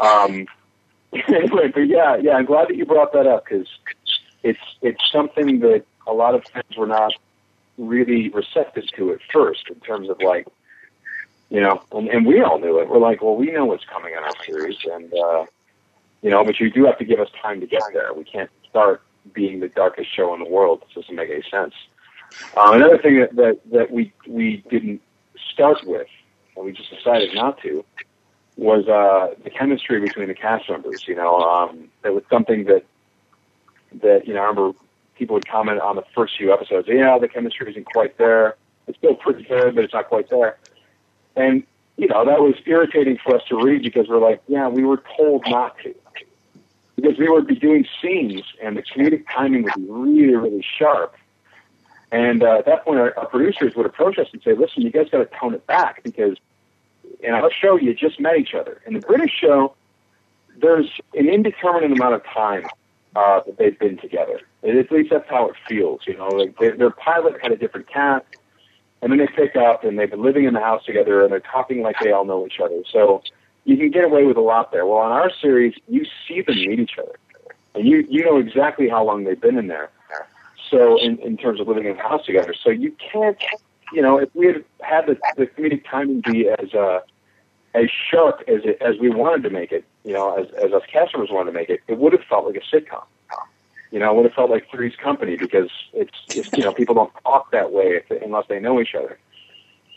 Um, 0.00 0.46
anyway, 1.28 1.68
but 1.72 1.86
yeah, 1.86 2.16
yeah. 2.16 2.32
I'm 2.32 2.44
glad 2.44 2.68
that 2.68 2.76
you 2.76 2.84
brought 2.84 3.12
that 3.12 3.26
up 3.26 3.44
because 3.44 3.68
it's 4.42 4.58
it's 4.82 5.00
something 5.12 5.60
that 5.60 5.84
a 6.08 6.12
lot 6.12 6.34
of 6.34 6.44
fans 6.44 6.76
were 6.76 6.88
not 6.88 7.12
really 7.78 8.30
receptive 8.30 8.84
to 8.96 9.12
at 9.12 9.20
first 9.32 9.68
in 9.68 9.78
terms 9.80 10.08
of 10.08 10.20
like, 10.20 10.46
you 11.50 11.60
know, 11.60 11.82
and, 11.92 12.08
and 12.08 12.26
we 12.26 12.40
all 12.40 12.58
knew 12.58 12.80
it. 12.80 12.88
We're 12.88 12.98
like, 12.98 13.22
well, 13.22 13.36
we 13.36 13.52
know 13.52 13.66
what's 13.66 13.84
coming 13.84 14.12
in 14.12 14.18
our 14.18 14.44
series, 14.44 14.78
and 14.92 15.12
uh, 15.14 15.46
you 16.20 16.30
know, 16.30 16.44
but 16.44 16.58
you 16.58 16.68
do 16.68 16.84
have 16.86 16.98
to 16.98 17.04
give 17.04 17.20
us 17.20 17.28
time 17.40 17.60
to 17.60 17.66
get 17.68 17.82
there. 17.92 18.12
We 18.12 18.24
can't 18.24 18.50
start 18.68 19.02
being 19.32 19.60
the 19.60 19.68
darkest 19.68 20.14
show 20.14 20.34
in 20.34 20.42
the 20.42 20.48
world. 20.48 20.82
It 20.90 20.94
doesn't 21.00 21.14
make 21.14 21.30
any 21.30 21.44
sense. 21.48 21.74
Um, 22.56 22.74
another 22.74 22.98
thing 22.98 23.20
that, 23.20 23.36
that, 23.36 23.60
that 23.72 23.90
we, 23.90 24.12
we 24.26 24.64
didn't 24.70 25.00
start 25.52 25.78
with, 25.84 26.08
and 26.56 26.64
we 26.64 26.72
just 26.72 26.90
decided 26.90 27.34
not 27.34 27.60
to, 27.62 27.84
was 28.56 28.88
uh, 28.88 29.34
the 29.44 29.50
chemistry 29.50 30.00
between 30.00 30.28
the 30.28 30.34
cast 30.34 30.68
members. 30.70 31.06
You 31.06 31.14
know, 31.14 31.40
um, 31.40 31.88
that 32.02 32.14
was 32.14 32.24
something 32.30 32.64
that, 32.64 32.84
that, 34.00 34.26
you 34.26 34.34
know, 34.34 34.40
I 34.40 34.46
remember 34.46 34.78
people 35.16 35.34
would 35.34 35.48
comment 35.48 35.80
on 35.80 35.96
the 35.96 36.04
first 36.14 36.36
few 36.36 36.52
episodes, 36.52 36.88
yeah, 36.88 37.18
the 37.18 37.28
chemistry 37.28 37.70
isn't 37.70 37.86
quite 37.86 38.16
there. 38.18 38.56
It's 38.86 38.98
still 38.98 39.14
pretty 39.14 39.44
good, 39.44 39.74
but 39.74 39.84
it's 39.84 39.92
not 39.92 40.08
quite 40.08 40.30
there. 40.30 40.58
And, 41.34 41.64
you 41.96 42.06
know, 42.06 42.24
that 42.24 42.40
was 42.40 42.54
irritating 42.66 43.18
for 43.22 43.34
us 43.34 43.42
to 43.48 43.56
read 43.56 43.82
because 43.82 44.08
we're 44.08 44.18
like, 44.20 44.42
yeah, 44.46 44.68
we 44.68 44.84
were 44.84 45.02
told 45.16 45.44
not 45.48 45.76
to. 45.82 45.94
Because 46.94 47.18
we 47.18 47.28
would 47.28 47.46
be 47.46 47.56
doing 47.56 47.86
scenes 48.00 48.42
and 48.62 48.76
the 48.76 48.82
comedic 48.82 49.24
timing 49.34 49.64
would 49.64 49.74
be 49.74 49.86
really, 49.88 50.34
really 50.34 50.64
sharp. 50.78 51.14
And 52.16 52.42
uh, 52.42 52.60
at 52.60 52.64
that 52.64 52.82
point, 52.82 52.98
our, 52.98 53.18
our 53.18 53.26
producers 53.26 53.74
would 53.76 53.84
approach 53.84 54.18
us 54.18 54.28
and 54.32 54.40
say, 54.42 54.54
listen, 54.54 54.80
you 54.80 54.90
guys 54.90 55.08
got 55.12 55.18
to 55.18 55.38
tone 55.38 55.52
it 55.52 55.66
back 55.66 56.02
because 56.02 56.38
in 57.20 57.34
our 57.34 57.50
show, 57.52 57.76
you 57.76 57.92
just 57.92 58.18
met 58.18 58.38
each 58.38 58.54
other. 58.54 58.80
In 58.86 58.94
the 58.94 59.00
British 59.00 59.32
show, 59.38 59.74
there's 60.58 60.90
an 61.12 61.28
indeterminate 61.28 61.92
amount 61.92 62.14
of 62.14 62.24
time 62.24 62.64
uh, 63.14 63.40
that 63.44 63.58
they've 63.58 63.78
been 63.78 63.98
together. 63.98 64.40
At 64.62 64.90
least 64.90 65.10
that's 65.10 65.28
how 65.28 65.50
it 65.50 65.56
feels. 65.68 66.00
You 66.06 66.16
know, 66.16 66.28
like 66.28 66.58
their, 66.58 66.74
their 66.74 66.90
pilot 66.90 67.34
had 67.42 67.52
a 67.52 67.56
different 67.56 67.86
cast, 67.86 68.24
and 69.02 69.12
then 69.12 69.18
they 69.18 69.26
pick 69.26 69.54
up 69.54 69.84
and 69.84 69.98
they've 69.98 70.10
been 70.10 70.22
living 70.22 70.44
in 70.44 70.54
the 70.54 70.60
house 70.60 70.86
together 70.86 71.22
and 71.22 71.30
they're 71.30 71.40
talking 71.40 71.82
like 71.82 71.96
they 72.00 72.12
all 72.12 72.24
know 72.24 72.46
each 72.46 72.60
other. 72.64 72.82
So 72.90 73.22
you 73.64 73.76
can 73.76 73.90
get 73.90 74.04
away 74.04 74.24
with 74.24 74.38
a 74.38 74.40
lot 74.40 74.72
there. 74.72 74.86
Well, 74.86 74.98
on 74.98 75.12
our 75.12 75.30
series, 75.30 75.74
you 75.86 76.06
see 76.26 76.40
them 76.40 76.56
meet 76.56 76.80
each 76.80 76.98
other, 76.98 77.16
and 77.74 77.86
you 77.86 78.06
you 78.08 78.24
know 78.24 78.38
exactly 78.38 78.88
how 78.88 79.04
long 79.04 79.24
they've 79.24 79.38
been 79.38 79.58
in 79.58 79.66
there. 79.66 79.90
So 80.70 81.00
in 81.00 81.18
in 81.18 81.36
terms 81.36 81.60
of 81.60 81.68
living 81.68 81.86
in 81.86 81.96
a 81.96 82.02
house 82.02 82.24
together, 82.24 82.54
so 82.60 82.70
you 82.70 82.94
can't, 83.12 83.38
you 83.92 84.02
know, 84.02 84.18
if 84.18 84.28
we 84.34 84.46
had 84.46 84.64
had 84.80 85.06
the, 85.06 85.18
the 85.36 85.46
comedic 85.46 85.84
timing 85.88 86.20
be 86.20 86.48
as 86.48 86.74
uh, 86.74 87.00
as 87.74 87.88
sharp 88.10 88.42
as 88.48 88.62
it, 88.64 88.78
as 88.80 88.98
we 88.98 89.10
wanted 89.10 89.42
to 89.44 89.50
make 89.50 89.72
it, 89.72 89.84
you 90.04 90.12
know, 90.12 90.34
as 90.34 90.46
as 90.62 90.72
us 90.72 90.82
cast 90.90 91.14
members 91.14 91.30
wanted 91.30 91.52
to 91.52 91.58
make 91.58 91.70
it, 91.70 91.80
it 91.88 91.98
would 91.98 92.12
have 92.12 92.22
felt 92.28 92.46
like 92.46 92.56
a 92.56 92.76
sitcom. 92.76 93.04
You 93.92 94.00
know, 94.00 94.10
it 94.10 94.16
would 94.16 94.24
have 94.24 94.34
felt 94.34 94.50
like 94.50 94.68
Three's 94.70 94.96
Company 94.96 95.36
because 95.36 95.70
it's, 95.92 96.18
it's 96.30 96.50
you 96.56 96.64
know 96.64 96.72
people 96.72 96.94
don't 96.94 97.12
talk 97.22 97.52
that 97.52 97.72
way 97.72 98.02
if, 98.02 98.22
unless 98.22 98.46
they 98.48 98.58
know 98.58 98.80
each 98.80 98.94
other. 98.94 99.18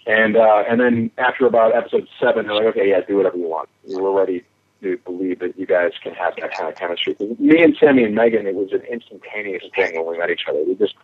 And 0.05 0.37
uh, 0.37 0.63
and 0.69 0.79
then 0.79 1.11
after 1.17 1.45
about 1.47 1.75
episode 1.75 2.07
seven, 2.19 2.45
they're 2.45 2.55
like, 2.55 2.65
okay, 2.67 2.89
yeah, 2.89 3.01
do 3.01 3.17
whatever 3.17 3.37
you 3.37 3.47
want. 3.47 3.69
We're 3.87 4.11
ready 4.11 4.43
to 4.81 4.97
believe 4.97 5.39
that 5.39 5.57
you 5.57 5.65
guys 5.65 5.91
can 6.01 6.13
have 6.13 6.35
that 6.37 6.53
kind 6.55 6.69
of 6.69 6.75
chemistry. 6.75 7.15
Me 7.39 7.61
and 7.61 7.75
Sammy 7.79 8.03
and 8.03 8.15
Megan, 8.15 8.47
it 8.47 8.55
was 8.55 8.71
an 8.71 8.81
instantaneous 8.81 9.63
thing 9.75 9.95
when 9.95 10.13
we 10.13 10.17
met 10.17 10.29
each 10.29 10.43
other. 10.47 10.63
We 10.65 10.75
just 10.75 10.95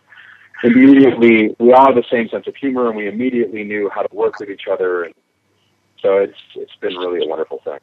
immediately 0.62 1.54
we 1.58 1.72
all 1.72 1.86
have 1.86 1.94
the 1.94 2.04
same 2.10 2.28
sense 2.28 2.46
of 2.46 2.56
humor, 2.56 2.88
and 2.88 2.96
we 2.96 3.08
immediately 3.08 3.64
knew 3.64 3.90
how 3.90 4.02
to 4.02 4.14
work 4.14 4.38
with 4.40 4.50
each 4.50 4.66
other. 4.70 5.04
And 5.04 5.14
so 6.00 6.18
it's 6.18 6.38
it's 6.54 6.76
been 6.76 6.94
really 6.96 7.24
a 7.24 7.28
wonderful 7.28 7.60
thing. 7.64 7.78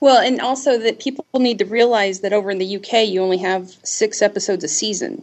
Well, 0.00 0.20
and 0.20 0.40
also 0.40 0.78
that 0.78 0.98
people 0.98 1.24
need 1.34 1.58
to 1.60 1.64
realize 1.64 2.20
that 2.20 2.32
over 2.32 2.50
in 2.50 2.58
the 2.58 2.76
UK, 2.76 3.08
you 3.08 3.22
only 3.22 3.38
have 3.38 3.68
six 3.84 4.20
episodes 4.20 4.64
a 4.64 4.68
season, 4.68 5.22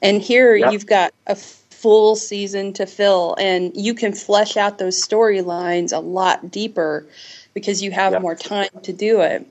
and 0.00 0.20
here 0.20 0.54
you've 0.54 0.86
got 0.86 1.12
a 1.26 1.36
full 1.36 2.14
season 2.16 2.72
to 2.74 2.86
fill, 2.86 3.34
and 3.38 3.72
you 3.74 3.92
can 3.92 4.12
flesh 4.12 4.56
out 4.56 4.78
those 4.78 5.04
storylines 5.04 5.92
a 5.92 5.98
lot 5.98 6.50
deeper 6.50 7.06
because 7.54 7.82
you 7.82 7.90
have 7.90 8.12
Yep. 8.12 8.22
more 8.22 8.34
time 8.34 8.70
to 8.82 8.92
do 8.92 9.20
it. 9.20 9.46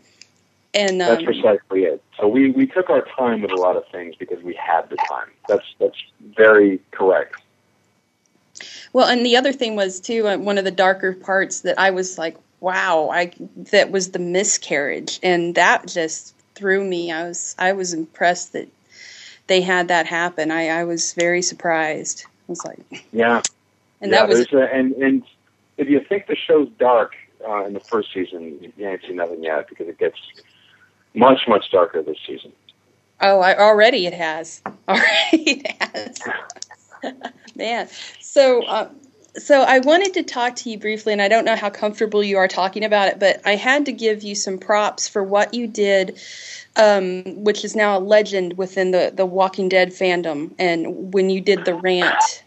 And 0.74 1.02
That's 1.02 1.20
um, 1.20 1.26
precisely 1.26 1.84
it. 1.84 2.02
So 2.18 2.28
we, 2.28 2.52
we 2.52 2.66
took 2.66 2.90
our 2.90 3.06
time 3.18 3.42
with 3.42 3.52
a 3.52 3.56
lot 3.56 3.76
of 3.76 3.88
things 3.90 4.16
because 4.16 4.42
we 4.42 4.54
had 4.54 4.90
the 4.90 4.96
time. 4.96 5.28
That's 5.48 5.66
that's 5.80 5.98
very 6.38 6.80
correct. 6.92 7.36
Well, 8.94 9.08
and 9.08 9.26
the 9.26 9.38
other 9.38 9.52
thing 9.52 9.76
was 9.76 10.00
too 10.00 10.28
uh, 10.28 10.38
one 10.38 10.58
of 10.58 10.64
the 10.64 10.72
darker 10.72 11.14
parts 11.14 11.62
that 11.62 11.78
I 11.80 11.92
was 11.92 12.18
like, 12.18 12.38
wow, 12.62 13.10
I 13.12 13.34
that 13.72 13.92
was 13.92 14.12
the 14.12 14.20
miscarriage, 14.20 15.20
and 15.22 15.56
that 15.56 15.88
just 15.88 16.36
threw 16.56 16.84
me. 16.84 17.12
I 17.12 17.28
was 17.28 17.56
I 17.60 17.74
was 17.74 17.94
impressed 17.94 18.54
that 18.54 18.70
they 19.48 19.62
had 19.62 19.90
that 19.90 20.06
happen. 20.06 20.52
I, 20.52 20.70
I 20.70 20.84
was 20.86 21.14
very 21.14 21.42
surprised. 21.42 22.26
I 22.26 22.30
was 22.48 22.64
like, 22.64 22.80
Yeah. 23.12 23.42
and 24.00 24.12
yeah, 24.12 24.20
that 24.20 24.30
was 24.30 24.48
a, 24.54 24.74
and 24.74 24.94
and 24.94 25.24
if 25.78 25.90
you 25.90 26.00
think 26.00 26.28
the 26.28 26.36
show's 26.36 26.70
dark 26.80 27.16
uh, 27.48 27.66
in 27.66 27.74
the 27.74 27.80
first 27.80 28.14
season, 28.14 28.74
you 28.78 28.88
ain't 28.88 29.02
seen 29.02 29.18
nothing 29.18 29.44
yet 29.44 29.68
because 29.70 29.88
it 29.88 29.98
gets 29.98 30.18
much 31.14 31.42
much 31.48 31.72
darker 31.72 32.02
this 32.02 32.18
season. 32.26 32.52
oh, 33.22 33.40
I 33.40 33.58
already 33.58 34.06
it 34.06 34.14
has 34.14 34.62
right, 34.88 35.30
it 35.34 35.68
has. 35.82 36.20
Man, 37.56 37.88
so 38.20 38.64
uh, 38.64 38.90
so 39.38 39.62
I 39.62 39.80
wanted 39.80 40.14
to 40.16 40.24
talk 40.24 40.56
to 40.58 40.70
you 40.70 40.78
briefly, 40.78 41.14
and 41.14 41.22
I 41.22 41.28
don't 41.28 41.46
know 41.46 41.56
how 41.56 41.70
comfortable 41.70 42.24
you 42.24 42.38
are 42.38 42.48
talking 42.48 42.84
about 42.84 43.08
it, 43.08 43.20
but 43.20 43.42
I 43.46 43.56
had 43.56 43.86
to 43.86 43.92
give 43.92 44.24
you 44.24 44.36
some 44.36 44.58
props 44.58 45.08
for 45.08 45.24
what 45.24 45.54
you 45.54 45.68
did, 45.68 46.20
um, 46.76 47.24
which 47.44 47.64
is 47.64 47.76
now 47.76 47.98
a 47.98 48.00
legend 48.00 48.58
within 48.58 48.92
the 48.92 49.12
the 49.14 49.26
Walking 49.26 49.70
Dead 49.70 49.90
fandom, 49.90 50.54
and 50.60 51.14
when 51.14 51.30
you 51.30 51.40
did 51.40 51.66
the 51.66 51.76
rant, 51.76 52.44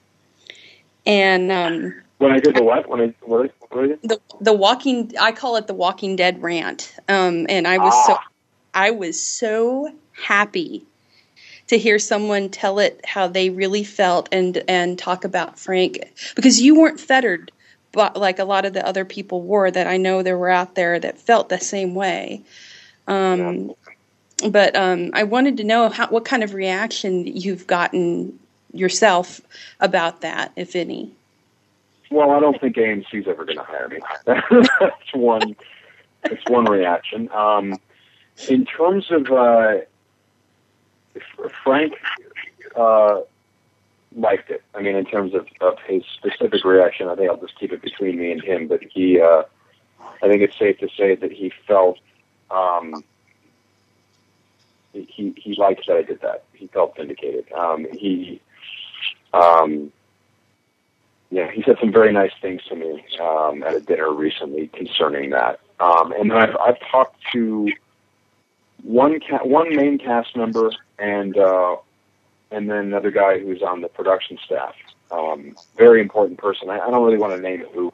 and 1.07 1.51
um, 1.51 1.95
When 2.25 2.33
I 2.33 2.41
did 2.41 2.57
the 2.57 2.63
what? 2.63 2.89
When 2.89 3.01
I 3.01 3.15
what? 3.23 3.53
what 3.69 3.85
I 3.85 3.87
did? 3.89 4.03
the 4.03 4.21
the 4.41 4.53
Walking 4.53 5.13
I 5.21 5.33
call 5.33 5.57
it 5.57 5.67
the 5.67 5.75
Walking 5.75 6.17
Dead 6.17 6.43
rant, 6.43 6.95
um, 7.09 7.47
and 7.49 7.69
I 7.69 7.79
was 7.79 8.07
so 8.07 8.15
Ah. 8.15 8.29
I 8.75 8.91
was 8.91 9.21
so 9.21 9.93
happy 10.13 10.85
to 11.69 11.79
hear 11.79 11.99
someone 11.99 12.49
tell 12.51 12.79
it 12.79 13.01
how 13.05 13.29
they 13.29 13.51
really 13.51 13.85
felt 13.85 14.29
and 14.33 14.63
and 14.69 14.99
talk 14.99 15.25
about 15.25 15.59
Frank 15.59 15.99
because 16.35 16.61
you 16.61 16.79
weren't 16.81 17.01
fettered 17.01 17.51
but 17.95 18.17
like 18.17 18.39
a 18.39 18.45
lot 18.45 18.65
of 18.65 18.73
the 18.73 18.87
other 18.87 19.05
people 19.05 19.41
were 19.41 19.71
that 19.71 19.87
I 19.87 19.97
know 19.97 20.23
there 20.23 20.37
were 20.37 20.51
out 20.51 20.75
there 20.75 20.99
that 20.99 21.19
felt 21.19 21.49
the 21.49 21.61
same 21.61 21.95
way. 21.95 22.43
Um, 23.07 23.73
but 24.51 24.75
um, 24.77 25.11
I 25.15 25.23
wanted 25.23 25.59
to 25.59 25.65
know 25.65 25.89
how, 25.89 26.09
what 26.09 26.25
kind 26.25 26.43
of 26.43 26.55
reaction 26.55 27.27
you've 27.27 27.67
gotten 27.67 28.39
yourself 28.73 29.41
about 29.79 30.23
that, 30.23 30.53
if 30.57 30.75
any. 30.75 31.13
Well, 32.15 32.31
I 32.31 32.39
don't 32.39 32.61
think 32.61 32.77
AMC's 32.77 33.27
ever 33.27 33.45
going 33.45 33.59
to 33.59 33.65
hire 33.65 33.89
me. 33.89 33.99
that's 34.25 35.13
one. 35.15 35.57
That's 36.23 36.49
one 36.49 36.65
reaction. 36.67 37.29
Um, 37.33 37.77
in 38.49 38.65
terms 38.67 39.07
of 39.11 39.33
uh, 39.33 39.79
Frank, 41.65 41.95
uh, 42.77 43.23
liked 44.15 44.49
it. 44.51 44.63
I 44.77 44.81
mean, 44.81 44.95
in 44.95 45.05
terms 45.07 45.35
of, 45.35 45.49
of 45.61 45.79
his 45.89 46.05
specific 46.15 46.65
reaction, 46.65 47.09
I 47.09 47.17
think 47.17 47.29
I'll 47.29 47.37
just 47.37 47.59
keep 47.59 47.73
it 47.73 47.83
between 47.83 48.17
me 48.17 48.31
and 48.31 48.41
him. 48.41 48.69
But 48.69 48.85
he, 48.93 49.21
uh, 49.21 49.43
I 50.23 50.29
think 50.29 50.41
it's 50.41 50.57
safe 50.57 50.79
to 50.79 50.89
say 50.97 51.17
that 51.17 51.33
he 51.33 51.53
felt 51.67 51.99
um, 52.49 53.03
he 54.93 55.35
he 55.37 55.57
liked 55.59 55.89
that 55.89 55.97
I 55.97 56.03
did 56.03 56.21
that. 56.21 56.45
He 56.53 56.69
felt 56.69 56.97
vindicated. 56.97 57.51
Um, 57.51 57.89
he. 57.91 58.41
Um, 59.33 59.91
yeah, 61.35 61.51
he 61.51 61.65
said 61.65 61.77
some 61.81 61.91
very 61.91 62.13
nice 62.13 62.31
things 62.41 62.63
to 62.69 62.77
me 62.77 63.05
um, 63.21 63.65
at 63.65 63.75
a 63.75 63.81
dinner 63.81 64.13
recently 64.13 64.69
concerning 64.69 65.31
that. 65.31 65.59
Um, 65.81 66.13
and 66.13 66.31
then 66.31 66.39
I've, 66.39 66.57
I've 66.57 66.79
talked 66.93 67.21
to 67.33 67.73
one 68.85 69.19
ca- 69.19 69.43
one 69.43 69.75
main 69.75 69.99
cast 69.99 70.37
member 70.37 70.71
and 70.97 71.37
uh, 71.37 71.75
and 72.53 72.71
then 72.71 72.79
another 72.79 73.11
guy 73.11 73.41
who's 73.41 73.63
on 73.63 73.81
the 73.81 73.89
production 73.89 74.39
staff. 74.47 74.77
Um, 75.11 75.57
very 75.77 76.01
important 76.01 76.39
person. 76.39 76.71
I, 76.71 76.79
I 76.79 76.91
don't 76.91 77.05
really 77.05 77.19
want 77.19 77.35
to 77.35 77.41
name 77.43 77.65
who. 77.75 77.93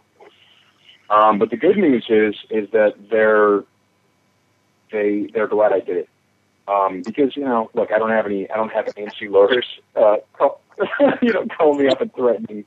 Um, 1.08 1.38
but 1.38 1.48
the 1.48 1.56
good 1.56 1.78
news 1.78 2.04
is 2.10 2.34
is 2.50 2.70
that 2.72 2.92
they're 3.10 3.64
they 4.92 5.30
they're 5.32 5.48
glad 5.48 5.72
I 5.72 5.80
did 5.80 5.96
it. 5.96 6.08
Um, 6.68 7.00
because 7.00 7.34
you 7.38 7.44
know, 7.46 7.70
look, 7.72 7.90
I 7.90 7.98
don't 7.98 8.10
have 8.10 8.26
any, 8.26 8.50
I 8.50 8.56
don't 8.56 8.70
have 8.70 8.84
AMC 8.84 9.30
lawyers, 9.30 9.66
uh, 9.96 10.16
you 11.22 11.32
know, 11.32 11.46
calling 11.56 11.82
me 11.82 11.88
up 11.88 12.02
and 12.02 12.14
threatening 12.14 12.66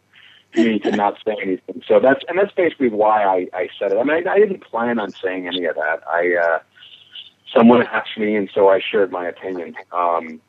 me 0.56 0.80
to 0.80 0.91
not 0.91 1.18
say 1.26 1.36
anything. 1.41 1.84
So 1.88 1.99
that's 1.99 2.24
and 2.28 2.38
that's 2.38 2.54
basically 2.54 2.89
why 2.89 3.24
I, 3.24 3.47
I 3.54 3.68
said 3.80 3.91
it. 3.91 3.97
I 3.97 4.04
mean, 4.04 4.28
I, 4.28 4.32
I 4.32 4.39
didn't 4.39 4.64
plan 4.64 4.99
on 4.99 5.12
saying 5.12 5.47
any 5.47 5.66
of 5.66 5.76
that. 5.76 6.01
I 6.08 6.36
uh, 6.36 6.60
someone 7.56 7.84
asked 7.88 8.18
me, 8.18 8.36
and 8.36 8.49
so 8.54 8.70
I 8.70 8.80
shared 8.80 9.12
my 9.12 9.28
opinion. 9.28 9.76
Um, 9.91 10.41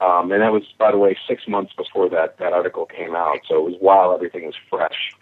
um, 0.00 0.30
and 0.30 0.42
that 0.42 0.52
was, 0.52 0.62
by 0.78 0.92
the 0.92 0.98
way, 0.98 1.16
six 1.26 1.48
months 1.48 1.72
before 1.76 2.08
that 2.10 2.38
that 2.38 2.52
article 2.52 2.86
came 2.86 3.16
out. 3.16 3.38
So 3.48 3.56
it 3.56 3.64
was 3.64 3.74
while 3.80 4.14
everything 4.14 4.46
was 4.46 4.54
fresh. 4.70 5.12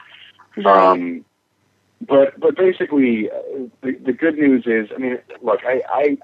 Um, 0.64 1.24
but 2.06 2.38
but 2.38 2.56
basically, 2.56 3.30
uh, 3.30 3.68
the 3.82 3.92
the 4.04 4.12
good 4.12 4.36
news 4.36 4.64
is, 4.66 4.90
I 4.94 4.98
mean, 4.98 5.18
look, 5.42 5.60
I 5.64 5.82
I 5.88 6.18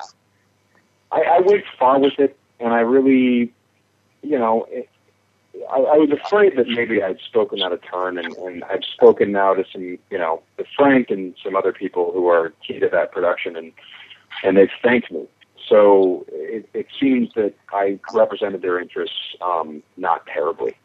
I, 1.11 1.22
I 1.22 1.40
went 1.40 1.64
far 1.78 1.98
with 1.98 2.18
it, 2.18 2.36
and 2.61 2.72
I 2.72 2.80
really, 2.80 3.53
you 4.22 4.38
know, 4.38 4.66
it, 4.70 4.88
I, 5.70 5.76
I 5.76 5.96
was 5.96 6.11
afraid 6.11 6.57
that 6.57 6.68
maybe 6.68 7.03
I'd 7.03 7.18
spoken 7.20 7.62
out 7.62 7.72
of 7.72 7.80
turn, 7.82 8.18
and, 8.18 8.34
and 8.36 8.64
I've 8.64 8.84
spoken 8.84 9.32
now 9.32 9.55
to 9.55 9.64
some, 9.72 9.82
you 9.82 10.18
know, 10.18 10.42
to 10.59 10.64
Frank 10.76 11.11
and 11.11 11.34
some 11.42 11.57
other 11.57 11.72
people 11.72 12.12
who 12.12 12.28
are 12.28 12.53
key 12.66 12.78
to 12.80 12.88
that 12.88 13.12
production, 13.12 13.57
and 13.57 13.72
and 14.42 14.57
they've 14.57 14.70
thanked 14.82 15.11
me. 15.11 15.26
So 15.68 16.26
it, 16.28 16.68
it 16.74 16.86
seems 16.98 17.32
that 17.34 17.55
I 17.72 17.98
represented 18.12 18.62
their 18.62 18.80
interests 18.80 19.36
um, 19.40 19.82
not 19.96 20.26
terribly. 20.26 20.76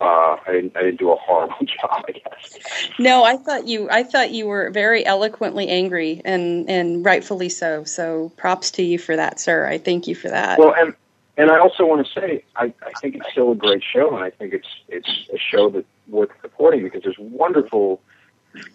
Uh, 0.00 0.36
I 0.46 0.52
didn't, 0.52 0.76
I 0.76 0.82
didn't 0.82 1.00
do 1.00 1.10
a 1.10 1.16
horrible 1.16 1.56
job, 1.64 2.04
I 2.08 2.12
guess. 2.12 2.58
No, 3.00 3.24
I 3.24 3.36
thought 3.36 3.66
you. 3.66 3.88
I 3.90 4.04
thought 4.04 4.30
you 4.30 4.46
were 4.46 4.70
very 4.70 5.04
eloquently 5.04 5.68
angry, 5.68 6.22
and 6.24 6.70
and 6.70 7.04
rightfully 7.04 7.48
so. 7.48 7.82
So, 7.82 8.30
props 8.36 8.70
to 8.72 8.82
you 8.82 8.98
for 8.98 9.16
that, 9.16 9.40
sir. 9.40 9.66
I 9.66 9.78
thank 9.78 10.06
you 10.06 10.14
for 10.14 10.28
that. 10.28 10.58
Well, 10.58 10.72
and 10.72 10.94
and 11.38 11.50
I 11.52 11.58
also 11.58 11.86
want 11.86 12.06
to 12.06 12.12
say 12.12 12.44
I, 12.56 12.74
I 12.82 12.92
think 13.00 13.14
it's 13.14 13.30
still 13.30 13.52
a 13.52 13.54
great 13.54 13.82
show, 13.82 14.14
and 14.14 14.24
I 14.24 14.30
think 14.30 14.52
it's 14.52 14.68
it's 14.88 15.08
a 15.32 15.38
show 15.38 15.70
that's 15.70 15.86
worth 16.08 16.30
supporting 16.42 16.82
because 16.82 17.02
there's 17.04 17.18
wonderful 17.18 18.02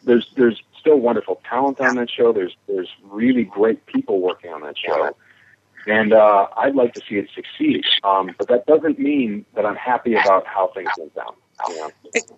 there's 0.03 0.31
there's 0.35 0.63
still 0.79 0.97
wonderful 0.97 1.41
talent 1.47 1.79
on 1.81 1.95
that 1.97 2.09
show. 2.09 2.31
There's 2.31 2.55
there's 2.67 2.89
really 3.03 3.43
great 3.43 3.85
people 3.85 4.21
working 4.21 4.51
on 4.51 4.61
that 4.61 4.77
show, 4.77 5.15
and 5.85 6.13
uh, 6.13 6.47
I'd 6.57 6.75
like 6.75 6.93
to 6.93 7.01
see 7.07 7.17
it 7.17 7.29
succeed. 7.35 7.83
Um, 8.03 8.31
but 8.37 8.47
that 8.47 8.65
doesn't 8.65 8.97
mean 8.97 9.45
that 9.55 9.65
I'm 9.65 9.75
happy 9.75 10.13
about 10.15 10.47
how 10.47 10.67
things 10.73 10.89
went 10.97 11.13
down. 11.15 11.33
You 11.67 11.75
know? 11.75 11.91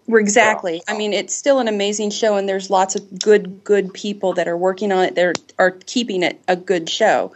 We're 0.08 0.20
exactly. 0.20 0.82
I 0.88 0.98
mean, 0.98 1.14
it's 1.14 1.36
still 1.36 1.60
an 1.60 1.68
amazing 1.68 2.10
show, 2.10 2.36
and 2.36 2.50
there's 2.50 2.72
lots 2.72 2.96
of 2.96 3.20
good, 3.20 3.64
good 3.64 3.94
people 3.94 4.34
that 4.34 4.48
are 4.48 4.58
working 4.58 4.92
on 4.92 5.06
it. 5.06 5.16
That 5.16 5.40
are 5.60 5.72
keeping 5.72 6.24
it 6.24 6.42
a 6.48 6.56
good 6.56 6.90
show. 6.90 7.32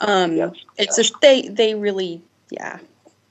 Um, 0.00 0.36
Yes. 0.36 0.52
It's 0.76 0.96
just 0.96 1.20
they, 1.20 1.48
they 1.48 1.74
really, 1.74 2.22
yeah. 2.50 2.78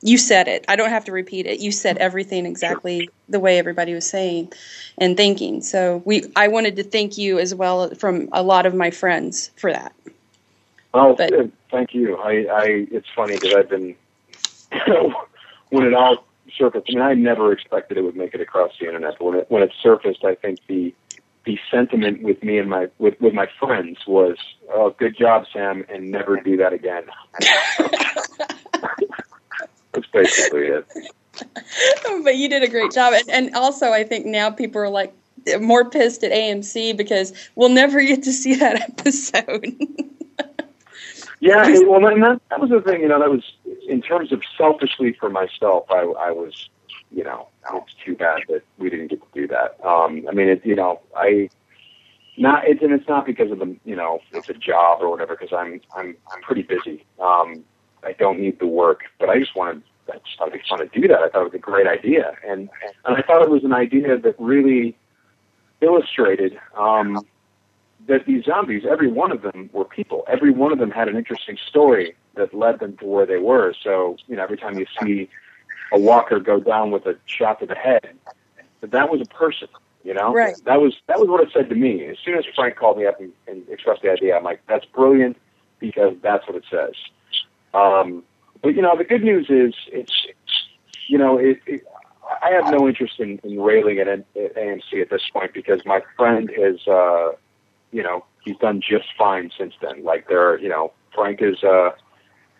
You 0.00 0.16
said 0.16 0.46
it. 0.46 0.64
I 0.68 0.76
don't 0.76 0.90
have 0.90 1.04
to 1.06 1.12
repeat 1.12 1.46
it. 1.46 1.58
You 1.58 1.72
said 1.72 1.98
everything 1.98 2.46
exactly 2.46 3.10
the 3.28 3.40
way 3.40 3.58
everybody 3.58 3.94
was 3.94 4.08
saying 4.08 4.52
and 4.96 5.16
thinking. 5.16 5.60
So 5.60 6.02
we, 6.04 6.22
I 6.36 6.46
wanted 6.48 6.76
to 6.76 6.84
thank 6.84 7.18
you 7.18 7.40
as 7.40 7.52
well 7.52 7.90
from 7.96 8.28
a 8.32 8.42
lot 8.42 8.64
of 8.64 8.74
my 8.74 8.90
friends 8.92 9.50
for 9.56 9.72
that. 9.72 9.92
Oh, 10.94 11.16
But- 11.16 11.32
uh, 11.32 11.46
thank 11.70 11.94
you. 11.94 12.16
I, 12.16 12.30
I 12.50 12.86
it's 12.92 13.08
funny 13.14 13.34
because 13.34 13.54
I've 13.54 13.68
been 13.68 13.96
when 15.70 15.84
it 15.84 15.94
all 15.94 16.24
surfaced. 16.56 16.86
I 16.88 16.94
mean, 16.94 17.02
I 17.02 17.14
never 17.14 17.52
expected 17.52 17.98
it 17.98 18.02
would 18.02 18.16
make 18.16 18.34
it 18.34 18.40
across 18.40 18.72
the 18.78 18.86
internet. 18.86 19.16
But 19.18 19.24
when 19.24 19.38
it 19.38 19.50
when 19.50 19.62
it 19.62 19.72
surfaced, 19.82 20.24
I 20.24 20.34
think 20.36 20.60
the 20.68 20.94
the 21.44 21.58
sentiment 21.70 22.22
with 22.22 22.42
me 22.42 22.58
and 22.58 22.70
my 22.70 22.88
with 22.98 23.20
with 23.20 23.34
my 23.34 23.48
friends 23.58 23.98
was, 24.06 24.36
"Oh, 24.72 24.90
good 24.90 25.16
job, 25.16 25.46
Sam, 25.52 25.84
and 25.88 26.10
never 26.10 26.36
do 26.40 26.56
that 26.58 26.72
again." 26.72 27.04
That's 29.92 30.06
basically 30.12 30.66
it. 30.66 30.86
but 32.24 32.36
you 32.36 32.48
did 32.48 32.62
a 32.62 32.68
great 32.68 32.92
job, 32.92 33.14
and, 33.14 33.30
and 33.30 33.54
also 33.54 33.92
I 33.92 34.04
think 34.04 34.26
now 34.26 34.50
people 34.50 34.80
are 34.80 34.88
like 34.88 35.14
more 35.60 35.88
pissed 35.88 36.24
at 36.24 36.32
AMC 36.32 36.96
because 36.96 37.32
we'll 37.54 37.68
never 37.68 38.02
get 38.02 38.22
to 38.24 38.32
see 38.32 38.54
that 38.56 38.80
episode. 38.98 39.76
Yeah, 41.40 41.78
well, 41.86 42.04
and 42.06 42.22
that, 42.22 42.40
that 42.50 42.60
was 42.60 42.70
the 42.70 42.80
thing. 42.80 43.00
You 43.00 43.08
know, 43.08 43.20
that 43.20 43.30
was 43.30 43.44
in 43.88 44.02
terms 44.02 44.32
of 44.32 44.42
selfishly 44.56 45.12
for 45.12 45.30
myself. 45.30 45.86
I, 45.90 46.00
I 46.00 46.30
was, 46.32 46.68
you 47.12 47.22
know, 47.22 47.48
it's 47.74 47.94
too 48.04 48.16
bad 48.16 48.42
that 48.48 48.62
we 48.78 48.90
didn't 48.90 49.08
get 49.08 49.20
to 49.20 49.40
do 49.40 49.46
that. 49.48 49.78
Um, 49.84 50.26
I 50.28 50.32
mean, 50.32 50.48
it, 50.48 50.66
you 50.66 50.74
know, 50.74 51.00
I 51.16 51.48
not 52.36 52.66
it's 52.66 52.82
and 52.82 52.92
it's 52.92 53.08
not 53.08 53.24
because 53.24 53.52
of 53.52 53.60
the, 53.60 53.76
you 53.84 53.94
know, 53.94 54.20
it's 54.32 54.48
a 54.48 54.54
job 54.54 55.00
or 55.00 55.10
whatever. 55.10 55.36
Because 55.36 55.52
I'm 55.52 55.80
I'm 55.94 56.16
I'm 56.32 56.42
pretty 56.42 56.62
busy. 56.62 57.04
Um, 57.20 57.64
I 58.04 58.12
don't 58.12 58.38
need 58.40 58.58
the 58.58 58.66
work, 58.66 59.00
but 59.18 59.28
I 59.28 59.38
just 59.38 59.54
wanted. 59.56 59.82
I 60.10 60.16
just 60.24 60.38
thought 60.38 60.48
it'd 60.48 60.60
be 60.62 60.66
fun 60.68 60.78
to 60.78 60.86
do 60.88 61.06
that. 61.08 61.18
I 61.18 61.28
thought 61.28 61.42
it 61.42 61.52
was 61.52 61.54
a 61.54 61.58
great 61.58 61.86
idea, 61.86 62.34
and 62.46 62.70
and 63.04 63.16
I 63.16 63.22
thought 63.22 63.42
it 63.42 63.50
was 63.50 63.64
an 63.64 63.74
idea 63.74 64.18
that 64.18 64.34
really 64.38 64.96
illustrated 65.80 66.58
um, 66.76 67.26
that 68.06 68.24
these 68.26 68.44
zombies, 68.44 68.84
every 68.88 69.08
one 69.10 69.30
of 69.32 69.42
them 69.42 69.68
were 69.72 69.84
people. 69.84 70.24
Every 70.28 70.50
one 70.50 70.72
of 70.72 70.78
them 70.78 70.90
had 70.90 71.08
an 71.08 71.16
interesting 71.16 71.58
story 71.68 72.14
that 72.36 72.54
led 72.54 72.80
them 72.80 72.96
to 72.98 73.04
where 73.06 73.26
they 73.26 73.36
were. 73.36 73.74
So, 73.82 74.16
you 74.26 74.36
know, 74.36 74.42
every 74.44 74.56
time 74.56 74.78
you 74.78 74.86
see 75.00 75.28
a 75.92 75.98
walker 75.98 76.40
go 76.40 76.58
down 76.60 76.90
with 76.90 77.06
a 77.06 77.16
shot 77.26 77.60
to 77.60 77.66
the 77.66 77.74
head, 77.74 78.08
that 78.80 78.90
that 78.92 79.10
was 79.10 79.20
a 79.20 79.26
person. 79.26 79.68
You 80.04 80.14
know, 80.14 80.32
Right. 80.32 80.56
that 80.64 80.80
was 80.80 80.94
that 81.06 81.18
was 81.20 81.28
what 81.28 81.42
it 81.42 81.50
said 81.52 81.68
to 81.68 81.74
me. 81.74 82.06
As 82.06 82.16
soon 82.24 82.38
as 82.38 82.44
Frank 82.54 82.76
called 82.76 82.96
me 82.96 83.04
up 83.04 83.20
and, 83.20 83.32
and 83.46 83.68
expressed 83.68 84.02
the 84.02 84.10
idea, 84.10 84.36
I'm 84.36 84.44
like, 84.44 84.62
that's 84.66 84.86
brilliant 84.86 85.36
because 85.80 86.14
that's 86.22 86.46
what 86.46 86.56
it 86.56 86.64
says. 86.70 86.94
Um, 87.74 88.22
but 88.62 88.74
you 88.74 88.82
know, 88.82 88.96
the 88.96 89.04
good 89.04 89.22
news 89.22 89.46
is 89.48 89.74
it's 89.92 90.12
you 91.06 91.18
know 91.18 91.38
it. 91.38 91.60
it 91.66 91.84
I 92.42 92.50
have 92.50 92.70
no 92.70 92.86
interest 92.86 93.20
in, 93.20 93.40
in 93.42 93.60
railing 93.60 93.98
at, 93.98 94.08
at 94.08 94.24
AMC 94.34 95.00
at 95.00 95.10
this 95.10 95.22
point 95.32 95.54
because 95.54 95.84
my 95.86 96.02
friend 96.16 96.50
has, 96.58 96.86
uh, 96.86 97.30
you 97.90 98.02
know, 98.02 98.24
he's 98.44 98.56
done 98.58 98.80
just 98.80 99.06
fine 99.16 99.50
since 99.56 99.74
then. 99.80 100.04
Like 100.04 100.28
there, 100.28 100.58
you 100.60 100.68
know, 100.68 100.92
Frank 101.14 101.40
is, 101.40 101.62
uh, 101.64 101.90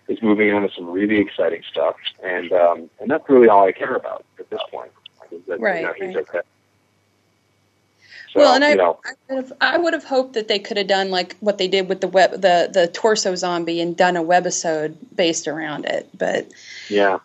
is 0.09 0.23
moving 0.23 0.53
on 0.53 0.63
to 0.63 0.71
some 0.75 0.89
really 0.91 1.19
exciting 1.19 1.63
stuff, 1.71 1.97
and 2.25 2.51
um, 2.53 2.91
and 2.99 3.11
that's 3.11 3.29
really 3.29 3.49
all 3.49 3.67
I 3.67 3.73
care 3.73 3.95
about 3.95 4.25
at 4.39 4.49
this 4.49 4.61
point. 4.71 4.91
Is 5.31 5.43
that, 5.49 5.61
Right, 5.61 5.81
You 5.81 5.87
know, 5.87 5.93
he's 5.95 6.17
right. 6.17 6.29
okay. 6.29 6.41
So, 8.33 8.41
well, 8.41 8.55
and 8.55 8.65
I, 8.65 8.71
you 8.71 8.77
know, 8.77 9.01
I 9.05 9.13
would 9.29 9.45
have, 9.45 9.53
I 9.61 9.79
would 9.79 9.93
have 9.95 10.05
hoped 10.05 10.35
that 10.35 10.49
they 10.49 10.59
could 10.59 10.77
have 10.77 10.87
done 10.87 11.11
like 11.11 11.37
what 11.41 11.59
they 11.59 11.69
did 11.69 11.89
with 11.89 12.01
the 12.01 12.09
web, 12.09 12.33
the 12.33 12.69
the 12.73 12.89
torso 12.93 13.35
zombie, 13.35 13.81
and 13.81 13.97
done 13.97 14.17
a 14.17 14.23
webisode 14.23 14.97
based 15.15 15.49
around 15.49 15.87
it. 15.87 16.09
But 16.17 16.49
yeah, 16.89 17.19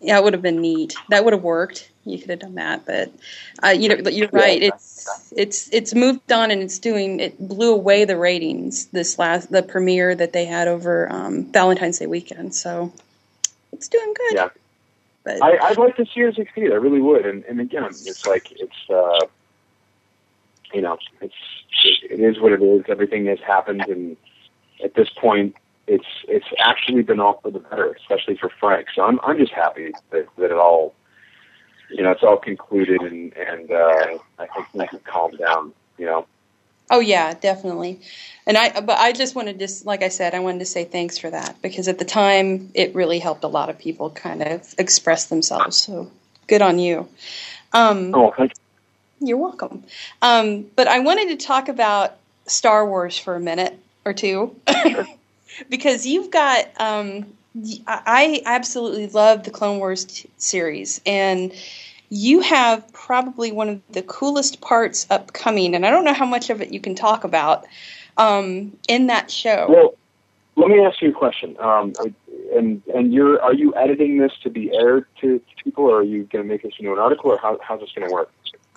yeah, 0.00 0.18
it 0.18 0.24
would 0.24 0.32
have 0.34 0.42
been 0.42 0.60
neat. 0.60 0.94
That 1.08 1.24
would 1.24 1.32
have 1.32 1.42
worked. 1.42 1.90
You 2.04 2.18
could 2.18 2.30
have 2.30 2.38
done 2.40 2.54
that, 2.54 2.86
but 2.86 3.12
uh, 3.62 3.68
you 3.68 3.88
know, 3.88 4.10
you're 4.10 4.28
right. 4.32 4.62
It's 4.62 5.32
it's 5.36 5.68
it's 5.72 5.94
moved 5.94 6.32
on 6.32 6.50
and 6.50 6.62
it's 6.62 6.78
doing. 6.78 7.20
It 7.20 7.38
blew 7.38 7.74
away 7.74 8.04
the 8.04 8.16
ratings 8.16 8.86
this 8.86 9.18
last 9.18 9.50
the 9.50 9.62
premiere 9.62 10.14
that 10.14 10.32
they 10.32 10.46
had 10.46 10.68
over 10.68 11.10
um, 11.10 11.52
Valentine's 11.52 11.98
Day 11.98 12.06
weekend. 12.06 12.54
So 12.54 12.92
it's 13.72 13.88
doing 13.88 14.14
good. 14.14 14.34
yeah. 14.34 14.48
But 15.24 15.42
I, 15.42 15.58
I'd 15.58 15.78
like 15.78 15.96
to 15.96 16.06
see 16.06 16.20
her 16.20 16.32
succeed. 16.32 16.72
I 16.72 16.76
really 16.76 17.00
would. 17.00 17.26
And, 17.26 17.44
and 17.44 17.60
again, 17.60 17.84
it's 17.84 18.26
like 18.26 18.50
it's 18.52 18.90
uh, 18.90 19.26
you 20.72 20.82
know, 20.82 20.98
it's 21.20 21.34
it, 22.10 22.20
is 22.20 22.40
what 22.40 22.52
it 22.52 22.62
is. 22.62 22.84
Everything 22.88 23.26
has 23.26 23.38
happened, 23.40 23.82
and 23.88 24.16
at 24.82 24.94
this 24.94 25.08
point, 25.20 25.56
it's 25.86 26.06
it's 26.28 26.46
actually 26.58 27.02
been 27.02 27.20
all 27.20 27.40
for 27.42 27.50
the 27.50 27.58
better, 27.58 27.92
especially 27.92 28.36
for 28.36 28.50
Frank. 28.60 28.88
So 28.94 29.02
I'm 29.02 29.20
I'm 29.22 29.38
just 29.38 29.52
happy 29.52 29.92
that 30.10 30.26
that 30.36 30.44
it 30.44 30.52
all, 30.52 30.94
you 31.90 32.02
know, 32.02 32.10
it's 32.10 32.22
all 32.22 32.38
concluded, 32.38 33.00
and 33.02 33.32
and 33.36 33.70
uh, 33.70 34.18
I 34.38 34.46
think 34.46 34.66
we 34.74 34.86
can 34.86 35.00
calm 35.00 35.36
down. 35.36 35.72
You 35.98 36.06
know, 36.06 36.26
Oh 36.90 36.98
yeah, 36.98 37.34
definitely. 37.34 38.00
And 38.46 38.58
I 38.58 38.80
but 38.80 38.98
I 38.98 39.12
just 39.12 39.36
wanted 39.36 39.54
to 39.54 39.58
just 39.60 39.86
like 39.86 40.02
I 40.02 40.08
said, 40.08 40.34
I 40.34 40.40
wanted 40.40 40.58
to 40.58 40.66
say 40.66 40.84
thanks 40.84 41.18
for 41.18 41.30
that 41.30 41.62
because 41.62 41.86
at 41.86 42.00
the 42.00 42.04
time 42.04 42.72
it 42.74 42.94
really 42.96 43.20
helped 43.20 43.44
a 43.44 43.48
lot 43.48 43.70
of 43.70 43.78
people 43.78 44.10
kind 44.10 44.42
of 44.42 44.74
express 44.76 45.26
themselves. 45.26 45.76
So 45.76 46.10
good 46.48 46.62
on 46.62 46.80
you. 46.80 47.08
Um, 47.72 48.12
oh, 48.12 48.34
thank 48.36 48.52
You're 49.20 49.36
welcome. 49.36 49.84
Um, 50.22 50.66
but 50.76 50.88
I 50.88 51.00
wanted 51.00 51.28
to 51.38 51.46
talk 51.46 51.68
about 51.68 52.16
Star 52.46 52.86
Wars 52.86 53.18
for 53.18 53.36
a 53.36 53.40
minute 53.40 53.78
or 54.04 54.12
two 54.12 54.56
because 55.68 56.06
you've 56.06 56.30
got. 56.30 56.68
Um, 56.78 57.26
I 57.86 58.02
I 58.06 58.42
absolutely 58.46 59.08
love 59.08 59.44
the 59.44 59.50
Clone 59.50 59.78
Wars 59.78 60.04
t- 60.04 60.30
series, 60.38 61.00
and 61.04 61.52
you 62.08 62.40
have 62.40 62.92
probably 62.92 63.52
one 63.52 63.68
of 63.68 63.82
the 63.90 64.02
coolest 64.02 64.60
parts 64.60 65.06
upcoming. 65.10 65.74
And 65.74 65.84
I 65.84 65.90
don't 65.90 66.04
know 66.04 66.14
how 66.14 66.26
much 66.26 66.48
of 66.50 66.62
it 66.62 66.72
you 66.72 66.80
can 66.80 66.94
talk 66.94 67.24
about 67.24 67.66
um, 68.16 68.76
in 68.88 69.08
that 69.08 69.30
show. 69.30 69.66
Well, 69.68 69.94
let 70.56 70.68
me 70.68 70.84
ask 70.84 71.02
you 71.02 71.10
a 71.10 71.12
question. 71.12 71.56
Um, 71.58 71.92
and 72.54 72.82
and 72.94 73.12
you're 73.12 73.40
are 73.42 73.54
you 73.54 73.74
editing 73.74 74.18
this 74.18 74.32
to 74.42 74.50
be 74.50 74.72
aired 74.72 75.06
to, 75.20 75.38
to 75.38 75.64
people, 75.64 75.84
or 75.84 75.98
are 75.98 76.02
you 76.02 76.24
going 76.24 76.44
to 76.44 76.48
make 76.48 76.62
this 76.62 76.72
into 76.78 76.92
an 76.92 76.98
article, 76.98 77.30
or 77.32 77.38
how, 77.38 77.58
how's 77.62 77.80
this 77.80 77.90
going 77.92 78.08
to 78.08 78.12
work? 78.14 78.30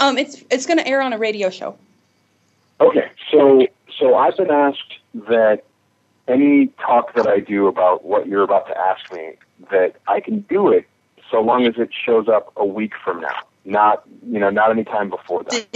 Um, 0.03 0.17
it's 0.17 0.43
it's 0.49 0.65
going 0.65 0.79
to 0.79 0.87
air 0.87 1.01
on 1.01 1.13
a 1.13 1.17
radio 1.17 1.49
show. 1.49 1.77
Okay, 2.81 3.09
so 3.31 3.65
so 3.97 4.15
I've 4.15 4.35
been 4.35 4.51
asked 4.51 4.99
that 5.13 5.63
any 6.27 6.67
talk 6.85 7.13
that 7.15 7.25
I 7.25 7.39
do 7.39 7.67
about 7.67 8.03
what 8.03 8.27
you're 8.27 8.43
about 8.43 8.67
to 8.67 8.77
ask 8.77 9.13
me, 9.13 9.35
that 9.71 9.95
I 10.07 10.19
can 10.19 10.41
do 10.41 10.69
it 10.69 10.85
so 11.31 11.39
long 11.39 11.65
as 11.65 11.75
it 11.77 11.89
shows 11.93 12.27
up 12.27 12.51
a 12.57 12.65
week 12.65 12.91
from 13.01 13.21
now, 13.21 13.43
not 13.63 14.03
you 14.27 14.39
know 14.39 14.49
not 14.49 14.71
any 14.71 14.83
time 14.83 15.09
before 15.09 15.45
that. 15.45 15.67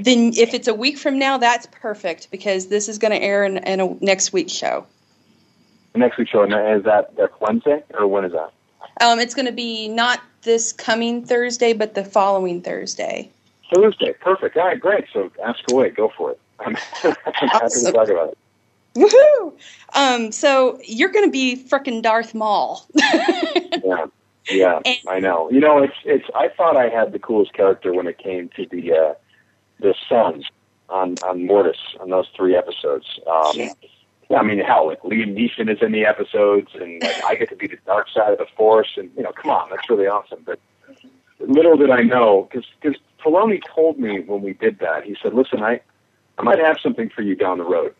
Then, 0.00 0.32
if 0.34 0.54
it's 0.54 0.68
a 0.68 0.74
week 0.74 0.96
from 0.96 1.18
now, 1.18 1.36
that's 1.36 1.68
perfect 1.70 2.30
because 2.30 2.68
this 2.68 2.88
is 2.88 2.96
going 2.98 3.12
to 3.12 3.22
air 3.22 3.44
in, 3.44 3.58
in 3.58 3.80
a 3.80 3.94
next 4.00 4.32
week's 4.32 4.52
show. 4.52 4.86
The 5.92 5.98
next 5.98 6.16
week's 6.16 6.30
show, 6.30 6.42
and 6.42 6.78
is 6.78 6.84
that 6.84 7.14
that's 7.16 7.34
Wednesday 7.42 7.82
or 7.92 8.06
when 8.06 8.24
is 8.24 8.32
that? 8.32 8.52
Um, 9.02 9.20
it's 9.20 9.34
going 9.34 9.46
to 9.46 9.52
be 9.52 9.88
not 9.88 10.22
this 10.40 10.72
coming 10.72 11.26
Thursday, 11.26 11.74
but 11.74 11.94
the 11.94 12.04
following 12.04 12.62
Thursday. 12.62 13.30
Thursday. 13.72 14.12
Perfect. 14.20 14.56
All 14.56 14.66
right, 14.66 14.80
great. 14.80 15.06
So 15.12 15.30
ask 15.44 15.60
away. 15.70 15.90
Go 15.90 16.12
for 16.16 16.32
it. 16.32 16.40
I'm, 16.60 16.76
I'm 17.04 17.48
happy 17.48 17.80
to 17.84 17.92
talk 17.92 18.08
about 18.08 18.30
it. 18.30 18.38
Woohoo! 18.94 19.52
Um, 19.94 20.32
so 20.32 20.80
you're 20.84 21.10
going 21.10 21.26
to 21.26 21.30
be 21.30 21.56
frickin' 21.56 22.02
Darth 22.02 22.34
Maul. 22.34 22.86
Yeah, 23.84 24.06
yeah, 24.50 24.80
I 25.06 25.20
know. 25.20 25.50
You 25.50 25.60
know, 25.60 25.82
it's 25.82 25.94
it's. 26.04 26.24
I 26.34 26.48
thought 26.48 26.76
I 26.76 26.88
had 26.88 27.12
the 27.12 27.18
coolest 27.18 27.52
character 27.52 27.92
when 27.92 28.06
it 28.06 28.18
came 28.18 28.48
to 28.56 28.66
the 28.66 28.92
uh, 28.92 29.14
the 29.80 29.94
son 30.08 30.42
on 30.88 31.16
on 31.22 31.46
Mortis 31.46 31.76
on 32.00 32.10
those 32.10 32.26
three 32.34 32.56
episodes. 32.56 33.20
Um, 33.26 33.70
I 34.34 34.42
mean, 34.42 34.58
hell, 34.58 34.88
like 34.88 35.02
Liam 35.02 35.36
Neeson 35.36 35.70
is 35.70 35.82
in 35.82 35.92
the 35.92 36.04
episodes, 36.04 36.68
and 36.74 37.02
like 37.02 37.24
I 37.24 37.34
get 37.34 37.48
to 37.50 37.56
be 37.56 37.66
the 37.66 37.78
dark 37.86 38.08
side 38.08 38.32
of 38.32 38.38
the 38.38 38.46
Force, 38.56 38.94
and 38.96 39.10
you 39.16 39.22
know, 39.22 39.32
come 39.32 39.50
on, 39.50 39.68
that's 39.70 39.88
really 39.88 40.06
awesome. 40.06 40.42
But 40.44 40.58
little 41.40 41.76
did 41.76 41.90
I 41.90 42.02
know, 42.02 42.48
because 42.50 42.66
because 42.80 43.00
Filoni 43.26 43.60
told 43.74 43.98
me 43.98 44.20
when 44.20 44.40
we 44.40 44.52
did 44.52 44.78
that, 44.78 45.04
he 45.04 45.16
said, 45.20 45.34
"Listen, 45.34 45.62
I 45.62 45.80
I 46.38 46.42
might 46.42 46.58
have 46.58 46.78
something 46.80 47.10
for 47.10 47.22
you 47.22 47.34
down 47.34 47.58
the 47.58 47.64
road," 47.64 47.94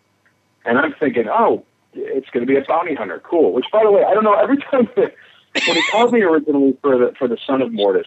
and 0.65 0.79
I'm 0.79 0.95
thinking, 0.95 1.29
"Oh, 1.29 1.65
it's 1.95 2.31
going 2.31 2.47
to 2.47 2.53
be 2.53 2.59
a 2.59 2.65
bounty 2.65 2.95
hunter, 2.95 3.21
cool." 3.25 3.53
Which, 3.53 3.67
by 3.73 3.83
the 3.83 3.91
way, 3.91 4.05
I 4.05 4.15
don't 4.15 4.25
know. 4.25 4.35
Every 4.35 4.57
time 4.71 4.89
that 4.97 5.15
when 5.67 5.77
he 5.77 5.83
called 5.91 6.13
me 6.13 6.23
originally 6.23 6.77
for 6.81 6.97
the 6.97 7.13
for 7.19 7.27
the 7.27 7.39
son 7.45 7.61
of 7.61 7.73
Mortis, 7.73 8.07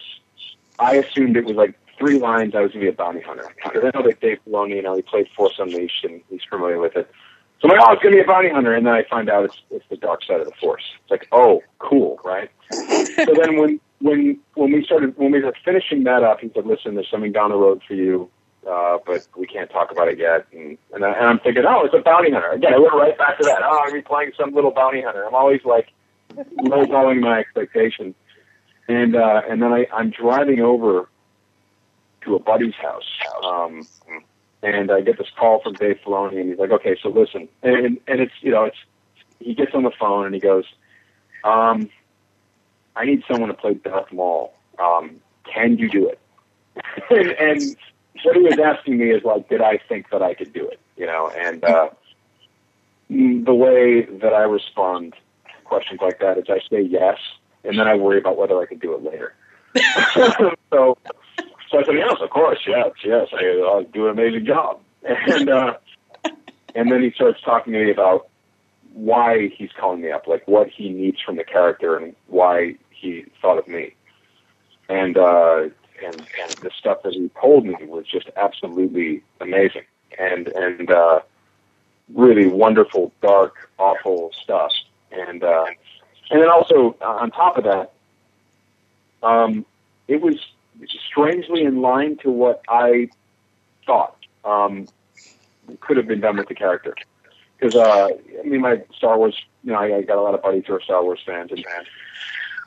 I 0.78 0.96
assumed 0.96 1.36
it 1.36 1.44
was 1.44 1.56
like 1.56 1.74
three 1.98 2.18
lines. 2.18 2.54
I 2.54 2.62
was 2.62 2.72
going 2.72 2.86
to 2.86 2.90
be 2.90 2.94
a 2.94 2.96
bounty 2.96 3.20
hunter. 3.20 3.44
Because 3.62 3.84
I 3.84 3.98
know 3.98 4.06
that 4.06 4.20
Dave 4.20 4.38
Filoni, 4.46 4.76
you 4.76 4.82
know, 4.82 4.96
he 4.96 5.02
played 5.02 5.28
Force 5.36 5.56
Unleashed 5.58 6.04
and 6.04 6.22
he's 6.30 6.42
familiar 6.48 6.78
with 6.78 6.96
it. 6.96 7.10
So 7.60 7.68
I'm 7.68 7.76
like, 7.76 7.86
oh, 7.86 7.92
it's 7.92 8.02
going 8.02 8.14
to 8.14 8.16
be 8.16 8.24
a 8.24 8.26
bounty 8.26 8.48
hunter, 8.48 8.74
and 8.74 8.86
then 8.86 8.94
I 8.94 9.02
find 9.02 9.28
out 9.28 9.44
it's 9.44 9.60
it's 9.70 9.84
the 9.90 9.98
dark 9.98 10.24
side 10.24 10.40
of 10.40 10.46
the 10.46 10.54
Force. 10.58 10.84
It's 11.02 11.10
like, 11.10 11.28
oh, 11.30 11.62
cool, 11.78 12.18
right? 12.24 12.50
so 12.72 13.34
then 13.34 13.58
when 13.58 13.80
when 14.00 14.38
when 14.54 14.72
we 14.72 14.84
started 14.84 15.16
when 15.16 15.30
we 15.30 15.42
were 15.42 15.54
finishing 15.64 16.04
that 16.04 16.22
up, 16.22 16.40
he 16.40 16.50
said, 16.54 16.66
listen, 16.66 16.94
there's 16.94 17.10
something 17.10 17.32
down 17.32 17.50
the 17.50 17.56
road 17.56 17.82
for 17.86 17.94
you. 17.94 18.30
Uh, 18.68 18.98
but 19.06 19.26
we 19.38 19.46
can't 19.46 19.70
talk 19.70 19.90
about 19.90 20.08
it 20.08 20.18
yet, 20.18 20.46
and 20.52 20.76
and, 20.92 21.02
I, 21.02 21.12
and 21.12 21.26
I'm 21.26 21.38
thinking, 21.38 21.64
oh, 21.66 21.84
it's 21.86 21.94
a 21.94 22.02
bounty 22.02 22.30
hunter. 22.30 22.50
Again, 22.50 22.74
I 22.74 22.78
went 22.78 22.92
right 22.92 23.16
back 23.16 23.38
to 23.38 23.44
that. 23.44 23.60
Oh, 23.64 23.84
I'm 23.86 23.92
be 23.92 24.02
playing 24.02 24.32
some 24.38 24.52
little 24.52 24.70
bounty 24.70 25.00
hunter. 25.00 25.26
I'm 25.26 25.34
always 25.34 25.64
like 25.64 25.88
lowballing 26.58 27.20
my 27.20 27.38
expectations. 27.38 28.14
And 28.86 29.16
uh, 29.16 29.42
and 29.48 29.62
then 29.62 29.72
I, 29.72 29.86
I'm 29.94 30.10
driving 30.10 30.60
over 30.60 31.08
to 32.24 32.34
a 32.34 32.38
buddy's 32.38 32.74
house, 32.74 33.08
um, 33.42 33.86
and 34.62 34.90
I 34.90 35.00
get 35.00 35.16
this 35.16 35.28
call 35.38 35.62
from 35.62 35.72
Dave 35.74 35.98
Filoni, 36.04 36.40
and 36.40 36.50
he's 36.50 36.58
like, 36.58 36.70
"Okay, 36.70 36.96
so 37.02 37.08
listen," 37.08 37.48
and 37.62 37.98
and 38.06 38.20
it's 38.20 38.34
you 38.42 38.50
know 38.50 38.64
it's 38.64 38.76
he 39.38 39.54
gets 39.54 39.74
on 39.74 39.84
the 39.84 39.92
phone 39.98 40.26
and 40.26 40.34
he 40.34 40.40
goes, 40.40 40.64
um, 41.44 41.88
"I 43.00 43.04
need 43.06 43.22
someone 43.30 43.48
to 43.48 43.54
play 43.54 43.74
Darth 43.74 44.12
Maul. 44.12 44.52
Um, 44.78 45.20
can 45.52 45.78
you 45.78 45.88
do 45.88 46.08
it?" 46.08 46.18
and, 47.10 47.28
and 47.38 47.76
what 48.22 48.36
he 48.36 48.42
was 48.42 48.58
asking 48.58 48.98
me 48.98 49.10
is 49.10 49.24
like, 49.24 49.48
did 49.48 49.60
I 49.60 49.78
think 49.88 50.10
that 50.10 50.22
I 50.22 50.34
could 50.34 50.52
do 50.52 50.66
it? 50.68 50.80
You 50.96 51.06
know, 51.06 51.30
and 51.30 51.64
uh, 51.64 51.90
the 53.08 53.54
way 53.54 54.02
that 54.02 54.32
I 54.34 54.42
respond 54.42 55.14
to 55.46 55.64
questions 55.64 56.00
like 56.02 56.20
that 56.20 56.38
is 56.38 56.44
I 56.48 56.60
say 56.70 56.82
yes, 56.82 57.18
and 57.64 57.78
then 57.78 57.88
I 57.88 57.94
worry 57.94 58.18
about 58.18 58.36
whether 58.36 58.60
I 58.60 58.66
could 58.66 58.80
do 58.80 58.94
it 58.94 59.02
later. 59.02 59.34
so, 60.70 60.98
so 61.70 61.78
I 61.78 61.84
said 61.84 61.94
yes, 61.94 62.16
of 62.20 62.30
course, 62.30 62.58
yes, 62.66 62.90
yes, 63.04 63.28
I, 63.32 63.62
I'll 63.66 63.84
do 63.84 64.06
an 64.06 64.12
amazing 64.12 64.44
job. 64.44 64.80
And 65.02 65.48
uh, 65.48 65.74
and 66.74 66.92
then 66.92 67.02
he 67.02 67.10
starts 67.12 67.40
talking 67.40 67.72
to 67.72 67.84
me 67.84 67.90
about 67.90 68.28
why 68.92 69.48
he's 69.56 69.70
calling 69.78 70.02
me 70.02 70.10
up, 70.10 70.26
like 70.26 70.46
what 70.46 70.68
he 70.68 70.90
needs 70.90 71.18
from 71.24 71.36
the 71.36 71.44
character, 71.44 71.96
and 71.96 72.14
why 72.26 72.74
he 73.00 73.24
thought 73.40 73.58
of 73.58 73.66
me. 73.66 73.94
And 74.88 75.16
uh, 75.16 75.68
and 76.04 76.16
and 76.42 76.56
the 76.62 76.70
stuff 76.76 77.02
that 77.04 77.12
he 77.12 77.30
told 77.40 77.64
me 77.64 77.76
was 77.86 78.06
just 78.06 78.28
absolutely 78.36 79.22
amazing, 79.40 79.84
and 80.18 80.48
and 80.48 80.90
uh, 80.90 81.20
really 82.14 82.46
wonderful, 82.46 83.12
dark, 83.22 83.70
awful 83.78 84.32
stuff. 84.42 84.72
And 85.12 85.42
uh, 85.42 85.66
and 86.30 86.42
then 86.42 86.50
also 86.50 86.96
uh, 87.00 87.04
on 87.04 87.30
top 87.30 87.56
of 87.56 87.64
that, 87.64 87.92
um, 89.22 89.64
it 90.08 90.20
was 90.20 90.36
strangely 91.08 91.62
in 91.62 91.80
line 91.80 92.16
to 92.18 92.30
what 92.30 92.62
I 92.68 93.08
thought 93.86 94.16
um, 94.44 94.88
could 95.80 95.96
have 95.96 96.08
been 96.08 96.20
done 96.20 96.36
with 96.36 96.48
the 96.48 96.54
character. 96.54 96.94
Because 97.58 97.76
uh, 97.76 98.08
I 98.40 98.42
mean, 98.48 98.62
my 98.62 98.82
Star 98.96 99.18
Wars, 99.18 99.36
you 99.62 99.72
know, 99.72 99.78
I, 99.78 99.98
I 99.98 100.02
got 100.02 100.16
a 100.16 100.22
lot 100.22 100.34
of 100.34 100.42
buddies 100.42 100.64
who 100.66 100.74
are 100.74 100.80
Star 100.80 101.02
Wars 101.04 101.20
fans, 101.24 101.52
and 101.52 101.64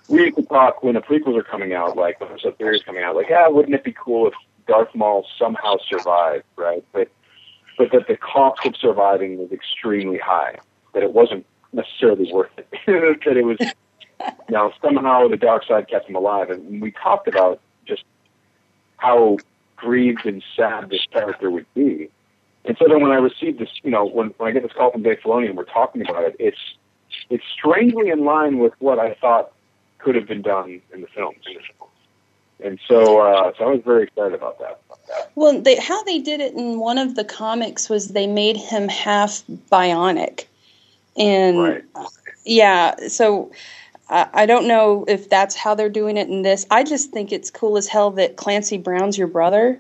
we 0.10 0.22
used 0.22 0.36
to 0.36 0.44
talk 0.44 0.84
when 0.84 0.96
the 0.96 1.02
prequels 1.02 1.38
are 1.38 1.44
coming 1.44 1.74
out, 1.74 1.96
like 1.96 2.20
when 2.20 2.30
the 2.44 2.52
theory 2.52 2.76
is 2.76 2.84
coming 2.84 3.04
out, 3.04 3.16
like, 3.16 3.30
yeah, 3.30 3.48
wouldn't 3.48 3.74
it 3.74 3.84
be 3.84 3.94
cool 3.94 4.28
if 4.28 4.34
Darth 4.68 4.94
Maul 4.94 5.26
somehow 5.38 5.78
survived, 5.88 6.46
right? 6.56 6.84
But 6.92 7.10
but 7.78 7.92
that 7.92 8.08
the 8.08 8.18
cost 8.18 8.66
of 8.66 8.76
surviving 8.76 9.38
was 9.38 9.52
extremely 9.52 10.20
high, 10.20 10.58
that 10.94 11.02
it 11.02 11.14
wasn't 11.14 11.46
necessarily 11.72 12.32
worth 12.32 12.52
it, 12.58 12.68
that 12.86 13.38
it 13.38 13.46
was, 13.46 13.58
you 13.60 14.36
know, 14.50 14.72
somehow 14.82 15.28
the 15.28 15.38
dark 15.38 15.66
side 15.66 15.90
kept 15.90 16.08
him 16.08 16.16
alive, 16.16 16.50
and 16.50 16.82
we 16.82 16.92
talked 16.92 17.28
about 17.28 17.60
just 17.88 18.04
how 18.98 19.38
grieved 19.76 20.26
and 20.26 20.44
sad 20.56 20.90
this 20.90 21.06
character 21.12 21.50
would 21.50 21.66
be. 21.74 22.10
And 22.66 22.78
so 22.78 22.86
then 22.88 23.02
when 23.02 23.12
I 23.12 23.16
received 23.16 23.60
this, 23.60 23.70
you 23.84 23.92
know, 23.92 24.06
when, 24.06 24.28
when 24.38 24.50
I 24.50 24.52
get 24.54 24.64
this 24.64 24.72
call 24.72 24.92
from 24.92 25.04
Dave 25.04 25.20
Filoni 25.24 25.48
and 25.48 25.58
we're 25.58 25.66
talking 25.66 26.02
about 26.08 26.24
it, 26.24 26.36
it's 26.40 26.58
it's 27.30 27.44
strangely 27.54 28.10
in 28.10 28.26
line 28.26 28.58
with 28.58 28.74
what 28.80 29.00
I 29.00 29.14
thought 29.16 29.52
could 30.04 30.16
have 30.16 30.28
been 30.28 30.42
done 30.42 30.82
in 30.94 31.02
the 31.02 31.08
films. 31.08 31.38
And 32.64 32.80
so, 32.88 33.20
uh, 33.20 33.52
so 33.58 33.66
I 33.66 33.72
was 33.72 33.82
very 33.84 34.04
excited 34.04 34.34
about 34.34 34.60
that. 34.60 34.82
Well, 35.36 35.62
they, 35.62 35.76
how 35.78 36.04
they 36.04 36.20
did 36.20 36.40
it 36.40 36.54
in 36.54 36.80
one 36.80 36.98
of 36.98 37.16
the 37.16 37.24
comics 37.24 37.90
was 37.90 38.10
they 38.10 38.28
made 38.28 38.58
him 38.58 38.88
half 38.88 39.44
bionic, 39.72 40.46
and 41.18 41.60
Right. 41.60 41.84
yeah, 42.46 43.08
so 43.08 43.52
I, 44.10 44.28
I 44.34 44.46
don't 44.46 44.68
know 44.68 45.06
if 45.08 45.30
that's 45.30 45.56
how 45.56 45.76
they're 45.76 45.90
doing 45.90 46.18
it 46.18 46.30
in 46.30 46.42
this. 46.42 46.66
I 46.72 46.84
just 46.84 47.12
think 47.12 47.32
it's 47.32 47.52
cool 47.52 47.78
as 47.78 47.88
hell 47.88 48.12
that 48.12 48.38
Clancy 48.38 48.78
Brown's 48.78 49.18
your 49.18 49.28
brother, 49.28 49.78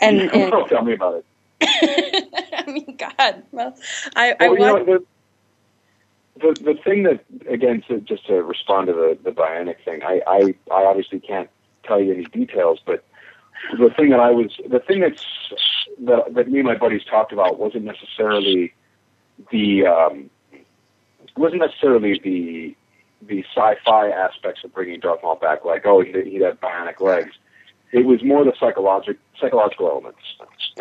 and, 0.00 0.20
and 0.32 0.52
tell 0.68 0.82
me 0.82 0.92
about 0.92 1.14
it. 1.14 1.24
I 2.52 2.70
mean, 2.70 2.96
God, 2.96 3.42
well, 3.52 3.74
I, 4.14 4.34
I 4.38 4.48
Well, 4.48 4.58
you 4.58 4.64
know, 4.66 4.74
want, 4.84 5.06
the, 6.40 6.56
the 6.62 6.74
thing 6.74 7.04
that 7.04 7.24
again, 7.48 7.82
to, 7.88 8.00
just 8.00 8.26
to 8.26 8.42
respond 8.42 8.88
to 8.88 8.92
the 8.92 9.18
the 9.22 9.30
bionic 9.30 9.82
thing, 9.84 10.02
I, 10.02 10.20
I 10.26 10.54
I 10.72 10.84
obviously 10.84 11.20
can't 11.20 11.48
tell 11.84 12.00
you 12.00 12.12
any 12.12 12.24
details, 12.24 12.80
but 12.84 13.04
the 13.78 13.90
thing 13.90 14.10
that 14.10 14.20
I 14.20 14.30
was 14.30 14.58
the 14.68 14.80
thing 14.80 15.00
that's 15.00 15.24
that, 16.00 16.34
that 16.34 16.48
me 16.48 16.60
and 16.60 16.68
my 16.68 16.76
buddies 16.76 17.04
talked 17.04 17.32
about 17.32 17.58
wasn't 17.58 17.84
necessarily 17.84 18.74
the 19.50 19.86
um, 19.86 20.30
wasn't 21.36 21.62
necessarily 21.62 22.20
the 22.22 22.76
the 23.22 23.44
sci-fi 23.54 24.10
aspects 24.10 24.62
of 24.64 24.74
bringing 24.74 25.00
Darth 25.00 25.22
Maul 25.22 25.36
back, 25.36 25.64
like 25.64 25.86
oh 25.86 26.00
he 26.00 26.12
he 26.22 26.36
had 26.36 26.60
bionic 26.60 27.00
legs. 27.00 27.34
It 27.92 28.04
was 28.04 28.22
more 28.22 28.44
the 28.44 28.52
psychological 28.58 29.20
psychological 29.40 29.88
elements. 29.88 30.20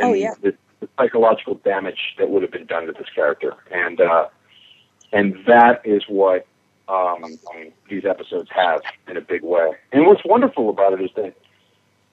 Oh, 0.01 0.11
and 0.11 0.19
yeah. 0.19 0.33
The, 0.41 0.55
the 0.81 0.89
psychological 0.99 1.55
damage 1.55 2.15
that 2.17 2.29
would 2.29 2.41
have 2.41 2.51
been 2.51 2.65
done 2.65 2.85
to 2.87 2.91
this 2.91 3.07
character, 3.13 3.53
and 3.71 4.01
uh, 4.01 4.27
and 5.15 5.33
that 5.47 5.81
is 5.85 6.03
what 6.09 6.45
um, 6.89 7.39
these 7.89 8.03
episodes 8.03 8.49
have 8.53 8.81
in 9.07 9.15
a 9.15 9.21
big 9.21 9.43
way. 9.43 9.71
And 9.93 10.05
what's 10.05 10.23
wonderful 10.25 10.69
about 10.69 10.91
it 10.93 11.01
is 11.01 11.09
that 11.15 11.33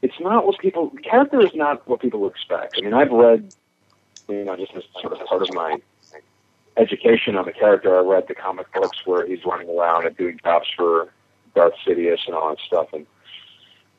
it's 0.02 0.20
not 0.20 0.46
what 0.46 0.58
people 0.60 0.90
character 1.02 1.40
is 1.44 1.52
not 1.54 1.86
what 1.88 2.00
people 2.00 2.28
expect. 2.28 2.76
I 2.78 2.82
mean, 2.82 2.94
I've 2.94 3.10
read, 3.10 3.54
you 4.28 4.44
know, 4.44 4.56
just 4.56 4.72
as 4.76 4.84
sort 5.00 5.12
of 5.12 5.26
part 5.26 5.42
of 5.42 5.52
my 5.52 5.78
education 6.76 7.36
on 7.36 7.44
the 7.44 7.52
character, 7.52 7.98
I 7.98 8.02
read 8.02 8.28
the 8.28 8.34
comic 8.34 8.72
books 8.72 9.04
where 9.04 9.26
he's 9.26 9.44
running 9.44 9.68
around 9.68 10.06
and 10.06 10.16
doing 10.16 10.38
jobs 10.42 10.68
for 10.76 11.12
Darth 11.56 11.74
Sidious 11.84 12.20
and 12.26 12.36
all 12.36 12.50
that 12.50 12.60
stuff, 12.64 12.92
and 12.92 13.04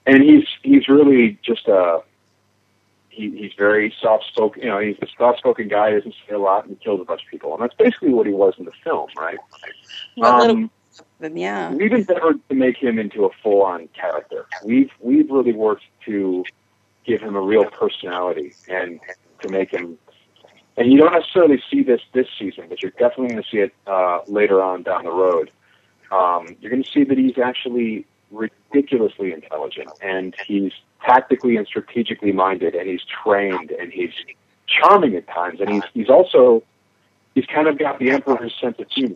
and 0.05 0.23
he's 0.23 0.45
he's 0.63 0.87
really 0.87 1.37
just 1.43 1.67
a 1.67 1.99
he, 3.13 3.31
he's 3.37 3.53
very 3.57 3.93
soft 4.01 4.25
spoken. 4.25 4.63
You 4.63 4.69
know, 4.69 4.79
he's 4.79 4.97
a 5.01 5.07
soft 5.17 5.39
spoken 5.39 5.67
guy. 5.67 5.91
Doesn't 5.91 6.15
say 6.27 6.35
a 6.35 6.39
lot 6.39 6.65
and 6.65 6.77
he 6.77 6.83
kills 6.83 7.01
a 7.01 7.05
bunch 7.05 7.23
of 7.23 7.29
people, 7.29 7.53
and 7.53 7.61
that's 7.61 7.75
basically 7.75 8.09
what 8.09 8.27
he 8.27 8.33
was 8.33 8.55
in 8.57 8.65
the 8.65 8.71
film, 8.83 9.09
right? 9.17 9.37
little 10.17 10.57
Um, 10.57 10.71
of 11.21 11.37
yeah. 11.37 11.71
we've 11.73 11.93
endeavored 11.93 12.39
to 12.49 12.55
make 12.55 12.77
him 12.77 12.99
into 12.99 13.25
a 13.25 13.29
full 13.41 13.61
on 13.63 13.87
character. 13.89 14.45
We've 14.63 14.91
we've 14.99 15.29
really 15.29 15.53
worked 15.53 15.83
to 16.05 16.43
give 17.05 17.21
him 17.21 17.35
a 17.35 17.41
real 17.41 17.65
personality 17.65 18.53
and 18.67 18.99
to 19.41 19.49
make 19.49 19.71
him. 19.71 19.97
And 20.75 20.91
you 20.91 20.97
don't 20.97 21.13
necessarily 21.13 21.61
see 21.69 21.83
this 21.83 22.01
this 22.13 22.27
season, 22.37 22.65
but 22.67 22.81
you're 22.81 22.91
definitely 22.91 23.29
going 23.29 23.43
to 23.43 23.49
see 23.49 23.59
it 23.59 23.73
uh, 23.85 24.19
later 24.27 24.61
on 24.61 24.83
down 24.83 25.03
the 25.03 25.11
road. 25.11 25.51
Um, 26.11 26.55
you're 26.59 26.71
going 26.71 26.83
to 26.83 26.91
see 26.91 27.03
that 27.03 27.17
he's 27.17 27.37
actually 27.37 28.05
ridiculously 28.31 29.33
intelligent, 29.33 29.89
and 30.01 30.35
he's 30.47 30.71
tactically 31.05 31.57
and 31.57 31.67
strategically 31.67 32.31
minded, 32.31 32.75
and 32.75 32.87
he's 32.87 33.03
trained, 33.03 33.71
and 33.71 33.91
he's 33.91 34.13
charming 34.67 35.15
at 35.15 35.27
times, 35.27 35.59
and 35.59 35.69
he's 35.69 35.83
he's 35.93 36.09
also 36.09 36.63
he's 37.35 37.45
kind 37.45 37.67
of 37.67 37.77
got 37.77 37.99
the 37.99 38.11
emperor's 38.11 38.53
sense 38.59 38.79
of 38.79 38.89
humor. 38.89 39.15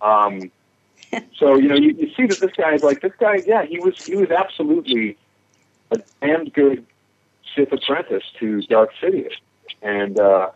Um, 0.00 0.50
so 1.36 1.56
you 1.56 1.68
know, 1.68 1.76
you, 1.76 1.90
you 1.90 2.10
see 2.14 2.26
that 2.26 2.40
this 2.40 2.52
guy 2.56 2.74
is 2.74 2.82
like 2.82 3.00
this 3.00 3.12
guy. 3.18 3.42
Yeah, 3.46 3.64
he 3.64 3.78
was 3.78 4.04
he 4.04 4.16
was 4.16 4.30
absolutely 4.30 5.16
a 5.90 6.00
damned 6.20 6.52
good 6.52 6.86
Sith 7.54 7.72
apprentice 7.72 8.24
to 8.38 8.62
Darth 8.62 8.90
Sidious, 9.02 9.34
and 9.82 10.18
uh, 10.18 10.50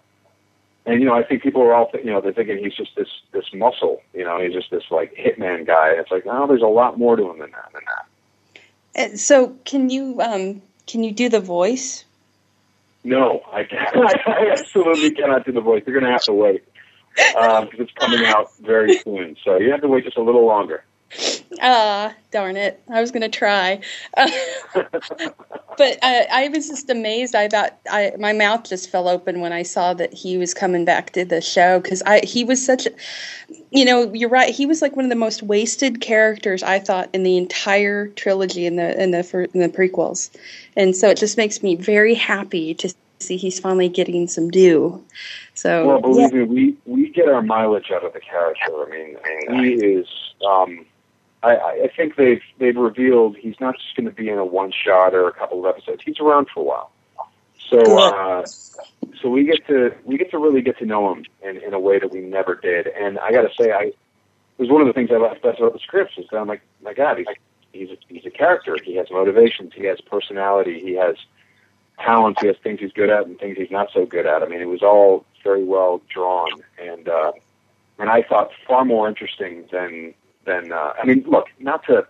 and 0.87 1.01
you 1.01 1.07
know, 1.07 1.15
I 1.15 1.23
think 1.23 1.43
people 1.43 1.63
are 1.63 1.75
all 1.75 1.91
th- 1.91 2.05
you 2.05 2.11
know 2.11 2.21
they're 2.21 2.33
thinking 2.33 2.59
he's 2.59 2.75
just 2.75 2.95
this 2.97 3.09
this 3.33 3.47
muscle. 3.53 4.03
You 4.13 4.25
know, 4.25 4.41
he's 4.41 4.53
just 4.53 4.71
this 4.71 4.85
like 4.91 5.15
hitman 5.15 5.67
guy. 5.67 5.91
It's 5.91 6.11
like 6.11 6.27
no, 6.27 6.47
there's 6.47 6.63
a 6.63 6.67
lot 6.67 6.99
more 6.99 7.17
to 7.17 7.31
him 7.31 7.39
than 7.39 7.51
that. 7.51 7.71
Than 7.73 7.83
that. 7.87 8.07
Uh, 8.97 9.17
So, 9.17 9.57
can 9.65 9.91
you 9.91 10.21
um, 10.21 10.63
can 10.87 11.03
you 11.03 11.13
do 11.13 11.29
the 11.29 11.41
voice? 11.41 12.05
No, 13.03 13.43
I. 13.53 13.61
I 14.27 14.51
absolutely 14.53 15.11
cannot 15.13 15.45
do 15.45 15.53
the 15.53 15.61
voice. 15.61 15.83
You're 15.87 15.99
going 15.99 16.11
to 16.11 16.13
have 16.13 16.25
to 16.25 16.33
wait 16.33 16.65
because 17.15 17.69
it's 17.79 17.93
coming 17.93 18.25
out 18.27 18.51
very 18.61 18.99
soon. 18.99 19.37
So 19.45 19.59
you 19.59 19.71
have 19.71 19.83
to 19.83 19.89
wait 19.89 20.05
just 20.05 20.17
a 20.17 20.23
little 20.23 20.47
longer. 20.47 20.85
Ah, 21.61 22.15
darn 22.31 22.57
it! 22.57 22.83
I 22.93 23.01
was 23.01 23.11
going 23.11 23.23
to 23.23 23.29
try, 23.29 23.81
uh, 24.17 24.31
but 24.75 25.99
I, 26.03 26.27
I 26.31 26.49
was 26.49 26.69
just 26.69 26.91
amazed. 26.91 27.35
I 27.35 27.49
thought 27.49 27.79
I, 27.91 28.13
my 28.19 28.33
mouth 28.33 28.69
just 28.69 28.91
fell 28.91 29.09
open 29.09 29.41
when 29.41 29.53
I 29.53 29.63
saw 29.63 29.95
that 29.95 30.13
he 30.13 30.39
was 30.39 30.55
coming 30.55 30.85
back 30.85 31.11
to 31.13 31.25
the 31.25 31.41
show 31.41 31.81
because 31.81 32.03
I 32.07 32.21
he 32.25 32.45
was 32.45 32.65
such, 32.65 32.87
a, 32.87 32.91
you 33.71 33.85
know, 33.85 34.13
you're 34.13 34.29
right. 34.29 34.55
He 34.55 34.67
was 34.67 34.83
like 34.83 34.97
one 34.97 35.05
of 35.05 35.11
the 35.11 35.17
most 35.17 35.43
wasted 35.43 36.01
characters 36.01 36.63
I 36.63 36.79
thought 36.79 37.11
in 37.13 37.23
the 37.23 37.37
entire 37.37 38.09
trilogy 38.09 38.67
in 38.67 38.77
the 38.77 39.01
in 39.01 39.11
the 39.13 39.49
in 39.55 39.61
the 39.61 39.69
prequels, 39.69 40.31
and 40.77 40.97
so 40.97 41.09
it 41.09 41.19
just 41.19 41.37
makes 41.37 41.63
me 41.63 41.77
very 41.77 42.15
happy 42.15 42.75
to 42.75 42.93
see 43.21 43.37
he's 43.37 43.61
finally 43.61 43.89
getting 43.89 44.27
some 44.29 44.51
due. 44.51 45.05
So 45.55 45.87
Well, 45.87 46.19
yeah. 46.19 46.29
believe 46.29 46.49
me, 46.51 46.77
we 46.85 46.93
we 47.05 47.11
get 47.11 47.29
our 47.29 47.43
mileage 47.43 47.91
out 47.93 48.05
of 48.05 48.13
the 48.13 48.21
character. 48.21 48.87
I 48.87 48.91
mean, 48.91 49.17
I 49.49 49.53
mean, 49.53 49.65
he 49.65 49.87
is. 49.87 50.09
Um, 50.47 50.87
I, 51.45 51.85
I 51.85 51.91
think 51.95 52.17
they've 52.17 52.43
they've 52.59 52.77
revealed 52.77 53.37
he's 53.37 53.61
not 53.61 53.77
just 53.77 53.95
going 53.97 54.07
to 54.07 54.13
be 54.13 54.29
in 54.29 54.39
a 54.39 54.45
one 54.45 54.73
shot 54.73 55.15
or 55.15 55.29
a 55.29 55.33
couple 55.33 55.65
of 55.65 55.67
episodes. 55.67 56.03
He's 56.05 56.19
around 56.21 56.49
for 56.53 56.61
a 56.61 56.65
while. 56.65 56.91
So 57.69 57.99
uh, 57.99 58.47
so 59.21 59.29
we 59.29 59.45
get 59.45 59.67
to 59.67 59.95
we 60.05 60.17
get 60.17 60.31
to 60.31 60.39
really 60.39 60.63
get 60.63 60.79
to 60.79 60.87
know 60.87 61.13
him 61.13 61.25
in, 61.43 61.59
in 61.59 61.75
a 61.75 61.81
way 61.81 61.99
that 61.99 62.11
we 62.11 62.21
never 62.21 62.55
did. 62.55 62.87
And 62.87 63.19
I 63.19 63.33
got 63.33 63.43
to 63.43 63.51
say, 63.59 63.73
I 63.73 63.83
it 63.83 63.97
was 64.59 64.71
one 64.71 64.81
of 64.81 64.87
the 64.87 64.93
things 64.93 65.11
I 65.13 65.17
liked 65.17 65.43
best 65.43 65.59
about 65.59 65.73
the 65.73 65.81
scripts 65.81 66.17
is 66.17 66.27
that 66.31 66.39
I'm 66.39 66.49
like, 66.49 66.63
my 66.83 66.95
God, 66.95 67.19
he's 67.19 67.27
he's 67.73 67.91
a, 67.91 67.97
he's 68.09 68.27
a 68.27 68.31
character. 68.31 68.77
He 68.83 68.97
has 68.97 69.11
motivations. 69.11 69.73
He 69.75 69.85
has 69.85 70.01
personality. 70.01 70.81
He 70.81 70.95
has 70.95 71.17
talents. 71.99 72.41
He 72.41 72.47
has 72.47 72.57
things 72.63 72.81
he's 72.81 72.93
good 72.93 73.11
at 73.11 73.27
and 73.27 73.39
things 73.39 73.57
he's 73.59 73.71
not 73.71 73.89
so 73.93 74.07
good 74.07 74.27
at. 74.27 74.43
I 74.43 74.47
mean, 74.47 74.61
it 74.61 74.69
was 74.69 74.83
all 74.83 75.25
very 75.43 75.65
well 75.65 76.01
drawn 76.09 76.63
and 76.81 77.09
uh, 77.09 77.33
and 77.99 78.11
I 78.11 78.23
thought 78.23 78.51
far 78.67 78.85
more 78.85 79.09
interesting 79.09 79.67
than 79.71 80.15
than 80.45 80.73
uh, 80.73 80.93
I 81.01 81.07
mean, 81.07 81.25
look, 81.27 81.47
not 81.59 81.85
to 81.87 82.07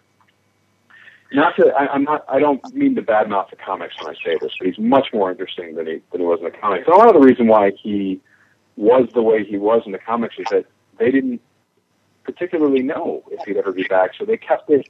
not 1.32 1.56
to 1.56 1.68
I, 1.78 1.88
I'm 1.92 2.04
not 2.04 2.24
I 2.28 2.38
don't 2.38 2.62
mean 2.74 2.94
to 2.96 3.02
badmouth 3.02 3.50
the 3.50 3.56
comics 3.56 3.94
when 4.00 4.10
I 4.10 4.14
say 4.24 4.38
this, 4.38 4.52
but 4.58 4.66
he's 4.66 4.78
much 4.78 5.08
more 5.12 5.30
interesting 5.30 5.74
than 5.74 5.86
he 5.86 6.00
than 6.12 6.20
he 6.20 6.26
was 6.26 6.38
in 6.40 6.44
the 6.44 6.50
comics. 6.50 6.86
And 6.86 6.94
a 6.94 6.98
lot 6.98 7.08
of 7.08 7.14
the 7.14 7.26
reason 7.26 7.46
why 7.46 7.72
he 7.82 8.20
was 8.76 9.08
the 9.14 9.22
way 9.22 9.44
he 9.44 9.56
was 9.58 9.82
in 9.86 9.92
the 9.92 9.98
comics 9.98 10.36
is 10.38 10.48
that 10.50 10.66
they 10.98 11.10
didn't 11.10 11.40
particularly 12.24 12.82
know 12.82 13.22
if 13.30 13.44
he'd 13.44 13.56
ever 13.56 13.72
be 13.72 13.84
back, 13.84 14.12
so 14.18 14.24
they 14.24 14.36
kept 14.36 14.70
it 14.70 14.86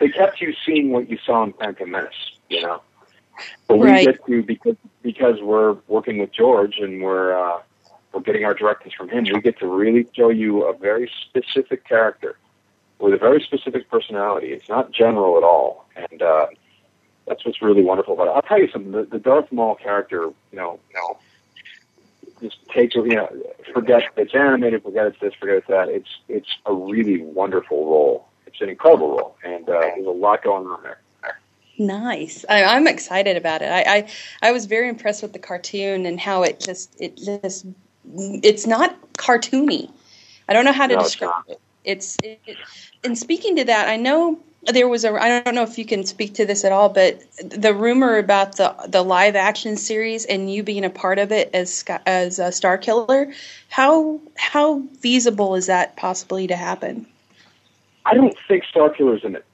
they 0.00 0.08
kept 0.08 0.40
you 0.40 0.54
seeing 0.64 0.90
what 0.90 1.10
you 1.10 1.18
saw 1.24 1.42
in 1.44 1.52
Phantom 1.54 1.90
Menace, 1.90 2.14
you 2.48 2.60
know. 2.62 2.82
But 3.68 3.78
we 3.78 3.92
Right. 3.92 4.04
get 4.04 4.24
to 4.26 4.42
because 4.42 4.76
because 5.02 5.40
we're 5.42 5.76
working 5.88 6.18
with 6.18 6.32
George 6.32 6.76
and 6.78 7.02
we're 7.02 7.38
uh, 7.38 7.60
we're 8.12 8.20
getting 8.20 8.44
our 8.44 8.54
directives 8.54 8.94
from 8.94 9.08
him. 9.08 9.28
We 9.28 9.40
get 9.40 9.58
to 9.60 9.66
really 9.66 10.08
show 10.14 10.30
you 10.30 10.64
a 10.64 10.76
very 10.76 11.10
specific 11.28 11.86
character 11.86 12.36
with 12.98 13.14
a 13.14 13.16
very 13.16 13.40
specific 13.40 13.90
personality. 13.90 14.48
It's 14.48 14.68
not 14.68 14.90
general 14.90 15.36
at 15.36 15.44
all, 15.44 15.88
and 15.96 16.22
uh, 16.22 16.46
that's 17.26 17.44
what's 17.44 17.62
really 17.62 17.82
wonderful 17.82 18.14
about 18.14 18.28
it. 18.28 18.30
I'll 18.30 18.42
tell 18.42 18.60
you 18.60 18.70
something. 18.70 18.92
The, 18.92 19.04
the 19.04 19.18
Darth 19.18 19.50
Maul 19.52 19.74
character, 19.74 20.22
you 20.50 20.56
know, 20.58 20.80
you 20.90 20.96
know, 20.96 21.18
just 22.40 22.58
takes 22.68 22.94
you 22.94 23.06
know, 23.06 23.28
forget 23.72 24.04
it's 24.16 24.34
animated, 24.34 24.82
forget 24.82 25.06
it's 25.06 25.20
this, 25.20 25.34
forget 25.34 25.56
it's 25.56 25.68
that. 25.68 25.88
It's 25.88 26.08
it's 26.28 26.48
a 26.66 26.74
really 26.74 27.22
wonderful 27.22 27.86
role. 27.86 28.28
It's 28.46 28.60
an 28.60 28.68
incredible 28.68 29.10
role, 29.10 29.36
and 29.44 29.68
uh, 29.68 29.80
there's 29.80 30.06
a 30.06 30.10
lot 30.10 30.42
going 30.42 30.66
on 30.66 30.82
there. 30.82 30.98
Nice. 31.80 32.44
I, 32.48 32.64
I'm 32.64 32.88
excited 32.88 33.36
about 33.36 33.62
it. 33.62 33.66
I, 33.70 33.82
I 33.82 34.08
I 34.42 34.52
was 34.52 34.66
very 34.66 34.88
impressed 34.88 35.22
with 35.22 35.32
the 35.32 35.38
cartoon 35.38 36.06
and 36.06 36.18
how 36.18 36.42
it 36.42 36.58
just 36.58 37.00
it 37.00 37.16
just 37.16 37.66
it's 38.14 38.66
not 38.66 38.96
cartoony. 39.14 39.90
I 40.48 40.54
don't 40.54 40.64
know 40.64 40.72
how 40.72 40.88
to 40.88 40.96
No, 40.96 41.02
describe 41.02 41.44
it. 41.48 41.60
It's 41.88 42.18
it, 42.22 42.38
and 43.02 43.16
speaking 43.16 43.56
to 43.56 43.64
that, 43.64 43.88
I 43.88 43.96
know 43.96 44.38
there 44.66 44.86
was 44.88 45.04
a 45.04 45.12
I 45.14 45.40
don't 45.40 45.54
know 45.54 45.62
if 45.62 45.78
you 45.78 45.86
can 45.86 46.04
speak 46.04 46.34
to 46.34 46.44
this 46.44 46.62
at 46.64 46.70
all, 46.70 46.90
but 46.90 47.22
the 47.42 47.72
rumor 47.72 48.18
about 48.18 48.56
the 48.56 48.74
the 48.86 49.02
live 49.02 49.36
action 49.36 49.78
series 49.78 50.26
and 50.26 50.52
you 50.52 50.62
being 50.62 50.84
a 50.84 50.90
part 50.90 51.18
of 51.18 51.32
it 51.32 51.48
as 51.54 51.82
as 52.04 52.38
a 52.38 52.48
Starkiller, 52.48 53.34
how 53.70 54.20
how 54.36 54.82
feasible 54.98 55.54
is 55.54 55.64
that 55.66 55.96
possibly 55.96 56.46
to 56.46 56.56
happen? 56.56 57.06
I 58.04 58.12
don't 58.12 58.36
think 58.46 58.64
Starkiller's 58.64 59.24
in 59.24 59.34
it. 59.36 59.46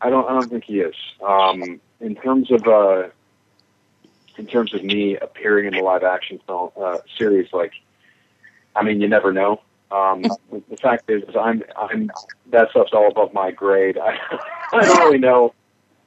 I 0.00 0.10
don't. 0.10 0.28
I 0.28 0.32
don't 0.32 0.50
think 0.50 0.64
he 0.64 0.80
is. 0.80 0.96
Um, 1.24 1.80
in 2.00 2.16
terms 2.16 2.50
of 2.50 2.66
uh, 2.66 3.04
in 4.36 4.46
terms 4.48 4.74
of 4.74 4.82
me 4.82 5.16
appearing 5.16 5.66
in 5.66 5.74
the 5.74 5.82
live 5.82 6.02
action 6.02 6.40
film 6.44 6.70
uh, 6.76 6.98
series, 7.16 7.52
like, 7.52 7.72
I 8.74 8.82
mean, 8.82 9.00
you 9.00 9.08
never 9.08 9.32
know. 9.32 9.60
Um, 9.90 10.22
the 10.22 10.76
fact 10.76 11.08
is, 11.08 11.22
I'm 11.38 11.62
I'm 11.76 12.10
that 12.50 12.70
stuff's 12.70 12.92
all 12.92 13.08
above 13.08 13.32
my 13.32 13.50
grade. 13.50 13.98
I, 13.98 14.18
I 14.72 14.84
don't 14.84 14.98
really 14.98 15.18
know 15.18 15.54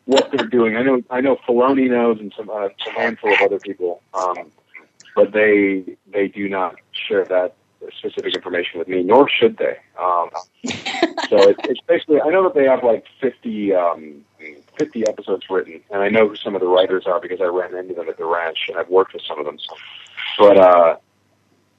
what 0.05 0.29
they're 0.31 0.47
doing. 0.47 0.75
I 0.75 0.81
know 0.81 1.01
I 1.09 1.21
know 1.21 1.37
Filoni 1.47 1.89
knows 1.89 2.19
and 2.19 2.33
some 2.35 2.49
uh, 2.49 2.67
a 2.67 2.91
handful 2.91 3.33
of 3.33 3.41
other 3.41 3.59
people, 3.59 4.01
um, 4.13 4.51
but 5.15 5.31
they 5.31 5.97
they 6.11 6.27
do 6.27 6.49
not 6.49 6.75
share 6.91 7.25
that 7.25 7.55
specific 7.97 8.35
information 8.35 8.79
with 8.79 8.87
me, 8.87 9.03
nor 9.03 9.29
should 9.29 9.57
they. 9.57 9.77
Um, 9.99 10.29
so 11.29 11.37
it, 11.49 11.57
it's 11.63 11.81
basically 11.87 12.21
I 12.21 12.29
know 12.29 12.43
that 12.43 12.53
they 12.53 12.65
have 12.65 12.83
like 12.83 13.05
50, 13.21 13.73
um, 13.73 14.25
50 14.77 15.07
episodes 15.07 15.45
written, 15.49 15.81
and 15.91 16.01
I 16.01 16.09
know 16.09 16.27
who 16.27 16.35
some 16.35 16.55
of 16.55 16.61
the 16.61 16.67
writers 16.67 17.05
are 17.05 17.19
because 17.19 17.41
I 17.41 17.45
ran 17.45 17.75
into 17.75 17.93
them 17.93 18.09
at 18.09 18.17
the 18.17 18.25
ranch 18.25 18.65
and 18.67 18.77
I've 18.77 18.89
worked 18.89 19.13
with 19.13 19.23
some 19.23 19.39
of 19.39 19.45
them. 19.45 19.57
But 20.37 20.57
uh, 20.57 20.97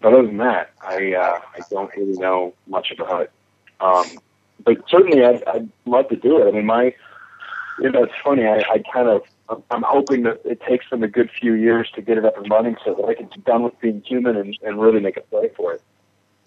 but 0.00 0.12
other 0.12 0.26
than 0.26 0.38
that, 0.38 0.70
I 0.82 1.14
uh, 1.14 1.40
I 1.54 1.60
don't 1.70 1.90
really 1.96 2.18
know 2.18 2.54
much 2.66 2.90
about 2.90 3.22
it. 3.22 3.32
Um, 3.80 4.20
but 4.64 4.76
certainly, 4.88 5.24
I'd, 5.24 5.42
I'd 5.44 5.68
love 5.86 6.08
to 6.08 6.16
do 6.16 6.42
it. 6.42 6.48
I 6.48 6.50
mean, 6.52 6.66
my 6.66 6.94
you 7.80 7.90
know, 7.90 8.02
it's 8.04 8.12
funny. 8.22 8.46
I, 8.46 8.58
I 8.58 8.82
kind 8.92 9.08
of 9.08 9.22
I'm 9.70 9.82
hoping 9.82 10.22
that 10.22 10.40
it 10.44 10.60
takes 10.60 10.88
them 10.90 11.02
a 11.02 11.08
good 11.08 11.30
few 11.30 11.54
years 11.54 11.90
to 11.94 12.02
get 12.02 12.18
it 12.18 12.24
up 12.24 12.36
and 12.36 12.48
running, 12.50 12.76
so 12.84 12.94
that 12.94 13.04
I 13.04 13.14
can 13.14 13.26
be 13.34 13.40
done 13.42 13.62
with 13.62 13.78
being 13.80 14.00
human 14.02 14.36
and, 14.36 14.56
and 14.62 14.80
really 14.80 15.00
make 15.00 15.16
a 15.16 15.22
play 15.22 15.50
for 15.56 15.74
it. 15.74 15.82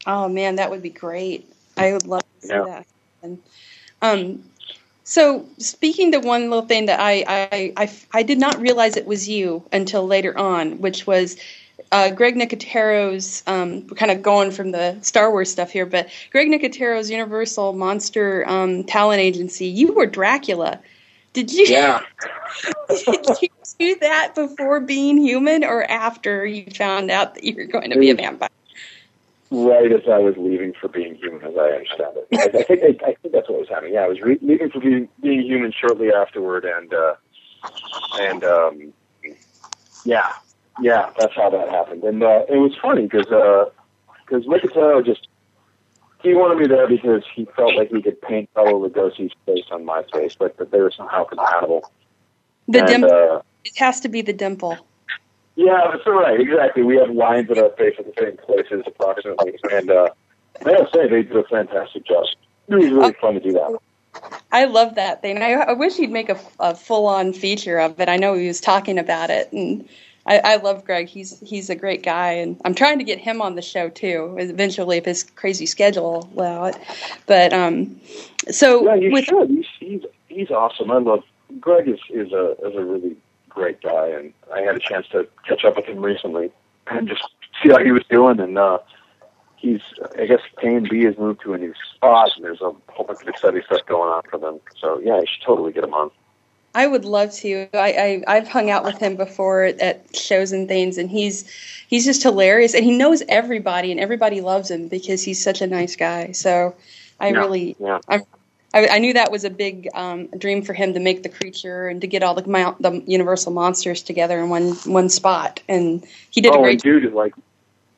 Oh 0.05 0.27
man, 0.29 0.55
that 0.55 0.69
would 0.69 0.81
be 0.81 0.89
great. 0.89 1.51
I 1.77 1.93
would 1.93 2.07
love 2.07 2.21
to 2.41 2.47
see 2.47 2.53
Yeah. 2.53 2.63
that. 2.65 2.87
And, 3.21 3.39
um, 4.01 4.43
so 5.05 5.45
speaking 5.57 6.11
to 6.13 6.19
one 6.19 6.43
little 6.49 6.65
thing 6.65 6.85
that 6.85 6.99
I, 6.99 7.23
I, 7.27 7.73
I, 7.75 7.91
I 8.13 8.23
did 8.23 8.37
not 8.37 8.59
realize 8.59 8.95
it 8.95 9.05
was 9.05 9.27
you 9.27 9.63
until 9.73 10.05
later 10.05 10.37
on, 10.37 10.79
which 10.79 11.05
was 11.05 11.37
uh, 11.91 12.11
Greg 12.11 12.35
Nicotero's. 12.35 13.43
Um, 13.47 13.87
we're 13.87 13.95
kind 13.95 14.11
of 14.11 14.21
going 14.21 14.51
from 14.51 14.71
the 14.71 14.97
Star 15.01 15.31
Wars 15.31 15.51
stuff 15.51 15.71
here, 15.71 15.85
but 15.85 16.09
Greg 16.31 16.49
Nicotero's 16.49 17.09
Universal 17.09 17.73
Monster 17.73 18.47
um, 18.47 18.83
Talent 18.83 19.19
Agency. 19.19 19.67
You 19.67 19.93
were 19.93 20.05
Dracula. 20.05 20.79
Did 21.33 21.51
you? 21.51 21.65
Yeah. 21.65 22.01
did 22.89 23.41
you 23.41 23.49
do 23.79 23.95
that 24.01 24.33
before 24.35 24.79
being 24.79 25.17
human, 25.17 25.63
or 25.63 25.83
after 25.83 26.45
you 26.45 26.65
found 26.75 27.09
out 27.09 27.35
that 27.35 27.43
you 27.43 27.55
were 27.55 27.65
going 27.65 27.89
to 27.89 27.99
be 27.99 28.09
a 28.09 28.15
vampire? 28.15 28.49
right 29.53 29.91
as 29.91 30.01
I 30.09 30.17
was 30.17 30.35
leaving 30.35 30.73
for 30.73 30.87
being 30.87 31.15
human, 31.15 31.43
as 31.43 31.55
I 31.55 31.69
understand 31.69 32.17
it. 32.17 32.27
I, 32.33 32.57
I 32.57 32.63
think 32.63 32.81
I, 32.83 33.05
I 33.05 33.13
think 33.13 33.33
that's 33.33 33.47
what 33.47 33.59
was 33.59 33.69
happening. 33.69 33.93
Yeah, 33.93 34.01
I 34.01 34.07
was 34.07 34.19
re- 34.19 34.39
leaving 34.41 34.69
for 34.69 34.79
being, 34.79 35.07
being 35.21 35.41
human 35.41 35.71
shortly 35.71 36.11
afterward, 36.11 36.65
and 36.65 36.93
uh, 36.93 37.15
and 38.19 38.43
um, 38.43 38.93
yeah, 40.05 40.33
yeah, 40.81 41.11
that's 41.17 41.35
how 41.35 41.49
that 41.49 41.69
happened. 41.69 42.03
And 42.03 42.23
uh, 42.23 42.45
it 42.49 42.57
was 42.57 42.75
funny 42.81 43.03
because 43.03 43.25
because 43.25 44.45
Nicotero 44.45 45.05
just 45.05 45.27
he 46.23 46.33
wanted 46.33 46.59
me 46.59 46.67
there 46.67 46.87
because 46.87 47.23
he 47.35 47.45
felt 47.55 47.75
like 47.75 47.89
he 47.89 48.01
could 48.01 48.21
paint 48.21 48.49
Bela 48.53 48.71
Lugosi's 48.71 49.33
face 49.45 49.65
on 49.71 49.83
my 49.83 50.03
face, 50.13 50.35
but 50.39 50.57
that 50.57 50.71
they 50.71 50.79
were 50.79 50.91
somehow 50.91 51.25
compatible. 51.25 51.91
The 52.67 52.79
and, 52.79 52.87
dimple. 52.87 53.11
uh, 53.11 53.41
it 53.65 53.77
has 53.77 53.99
to 54.01 54.09
be 54.09 54.21
the 54.21 54.33
dimple. 54.33 54.77
Yeah, 55.55 55.91
that's 55.91 56.07
right. 56.07 56.39
Exactly. 56.39 56.81
We 56.81 56.95
have 56.95 57.09
lines 57.11 57.49
in 57.49 57.59
our 57.59 57.69
face 57.71 57.95
at 57.99 58.05
the 58.05 58.13
same 58.19 58.37
places, 58.37 58.83
approximately. 58.87 59.59
And 59.71 59.91
uh, 59.91 60.09
I 60.61 60.63
gotta 60.63 60.89
say, 60.93 61.07
they 61.09 61.23
did 61.23 61.35
a 61.35 61.43
fantastic 61.43 62.05
job. 62.05 62.25
It 62.69 62.75
was 62.75 62.89
really 62.89 63.13
fun 63.19 63.33
to 63.35 63.39
do 63.39 63.51
that. 63.51 63.77
I 64.51 64.65
love 64.65 64.95
that 64.95 65.21
thing. 65.21 65.41
I, 65.41 65.53
I 65.53 65.73
wish 65.73 65.97
he'd 65.97 66.11
make 66.11 66.29
a, 66.29 66.39
a 66.59 66.73
full-on 66.73 67.33
feature 67.33 67.79
of 67.79 67.99
it. 67.99 68.07
I 68.07 68.17
know 68.17 68.35
he 68.35 68.47
was 68.47 68.61
talking 68.61 68.97
about 68.97 69.29
it, 69.29 69.51
and 69.51 69.87
I, 70.25 70.39
I 70.39 70.55
love 70.57 70.85
Greg. 70.85 71.07
He's 71.07 71.39
he's 71.41 71.69
a 71.69 71.75
great 71.75 72.03
guy, 72.03 72.31
and 72.33 72.59
I'm 72.63 72.73
trying 72.73 72.97
to 72.99 73.03
get 73.03 73.19
him 73.19 73.41
on 73.41 73.55
the 73.55 73.61
show 73.61 73.89
too. 73.89 74.35
Eventually, 74.39 74.97
if 74.97 75.05
his 75.05 75.23
crazy 75.23 75.65
schedule 75.65 76.29
will 76.33 76.43
allow 76.43 76.65
it. 76.65 76.77
But 77.25 77.51
um, 77.51 77.99
so 78.49 78.85
Yeah, 78.85 78.95
you 78.95 79.11
with 79.11 79.25
should. 79.25 79.49
He's, 79.49 79.65
he's 79.79 80.01
he's 80.29 80.51
awesome. 80.51 80.91
I 80.91 80.97
love 80.97 81.23
Greg. 81.59 81.89
is 81.89 81.99
is 82.09 82.31
a 82.31 82.51
is 82.65 82.75
a 82.75 82.83
really 82.83 83.17
great 83.49 83.81
guy, 83.81 84.07
and 84.07 84.33
I 84.53 84.61
had 84.61 84.75
a 84.75 84.79
chance 84.79 85.07
to 85.09 85.27
catch 85.47 85.65
up 85.65 85.75
with 85.75 85.85
him 85.85 86.01
recently 86.01 86.51
and 86.87 87.07
just 87.07 87.23
see 87.61 87.69
how 87.69 87.83
he 87.83 87.91
was 87.91 88.03
doing. 88.09 88.39
And 88.39 88.57
uh, 88.57 88.79
he's, 89.57 89.81
I 90.17 90.25
guess, 90.25 90.41
KNB 90.57 91.05
has 91.05 91.17
moved 91.17 91.41
to 91.41 91.53
a 91.53 91.57
new 91.57 91.73
spot, 91.95 92.31
and 92.35 92.45
there's 92.45 92.61
a 92.61 92.71
whole 92.89 93.05
bunch 93.05 93.21
of 93.21 93.27
exciting 93.27 93.61
stuff 93.65 93.85
going 93.85 94.09
on 94.09 94.23
for 94.29 94.37
them. 94.37 94.59
So 94.79 94.99
yeah, 94.99 95.19
you 95.19 95.25
should 95.27 95.45
totally 95.45 95.71
get 95.71 95.83
him 95.83 95.93
on. 95.93 96.11
I 96.75 96.87
would 96.87 97.05
love 97.05 97.31
to. 97.35 97.67
I, 97.73 98.23
I 98.27 98.35
I've 98.35 98.47
hung 98.47 98.69
out 98.69 98.83
with 98.83 98.97
him 98.97 99.15
before 99.15 99.63
at 99.63 100.15
shows 100.15 100.51
and 100.51 100.67
things, 100.67 100.97
and 100.97 101.09
he's 101.09 101.47
he's 101.87 102.05
just 102.05 102.23
hilarious, 102.23 102.73
and 102.73 102.83
he 102.83 102.97
knows 102.97 103.21
everybody, 103.29 103.91
and 103.91 103.99
everybody 103.99 104.41
loves 104.41 104.71
him 104.71 104.87
because 104.87 105.23
he's 105.23 105.43
such 105.43 105.61
a 105.61 105.67
nice 105.67 105.95
guy. 105.95 106.31
So 106.31 106.75
I 107.19 107.29
Yeah, 107.29 107.39
really, 107.39 107.75
yeah. 107.79 107.99
I, 108.73 108.87
I 108.87 108.99
knew 108.99 109.13
that 109.13 109.31
was 109.31 109.43
a 109.43 109.51
big 109.51 109.87
um, 109.93 110.27
dream 110.37 110.63
for 110.63 110.73
him 110.73 110.95
to 110.95 110.99
make 110.99 111.21
the 111.21 111.29
creature 111.29 111.87
and 111.87 112.01
to 112.01 112.07
get 112.07 112.23
all 112.23 112.33
the 112.33 112.47
mount, 112.47 112.81
the 112.81 113.03
Universal 113.05 113.51
monsters 113.53 114.01
together 114.01 114.39
in 114.39 114.49
one 114.49 114.71
one 114.85 115.09
spot, 115.09 115.61
and 115.69 116.03
he 116.31 116.41
did 116.41 116.53
oh, 116.53 116.59
a 116.59 116.61
great. 116.63 116.81
dude, 116.81 117.13
like 117.13 117.35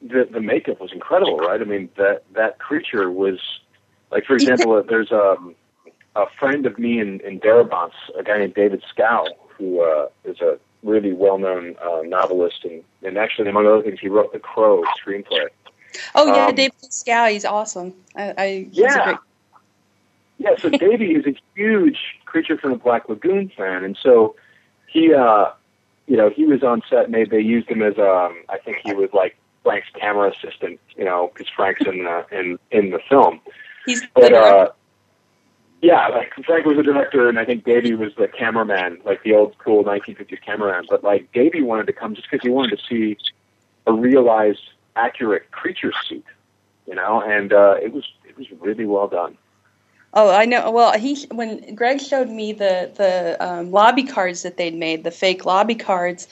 the 0.02 0.28
the 0.30 0.42
makeup 0.42 0.82
was 0.82 0.92
incredible, 0.92 1.38
right? 1.38 1.62
I 1.62 1.64
mean, 1.64 1.90
that 1.96 2.24
that 2.34 2.60
creature 2.60 3.10
was 3.10 3.40
like, 4.12 4.26
for 4.26 4.36
example, 4.36 4.74
uh, 4.74 4.82
there's 4.82 5.14
um, 5.14 5.56
a 6.16 6.26
friend 6.40 6.66
of 6.66 6.80
me 6.80 7.00
in, 7.00 7.20
in 7.22 7.40
Darabont, 7.40 7.92
a 8.18 8.24
guy 8.24 8.40
named 8.40 8.54
David 8.54 8.84
Schow, 8.96 9.28
who 9.58 9.82
uh, 9.82 10.08
is 10.24 10.40
a 10.42 10.58
really 10.84 11.14
well-known 11.14 11.76
uh, 11.84 12.02
novelist, 12.04 12.64
and, 12.64 12.84
and 13.04 13.18
actually, 13.18 13.50
among 13.50 13.68
other 13.68 13.82
things, 13.82 14.00
he 14.00 14.08
wrote 14.08 14.32
the 14.32 14.40
Crow 14.40 14.84
screenplay. 15.06 15.48
oh 16.14 16.28
yeah, 16.28 16.48
um, 16.48 16.56
David 16.56 16.74
Schow, 16.90 17.32
he's 17.32 17.46
awesome. 17.46 17.94
I, 18.16 18.34
I 18.38 18.68
Yeah. 18.72 19.04
great, 19.04 19.18
Yeah, 20.38 20.56
so 20.62 20.70
Davey 20.78 21.16
is 21.16 21.26
a 21.26 21.36
huge 21.56 21.98
Creature 22.26 22.58
from 22.60 22.72
the 22.72 22.78
Black 22.78 23.10
Lagoon 23.10 23.52
fan, 23.56 23.84
and 23.84 23.98
so 24.02 24.36
he, 24.88 25.14
uh, 25.14 25.52
you 26.08 26.18
know, 26.18 26.30
he 26.30 26.46
was 26.46 26.64
on 26.64 26.82
set, 26.90 27.06
and 27.06 27.14
they 27.14 27.26
they 27.26 27.40
used 27.40 27.70
him 27.70 27.82
as, 27.82 27.98
um, 27.98 28.44
I 28.50 28.58
think 28.64 28.78
he 28.84 28.94
was 28.94 29.10
like 29.14 29.38
Frank's 29.64 29.88
camera 30.00 30.32
assistant, 30.32 30.80
you 30.96 31.04
know, 31.06 31.32
because 31.34 31.52
Frank's 31.54 31.82
in 31.86 32.04
the 32.04 32.26
in 32.32 32.60
in 32.72 32.92
the 32.92 33.00
film. 33.10 33.42
he's 33.86 34.06
But 34.14 34.34
uh, 34.34 34.70
yeah, 35.86 36.08
like 36.08 36.34
Frank 36.48 36.66
was 36.66 36.78
the 36.78 36.84
director, 36.84 37.30
and 37.30 37.38
I 37.38 37.46
think 37.46 37.64
Davey 37.64 37.94
was 37.94 38.12
the 38.16 38.28
cameraman, 38.28 39.02
like 39.06 39.22
the 39.22 39.34
old 39.34 39.54
school 39.54 39.84
1950s 39.84 40.42
cameraman. 40.44 40.88
But 40.90 41.04
like 41.04 41.32
Davey 41.32 41.62
wanted 41.62 41.86
to 41.86 41.94
come 41.94 42.16
just 42.16 42.28
because 42.30 42.44
he 42.44 42.50
wanted 42.50 42.80
to 42.80 42.84
see 42.90 43.18
a 43.86 43.94
realized, 43.94 44.64
accurate 44.96 45.52
creature 45.52 45.92
suit, 46.08 46.26
you 46.88 46.96
know, 46.96 47.22
and 47.22 47.54
uh, 47.54 47.76
it 47.80 47.94
was 47.94 48.04
it 48.28 48.36
was 48.36 48.48
really 48.60 48.86
well 48.86 49.08
done. 49.08 49.38
Oh, 50.16 50.32
I 50.32 50.46
know. 50.46 50.72
Well, 50.72 50.98
he 50.98 51.24
when 51.30 51.76
Greg 51.76 52.02
showed 52.02 52.30
me 52.30 52.52
the 52.52 52.92
the 52.96 53.38
um, 53.40 53.70
lobby 53.70 54.04
cards 54.04 54.42
that 54.42 54.58
they'd 54.58 54.74
made, 54.74 55.04
the 55.04 55.12
fake 55.12 55.46
lobby 55.46 55.76
cards, 55.76 56.28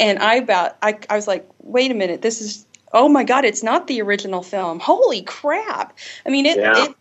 and 0.00 0.18
I 0.18 0.34
about 0.34 0.76
I 0.82 0.98
I 1.08 1.14
was 1.14 1.28
like, 1.28 1.48
wait 1.60 1.92
a 1.92 1.94
minute, 1.94 2.22
this 2.22 2.40
is 2.40 2.66
oh 2.92 3.08
my 3.08 3.22
god, 3.22 3.44
it's 3.44 3.62
not 3.62 3.86
the 3.86 4.02
original 4.02 4.42
film. 4.42 4.80
Holy 4.80 5.22
crap! 5.22 5.96
I 6.26 6.30
mean, 6.30 6.46
it 6.46 6.56
Yeah. 6.56 6.86
it 6.86 6.96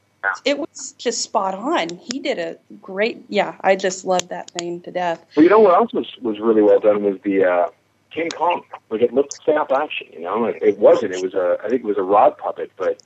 it 0.45 0.57
was 0.57 0.93
just 0.97 1.21
spot 1.21 1.53
on. 1.53 1.89
He 1.89 2.19
did 2.19 2.39
a 2.39 2.57
great. 2.81 3.23
Yeah, 3.29 3.55
I 3.61 3.75
just 3.75 4.05
loved 4.05 4.29
that 4.29 4.49
thing 4.51 4.81
to 4.81 4.91
death. 4.91 5.25
Well, 5.35 5.43
you 5.43 5.49
know 5.49 5.59
what 5.59 5.75
else 5.75 5.93
was 5.93 6.07
was 6.21 6.39
really 6.39 6.61
well 6.61 6.79
done 6.79 7.03
was 7.03 7.19
the 7.23 7.45
uh, 7.45 7.67
King 8.11 8.29
Kong. 8.29 8.63
Like 8.89 9.01
it 9.01 9.13
looked 9.13 9.33
stop 9.33 9.71
action, 9.71 10.07
you 10.11 10.21
know. 10.21 10.45
It 10.45 10.77
wasn't. 10.77 11.13
It 11.13 11.23
was 11.23 11.33
a 11.33 11.57
I 11.63 11.69
think 11.69 11.83
it 11.83 11.87
was 11.87 11.97
a 11.97 12.03
rod 12.03 12.37
puppet, 12.37 12.71
but 12.77 13.01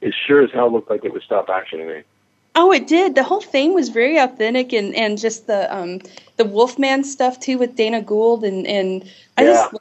it 0.00 0.14
sure 0.26 0.42
as 0.42 0.50
hell 0.52 0.72
looked 0.72 0.90
like 0.90 1.04
it 1.04 1.12
was 1.12 1.22
stop 1.22 1.48
action 1.48 1.78
to 1.78 1.86
me. 1.86 2.02
Oh, 2.58 2.72
it 2.72 2.86
did. 2.86 3.14
The 3.14 3.22
whole 3.22 3.42
thing 3.42 3.74
was 3.74 3.90
very 3.90 4.16
authentic, 4.16 4.72
and, 4.72 4.94
and 4.94 5.18
just 5.18 5.46
the 5.46 5.74
um 5.74 6.00
the 6.36 6.44
Wolfman 6.44 7.04
stuff 7.04 7.38
too 7.38 7.58
with 7.58 7.76
Dana 7.76 8.02
Gould, 8.02 8.44
and 8.44 8.66
and 8.66 9.10
I 9.36 9.44
just 9.44 9.74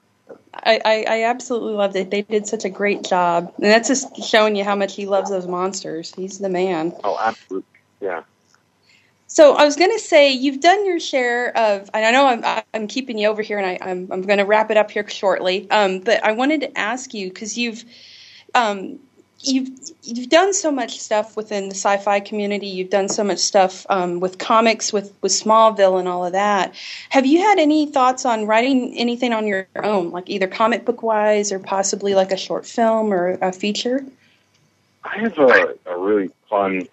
I, 0.64 0.80
I 0.84 1.06
I 1.08 1.24
absolutely 1.24 1.74
loved 1.74 1.96
it. 1.96 2.10
They 2.12 2.22
did 2.22 2.48
such 2.48 2.66
a 2.66 2.70
great 2.70 3.04
job, 3.04 3.54
and 3.58 3.66
that's 3.66 3.88
just 3.88 4.24
showing 4.24 4.56
you 4.56 4.64
how 4.64 4.76
much 4.76 4.96
he 4.96 5.06
loves 5.06 5.30
those 5.30 5.48
monsters. 5.48 6.14
He's 6.16 6.40
the 6.40 6.50
man. 6.50 6.94
Oh, 7.04 7.18
absolutely. 7.20 7.68
Yeah. 8.02 8.24
So 9.28 9.56
I 9.56 9.66
was 9.66 9.76
going 9.76 9.92
to 9.92 10.00
say 10.00 10.32
you've 10.32 10.62
done 10.62 10.86
your 10.86 11.00
share 11.00 11.56
of, 11.58 11.90
and 11.94 12.06
I 12.06 12.12
know 12.12 12.28
I'm 12.28 12.64
I'm 12.74 12.88
keeping 12.88 13.18
you 13.18 13.28
over 13.28 13.42
here, 13.42 13.58
and 13.58 13.66
I, 13.66 13.78
I'm 13.82 14.12
I'm 14.12 14.22
going 14.22 14.40
to 14.40 14.46
wrap 14.46 14.72
it 14.72 14.78
up 14.78 14.92
here 14.92 15.08
shortly. 15.08 15.70
Um, 15.70 16.00
but 16.00 16.24
I 16.24 16.34
wanted 16.34 16.62
to 16.62 16.78
ask 16.78 17.14
you 17.14 17.30
because 17.30 17.58
you've 17.58 17.84
um, 18.54 19.00
you've 19.42 19.70
you've 20.04 20.30
done 20.30 20.54
so 20.54 20.72
much 20.72 21.00
stuff 21.00 21.36
within 21.36 21.70
the 21.70 21.76
sci-fi 21.76 22.20
community. 22.20 22.68
You've 22.68 22.90
done 22.90 23.10
so 23.10 23.24
much 23.24 23.40
stuff 23.40 23.86
um, 23.90 24.20
with 24.20 24.38
comics, 24.38 24.94
with 24.94 25.14
with 25.22 25.32
Smallville, 25.32 26.00
and 26.00 26.08
all 26.08 26.26
of 26.26 26.34
that. 26.34 26.74
Have 27.10 27.26
you 27.26 27.40
had 27.40 27.60
any 27.60 27.86
thoughts 27.86 28.26
on 28.26 28.46
writing 28.46 28.96
anything 28.98 29.34
on 29.34 29.48
your 29.48 29.68
own, 29.76 30.12
like 30.12 30.30
either 30.30 30.48
comic 30.48 30.86
book 30.86 31.04
wise, 31.04 31.52
or 31.52 31.60
possibly 31.60 32.16
like 32.16 32.32
a 32.32 32.38
short 32.38 32.66
film 32.66 33.14
or 33.14 33.38
a 33.42 33.52
feature? 33.52 34.06
I 35.04 35.20
have 35.20 35.38
a, 35.38 35.76
a 35.86 35.98
really 35.98 36.30
fun. 36.50 36.88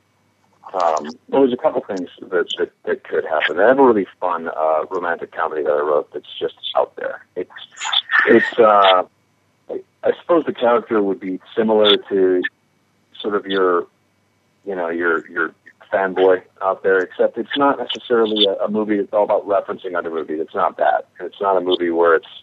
Um, 0.74 1.11
well, 1.28 1.43
there's 1.43 1.53
a 1.53 1.57
couple 1.59 1.82
things 1.82 2.09
that, 2.20 2.49
that 2.59 2.72
that 2.84 3.05
could 3.05 3.24
happen. 3.24 3.59
I 3.59 3.68
have 3.68 3.78
a 3.78 3.84
really 3.84 4.07
fun 4.20 4.49
uh, 4.49 4.84
romantic 4.90 5.32
comedy 5.32 5.62
that 5.62 5.72
I 5.72 5.80
wrote 5.80 6.12
that's 6.12 6.38
just 6.38 6.55
out 6.76 6.97
there. 6.97 7.24
It's 7.36 7.51
it's. 8.26 8.59
Uh, 8.59 9.05
suppose 10.33 10.47
the 10.47 10.59
character 10.59 11.03
would 11.03 11.20
be 11.20 11.41
similar 11.55 11.97
to 11.97 12.43
sort 13.20 13.35
of 13.35 13.47
your, 13.47 13.87
you 14.64 14.74
know, 14.74 14.89
your 14.89 15.28
your 15.28 15.55
fanboy 15.93 16.43
out 16.62 16.83
there. 16.83 16.99
Except 16.99 17.37
it's 17.37 17.57
not 17.57 17.78
necessarily 17.78 18.47
a, 18.47 18.55
a 18.64 18.70
movie 18.70 18.97
that's 18.97 19.12
all 19.12 19.24
about 19.24 19.47
referencing 19.47 19.97
other 19.97 20.11
movies. 20.11 20.41
It's 20.41 20.55
not 20.55 20.76
that. 20.78 21.07
And 21.18 21.26
it's 21.28 21.41
not 21.41 21.57
a 21.57 21.61
movie 21.61 21.91
where 21.91 22.14
it's, 22.14 22.43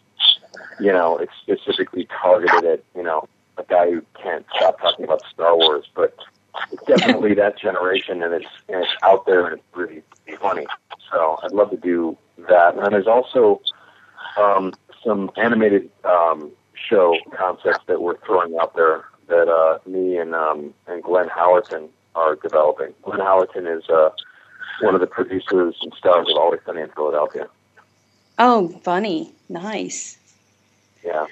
you 0.79 0.91
know, 0.91 1.17
it's 1.17 1.33
specifically 1.41 2.07
targeted 2.21 2.65
at 2.65 2.83
you 2.95 3.03
know 3.03 3.27
a 3.57 3.63
guy 3.63 3.89
who 3.89 4.03
can't 4.21 4.45
stop 4.55 4.79
talking 4.79 5.05
about 5.05 5.23
Star 5.33 5.55
Wars. 5.55 5.85
But 5.95 6.15
it's 6.71 6.83
definitely 6.83 7.33
that 7.35 7.57
generation, 7.57 8.21
and 8.21 8.33
it's 8.33 8.51
and 8.67 8.83
it's 8.83 8.93
out 9.03 9.25
there 9.25 9.47
and 9.47 9.57
it's 9.57 9.63
really 9.75 10.03
funny. 10.39 10.67
So 11.11 11.37
I'd 11.43 11.53
love 11.53 11.71
to 11.71 11.77
do 11.77 12.17
that. 12.49 12.75
And 12.75 12.83
then 12.83 12.91
there's 12.91 13.07
also 13.07 13.61
um, 14.37 14.73
some 15.03 15.31
animated 15.37 15.89
um, 16.03 16.51
show 16.87 17.15
concepts 17.35 17.85
that 17.87 18.01
we're 18.01 18.17
throwing 18.25 18.57
out 18.59 18.75
there 18.75 19.05
that 19.27 19.47
uh, 19.47 19.79
me 19.87 20.17
and 20.17 20.35
um, 20.35 20.73
and 20.87 21.03
Glenn 21.03 21.29
Howerton 21.29 21.89
are 22.15 22.35
developing. 22.35 22.93
Glenn 23.03 23.19
Howerton 23.19 23.77
is 23.77 23.87
uh, 23.89 24.09
one 24.81 24.95
of 24.95 25.01
the 25.01 25.07
producers 25.07 25.75
and 25.81 25.93
stars 25.93 26.27
of 26.29 26.37
Always 26.37 26.61
Sunny 26.65 26.81
in 26.81 26.89
Philadelphia. 26.89 27.47
Oh, 28.37 28.69
funny, 28.83 29.33
nice. 29.47 30.17
Yeah. 31.03 31.27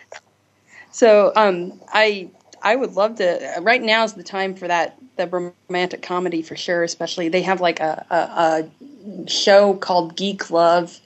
So, 0.91 1.32
um, 1.36 1.80
I 1.91 2.30
I 2.62 2.76
would 2.76 2.93
love 2.93 3.16
to. 3.16 3.60
Right 3.62 3.82
now 3.82 4.04
is 4.04 4.14
the 4.14 4.24
time 4.24 4.56
for 4.56 4.68
that 4.68 4.98
the 5.16 5.54
romantic 5.70 6.02
comedy 6.02 6.41
for 6.41 6.56
sure. 6.56 6.84
Especially 6.84 7.30
they 7.30 7.41
have 7.41 7.62
like 7.62 7.80
a 7.80 8.06
a, 8.10 8.16
a 8.16 9.30
show 9.30 9.74
called 9.74 10.16
Geek 10.16 10.50
Love. 10.52 11.00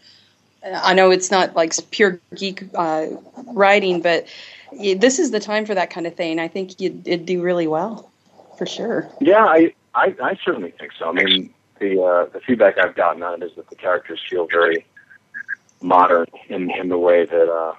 I 0.64 0.94
know 0.94 1.12
it's 1.12 1.32
not 1.32 1.56
like 1.56 1.74
pure 1.90 2.22
geek 2.36 2.64
uh, 2.76 3.08
writing, 3.48 4.02
but 4.02 4.28
this 4.72 5.20
is 5.20 5.32
the 5.32 5.40
time 5.40 5.66
for 5.66 5.74
that 5.74 5.90
kind 5.90 6.06
of 6.06 6.16
thing. 6.16 6.40
I 6.40 6.48
think 6.48 6.80
you'd, 6.80 7.08
it'd 7.08 7.26
do 7.26 7.42
really 7.42 7.68
well, 7.68 8.12
for 8.58 8.66
sure. 8.66 9.10
Yeah, 9.20 9.44
I, 9.44 9.74
I, 9.96 10.16
I 10.22 10.38
certainly 10.44 10.72
think 10.72 10.92
so. 10.98 11.10
I 11.10 11.12
mean, 11.14 11.54
the 11.80 12.02
uh, 12.02 12.26
the 12.32 12.40
feedback 12.40 12.78
I've 12.78 12.96
gotten 12.96 13.24
on 13.24 13.42
it 13.42 13.46
is 13.46 13.56
that 13.56 13.70
the 13.70 13.76
characters 13.76 14.22
feel 14.30 14.48
very 14.48 14.86
modern 15.82 16.28
in 16.48 16.70
in 16.72 16.90
the 16.90 16.98
way 16.98 17.26
that 17.26 17.52
uh, 17.52 17.74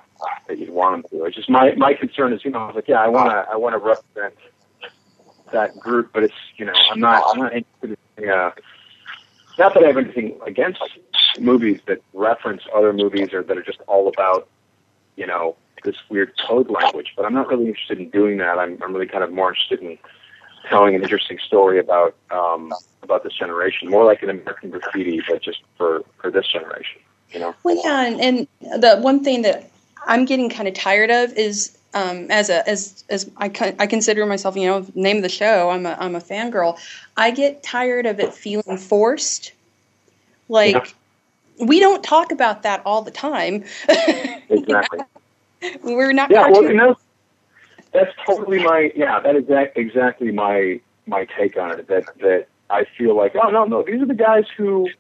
that 0.49 0.59
you'd 0.59 0.71
want 0.71 1.09
them 1.09 1.21
to. 1.21 1.25
It's 1.27 1.37
just 1.37 1.49
my 1.49 1.75
my 1.77 1.95
concern 1.95 2.33
is, 2.33 2.45
you 2.45 2.51
know, 2.51 2.59
I 2.59 2.67
was 2.67 2.75
like, 2.75 2.89
yeah, 2.89 3.01
I 3.01 3.09
want 3.09 3.31
to 3.31 3.47
I 3.51 3.57
want 3.57 3.75
to 3.75 3.79
represent 3.79 4.35
that 5.53 5.79
group, 5.79 6.11
but 6.13 6.25
it's 6.25 6.35
you 6.57 6.65
know, 6.65 6.73
I'm 6.91 7.01
not 7.01 7.23
I'm 7.29 7.39
not 7.39 7.53
interested 7.55 7.99
in 8.19 8.29
uh, 8.29 8.51
not 9.59 9.75
that 9.75 9.85
I 9.85 9.89
have 9.89 9.97
anything 9.97 10.39
against 10.47 10.83
movies 11.39 11.81
that 11.87 12.03
reference 12.13 12.63
other 12.75 12.93
movies 12.93 13.33
or 13.33 13.43
that 13.43 13.57
are 13.57 13.63
just 13.63 13.81
all 13.87 14.09
about 14.09 14.49
you 15.17 15.27
know 15.27 15.57
this 15.85 15.97
weird 16.09 16.33
code 16.47 16.71
language, 16.71 17.13
but 17.17 17.25
I'm 17.25 17.35
not 17.35 17.49
really 17.49 17.67
interested 17.67 17.99
in 17.99 18.11
doing 18.11 18.39
that. 18.39 18.59
I'm 18.59 18.81
I'm 18.83 18.93
really 18.93 19.07
kind 19.07 19.25
of 19.25 19.33
more 19.33 19.51
interested 19.51 19.81
in 19.81 19.99
telling 20.69 20.95
an 20.95 21.03
interesting 21.03 21.39
story 21.45 21.79
about 21.79 22.15
um, 22.31 22.73
about 23.03 23.25
this 23.25 23.35
generation, 23.35 23.89
more 23.91 24.05
like 24.05 24.23
an 24.23 24.31
American 24.31 24.71
Graffiti, 24.71 25.21
but 25.29 25.43
just 25.43 25.61
for 25.77 26.03
for 26.21 26.31
this 26.31 26.47
generation. 26.47 27.01
You 27.31 27.41
know. 27.41 27.55
Well, 27.63 27.81
yeah, 27.83 28.05
and, 28.05 28.21
and 28.21 28.83
the 28.83 28.99
one 28.99 29.25
thing 29.25 29.43
that 29.43 29.71
I'm 30.07 30.25
getting 30.25 30.51
kind 30.51 30.69
of 30.69 30.75
tired 30.75 31.11
of 31.11 31.33
is 31.33 31.77
um, 31.95 32.31
as 32.31 32.49
a 32.49 32.69
as 32.69 33.05
as 33.09 33.31
I, 33.37 33.47
I 33.79 33.87
consider 33.87 34.25
myself, 34.27 34.57
you 34.57 34.67
know, 34.67 34.87
name 34.95 35.19
of 35.19 35.23
the 35.23 35.29
show. 35.29 35.71
I'm 35.71 35.87
a 35.87 35.97
I'm 35.99 36.15
a 36.15 36.21
fangirl. 36.21 36.79
I 37.17 37.31
get 37.31 37.63
tired 37.63 38.07
of 38.07 38.21
it 38.21 38.33
feeling 38.33 38.79
forced. 38.79 39.53
Like 40.49 40.95
we 41.61 41.81
don't 41.81 42.03
talk 42.03 42.33
about 42.33 42.63
that 42.63 42.83
all 42.85 43.03
the 43.03 43.11
time. 43.11 43.65
Exactly. 44.49 44.99
We're 45.83 46.13
not. 46.13 46.31
Yeah, 46.31 46.43
well, 46.43 46.61
cartoon- 46.61 46.81
and 46.81 46.91
that's, 46.91 47.01
that's 47.93 48.17
totally 48.27 48.63
my 48.63 48.93
yeah. 48.95 49.19
That 49.21 49.35
is 49.35 49.45
exactly 49.77 50.31
my 50.31 50.79
my 51.07 51.25
take 51.25 51.57
on 51.57 51.79
it. 51.79 51.89
That 51.89 52.05
that 52.19 52.49
I 52.69 52.85
feel 52.99 53.17
like 53.17 53.35
oh 53.35 53.49
no 53.49 53.65
no 53.65 53.83
these 53.83 54.03
are 54.03 54.07
the 54.07 54.15
guys 54.15 54.45
who 54.55 54.91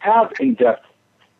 have 0.00 0.32
in 0.40 0.54
depth 0.54 0.84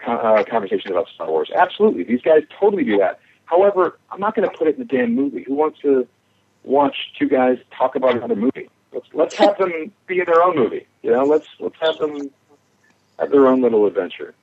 uh, 0.06 0.44
conversations 0.48 0.90
about 0.90 1.08
Star 1.08 1.28
Wars. 1.28 1.50
Absolutely, 1.52 2.04
these 2.04 2.22
guys 2.22 2.42
totally 2.60 2.84
do 2.84 2.98
that. 2.98 3.18
However, 3.48 3.98
I'm 4.10 4.20
not 4.20 4.34
going 4.36 4.48
to 4.48 4.56
put 4.56 4.68
it 4.68 4.74
in 4.74 4.80
the 4.80 4.84
damn 4.84 5.14
movie. 5.14 5.42
Who 5.44 5.54
wants 5.54 5.80
to 5.80 6.06
watch 6.64 7.12
two 7.18 7.28
guys 7.28 7.58
talk 7.76 7.96
about 7.96 8.16
another 8.16 8.36
movie? 8.36 8.68
Let's 8.92 9.06
let's 9.12 9.34
have 9.36 9.58
them 9.58 9.92
be 10.06 10.20
in 10.20 10.26
their 10.26 10.42
own 10.42 10.56
movie. 10.56 10.86
You 11.02 11.12
know, 11.12 11.24
let's 11.24 11.46
let's 11.58 11.76
have 11.80 11.98
them 11.98 12.30
have 13.18 13.30
their 13.30 13.46
own 13.46 13.62
little 13.62 13.86
adventure. 13.86 14.34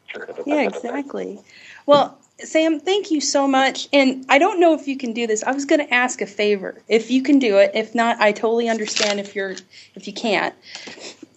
Yeah, 0.45 0.62
exactly. 0.62 1.39
Well, 1.86 2.18
Sam, 2.39 2.80
thank 2.80 3.12
you 3.12 3.22
so 3.22 3.47
much. 3.47 3.88
And 3.93 4.26
I 4.30 4.39
don't 4.39 4.60
know 4.60 4.74
if 4.74 4.88
you 4.88 4.97
can 4.97 5.14
do 5.14 5.28
this. 5.28 5.43
I 5.43 5.51
was 5.51 5.66
going 5.66 5.86
to 5.86 5.93
ask 5.93 6.22
a 6.22 6.26
favor. 6.26 6.82
If 6.88 7.12
you 7.12 7.22
can 7.22 7.39
do 7.39 7.58
it, 7.58 7.72
if 7.74 7.93
not, 7.93 8.20
I 8.20 8.32
totally 8.32 8.70
understand 8.70 9.20
if 9.20 9.36
you're 9.36 9.56
if 9.95 10.08
you 10.08 10.14
can't. 10.14 10.56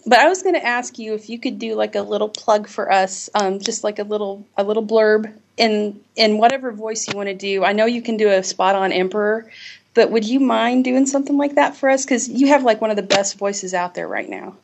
But 0.09 0.17
I 0.17 0.27
was 0.27 0.41
going 0.41 0.55
to 0.55 0.65
ask 0.65 0.97
you 0.97 1.13
if 1.13 1.29
you 1.29 1.37
could 1.37 1.59
do 1.59 1.75
like 1.75 1.93
a 1.93 2.01
little 2.01 2.29
plug 2.29 2.67
for 2.67 2.91
us, 2.91 3.29
um, 3.35 3.59
just 3.59 3.83
like 3.83 3.99
a 3.99 4.03
little 4.03 4.43
a 4.57 4.63
little 4.63 4.83
blurb 4.83 5.31
in 5.55 5.99
in 6.15 6.39
whatever 6.39 6.71
voice 6.71 7.07
you 7.07 7.15
want 7.15 7.29
to 7.29 7.35
do. 7.35 7.63
I 7.63 7.73
know 7.73 7.85
you 7.85 8.01
can 8.01 8.17
do 8.17 8.27
a 8.27 8.43
spot 8.43 8.73
on 8.73 8.91
Emperor, 8.91 9.51
but 9.93 10.09
would 10.09 10.25
you 10.25 10.39
mind 10.39 10.83
doing 10.83 11.05
something 11.05 11.37
like 11.37 11.53
that 11.55 11.77
for 11.77 11.91
us? 11.91 12.05
Because 12.05 12.27
you 12.27 12.47
have 12.47 12.63
like 12.63 12.81
one 12.81 12.89
of 12.89 12.95
the 12.95 13.03
best 13.03 13.37
voices 13.37 13.75
out 13.75 13.93
there 13.93 14.07
right 14.07 14.27
now. 14.27 14.57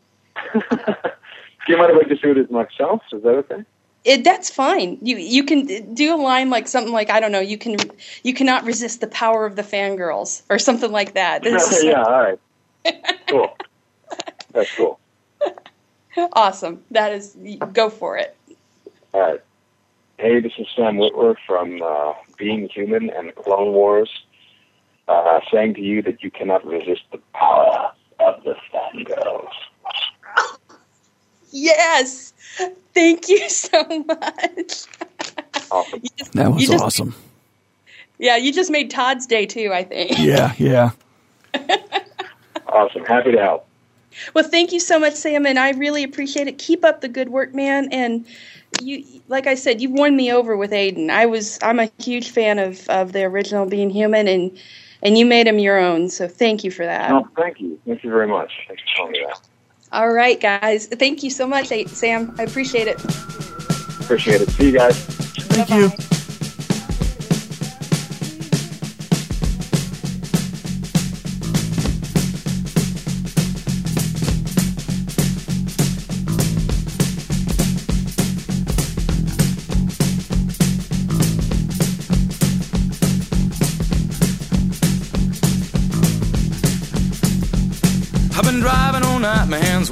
Do 0.51 0.61
you 1.67 1.77
mind 1.77 1.91
if 1.91 2.03
I 2.03 2.09
just 2.09 2.23
do 2.23 2.31
it 2.31 2.39
as 2.39 2.49
myself? 2.49 3.03
Is 3.13 3.21
that 3.21 3.29
okay? 3.29 3.63
It, 4.03 4.23
that's 4.23 4.49
fine. 4.49 4.97
You 5.03 5.17
you 5.17 5.43
can 5.43 5.93
do 5.93 6.15
a 6.15 6.17
line 6.17 6.49
like 6.49 6.67
something 6.67 6.91
like 6.91 7.11
I 7.11 7.19
don't 7.19 7.31
know. 7.31 7.39
You 7.39 7.59
can 7.59 7.75
you 8.23 8.33
cannot 8.33 8.65
resist 8.65 8.99
the 8.99 9.07
power 9.07 9.45
of 9.45 9.55
the 9.55 9.61
fangirls 9.61 10.41
or 10.49 10.57
something 10.57 10.91
like 10.91 11.13
that. 11.13 11.45
Is- 11.45 11.83
yeah, 11.83 12.01
all 12.01 12.11
right. 12.11 12.39
Cool. 13.27 13.55
That's 14.51 14.71
cool. 14.75 14.99
awesome. 16.33 16.83
That 16.91 17.11
is 17.13 17.37
go 17.73 17.89
for 17.89 18.17
it. 18.17 18.35
All 19.13 19.21
right. 19.21 19.41
Hey, 20.17 20.39
this 20.39 20.53
is 20.57 20.67
Sam 20.75 20.95
Witwer 20.97 21.35
from 21.45 21.81
uh, 21.81 22.13
Being 22.37 22.69
Human 22.69 23.09
and 23.09 23.29
the 23.29 23.33
Clone 23.33 23.73
Wars, 23.73 24.09
uh, 25.09 25.41
saying 25.51 25.73
to 25.75 25.81
you 25.81 26.01
that 26.03 26.23
you 26.23 26.31
cannot 26.31 26.65
resist 26.65 27.01
the 27.11 27.17
power 27.33 27.91
of 28.19 28.43
the 28.45 28.55
fangirls. 28.73 29.49
Yes. 31.51 32.33
Thank 32.93 33.27
you 33.29 33.49
so 33.49 33.83
much. 34.05 34.85
Awesome. 35.71 35.99
You 36.03 36.09
just- 36.17 36.33
That 36.33 36.51
was 36.53 36.65
just- 36.67 36.83
awesome. 36.83 37.15
Yeah, 38.17 38.37
you 38.37 38.53
just 38.53 38.71
made 38.71 38.89
Todd's 38.89 39.25
day 39.25 39.45
too. 39.45 39.71
I 39.73 39.83
think. 39.83 40.17
Yeah, 40.17 40.53
yeah. 40.57 40.91
Awesome. 42.67 43.03
Happy 43.03 43.33
to 43.33 43.37
help. 43.37 43.67
Well, 44.33 44.43
thank 44.43 44.71
you 44.71 44.79
so 44.79 44.99
much, 44.99 45.13
Sam, 45.13 45.45
and 45.45 45.59
I 45.59 45.71
really 45.71 46.03
appreciate 46.03 46.47
it. 46.47 46.57
Keep 46.57 46.83
up 46.83 47.01
the 47.01 47.07
good 47.07 47.29
work, 47.29 47.53
man. 47.53 47.89
And 47.91 48.25
you, 48.81 49.03
like 49.27 49.47
I 49.47 49.55
said, 49.55 49.81
you've 49.81 49.91
won 49.91 50.15
me 50.15 50.31
over 50.31 50.57
with 50.57 50.73
Aidan. 50.73 51.09
I 51.09 51.25
was, 51.25 51.59
I'm 51.61 51.79
a 51.79 51.89
huge 51.99 52.31
fan 52.31 52.59
of 52.59 52.87
of 52.89 53.11
the 53.13 53.23
original 53.23 53.65
Being 53.65 53.89
Human, 53.89 54.27
and 54.27 54.57
and 55.01 55.17
you 55.17 55.25
made 55.25 55.47
him 55.47 55.59
your 55.59 55.77
own. 55.77 56.09
So 56.09 56.27
thank 56.27 56.63
you 56.63 56.71
for 56.71 56.85
that. 56.85 57.09
No, 57.09 57.27
thank 57.35 57.59
you. 57.59 57.79
Thank 57.85 58.03
you 58.03 58.09
very 58.09 58.27
much. 58.27 58.51
Thanks 58.67 58.81
for 58.83 58.95
telling 58.97 59.11
me 59.13 59.25
that. 59.27 59.39
All 59.91 60.11
right, 60.11 60.39
guys. 60.39 60.87
Thank 60.87 61.23
you 61.23 61.29
so 61.29 61.47
much, 61.47 61.67
Sam. 61.87 62.35
I 62.37 62.43
appreciate 62.43 62.87
it. 62.87 63.03
Appreciate 64.01 64.41
it. 64.41 64.49
See 64.49 64.65
you 64.65 64.71
guys. 64.71 64.97
Thank 65.05 65.69
you. 65.69 66.14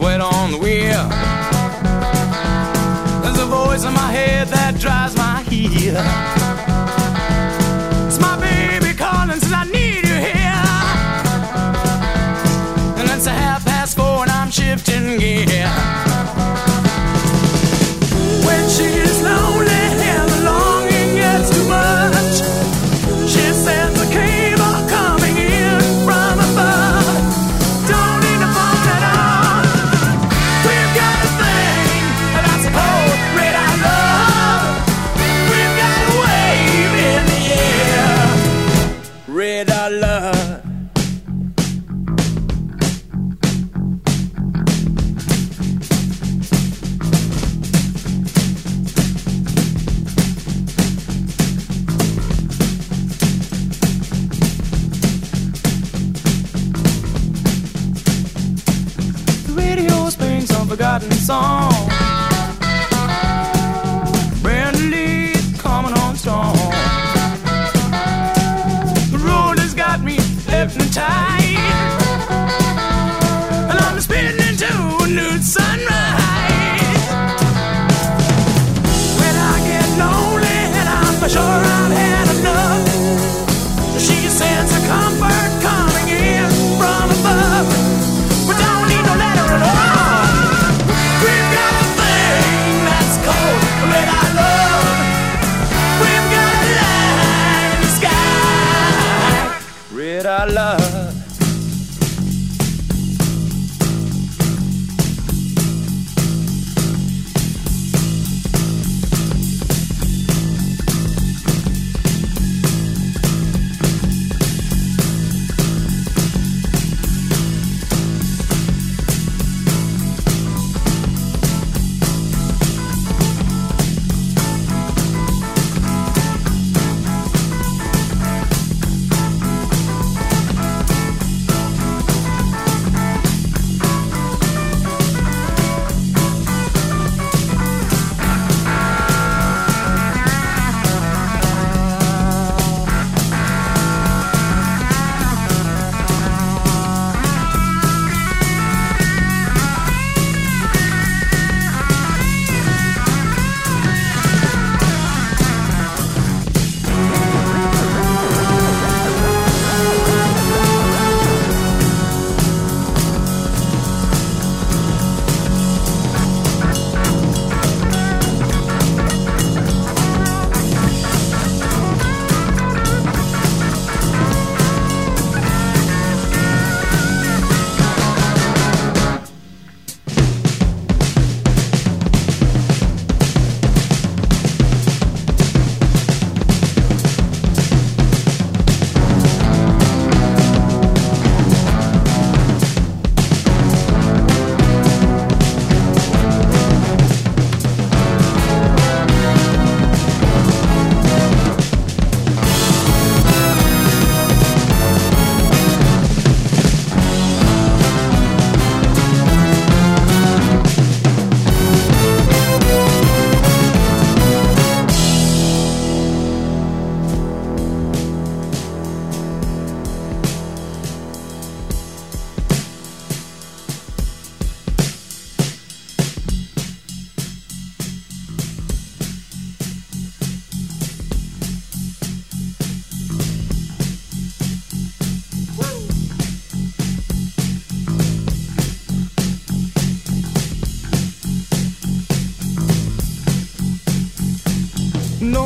Wet 0.03 0.19
on 0.19 0.51
the 0.51 0.57
wheel. 0.57 1.07
There's 3.21 3.39
a 3.39 3.45
voice 3.45 3.85
in 3.85 3.93
my 3.93 4.11
head 4.11 4.47
that 4.49 4.77
drives 4.77 5.15
my 5.15 5.41
heel. 5.43 5.95
It's 8.07 8.19
my 8.19 8.35
baby 8.37 8.93
calling, 8.97 9.39
says 9.39 9.53
I 9.53 9.63
need 9.63 10.03
you 10.09 10.17
here. 10.29 10.65
And 12.99 13.09
it's 13.15 13.27
a 13.27 13.31
half 13.31 13.63
past 13.63 13.95
four 13.95 14.23
and 14.23 14.31
I'm 14.31 14.51
shifting 14.51 15.17
gear. 15.19 15.62
Red 100.43 100.55
love. 100.55 100.82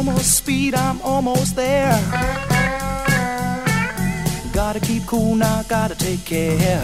More 0.07 0.19
speed, 0.19 0.73
I'm 0.73 1.01
almost 1.01 1.57
there. 1.57 1.91
Gotta 4.53 4.79
keep 4.79 5.05
cool 5.05 5.35
now, 5.35 5.63
gotta 5.63 5.95
take 5.95 6.23
care. 6.23 6.79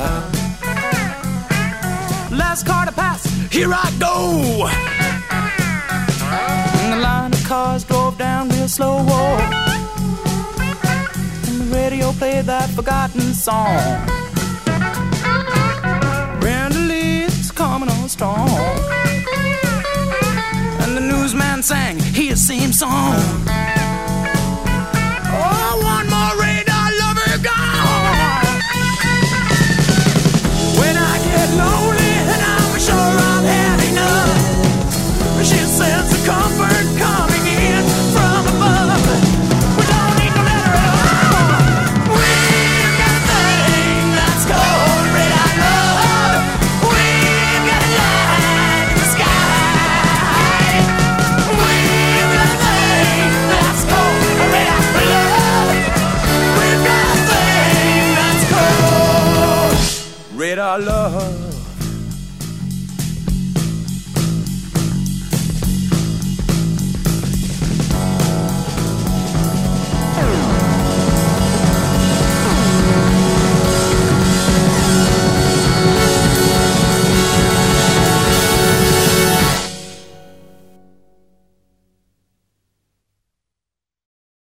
Last 2.29 2.65
car 2.67 2.85
to 2.85 2.91
pass, 2.91 3.23
here 3.49 3.71
I 3.73 3.89
go. 3.97 4.67
And 6.81 6.93
the 6.93 6.97
line 6.97 7.31
of 7.31 7.43
cars 7.45 7.85
drove 7.85 8.17
down 8.17 8.49
real 8.49 8.67
slow. 8.67 8.97
And 11.47 11.61
the 11.61 11.69
radio 11.73 12.11
played 12.11 12.43
that 12.45 12.69
forgotten 12.71 13.33
song. 13.33 13.79
Brenda 16.41 16.77
Lee's 16.77 17.51
coming 17.51 17.89
on 17.89 18.09
strong. 18.09 18.49
The 20.93 20.99
newsman 20.99 21.63
sang 21.63 21.97
his 21.97 22.39
same 22.47 22.71
song. 22.71 23.15
Oh, 25.25 25.79
one 25.81 26.07
more 26.07 26.35
radar 26.37 26.89
lover 27.01 27.37
gone. 27.41 28.61
When 30.77 30.95
I 30.95 31.17
get 31.25 31.49
lonely 31.57 32.13
and 32.29 32.41
I'm 32.45 32.77
sure 32.77 33.11
I've 33.33 33.45
had 33.57 33.79
enough, 33.89 34.37
she 35.43 35.57
sends 35.65 36.09
the 36.13 36.19
comfort 36.29 36.82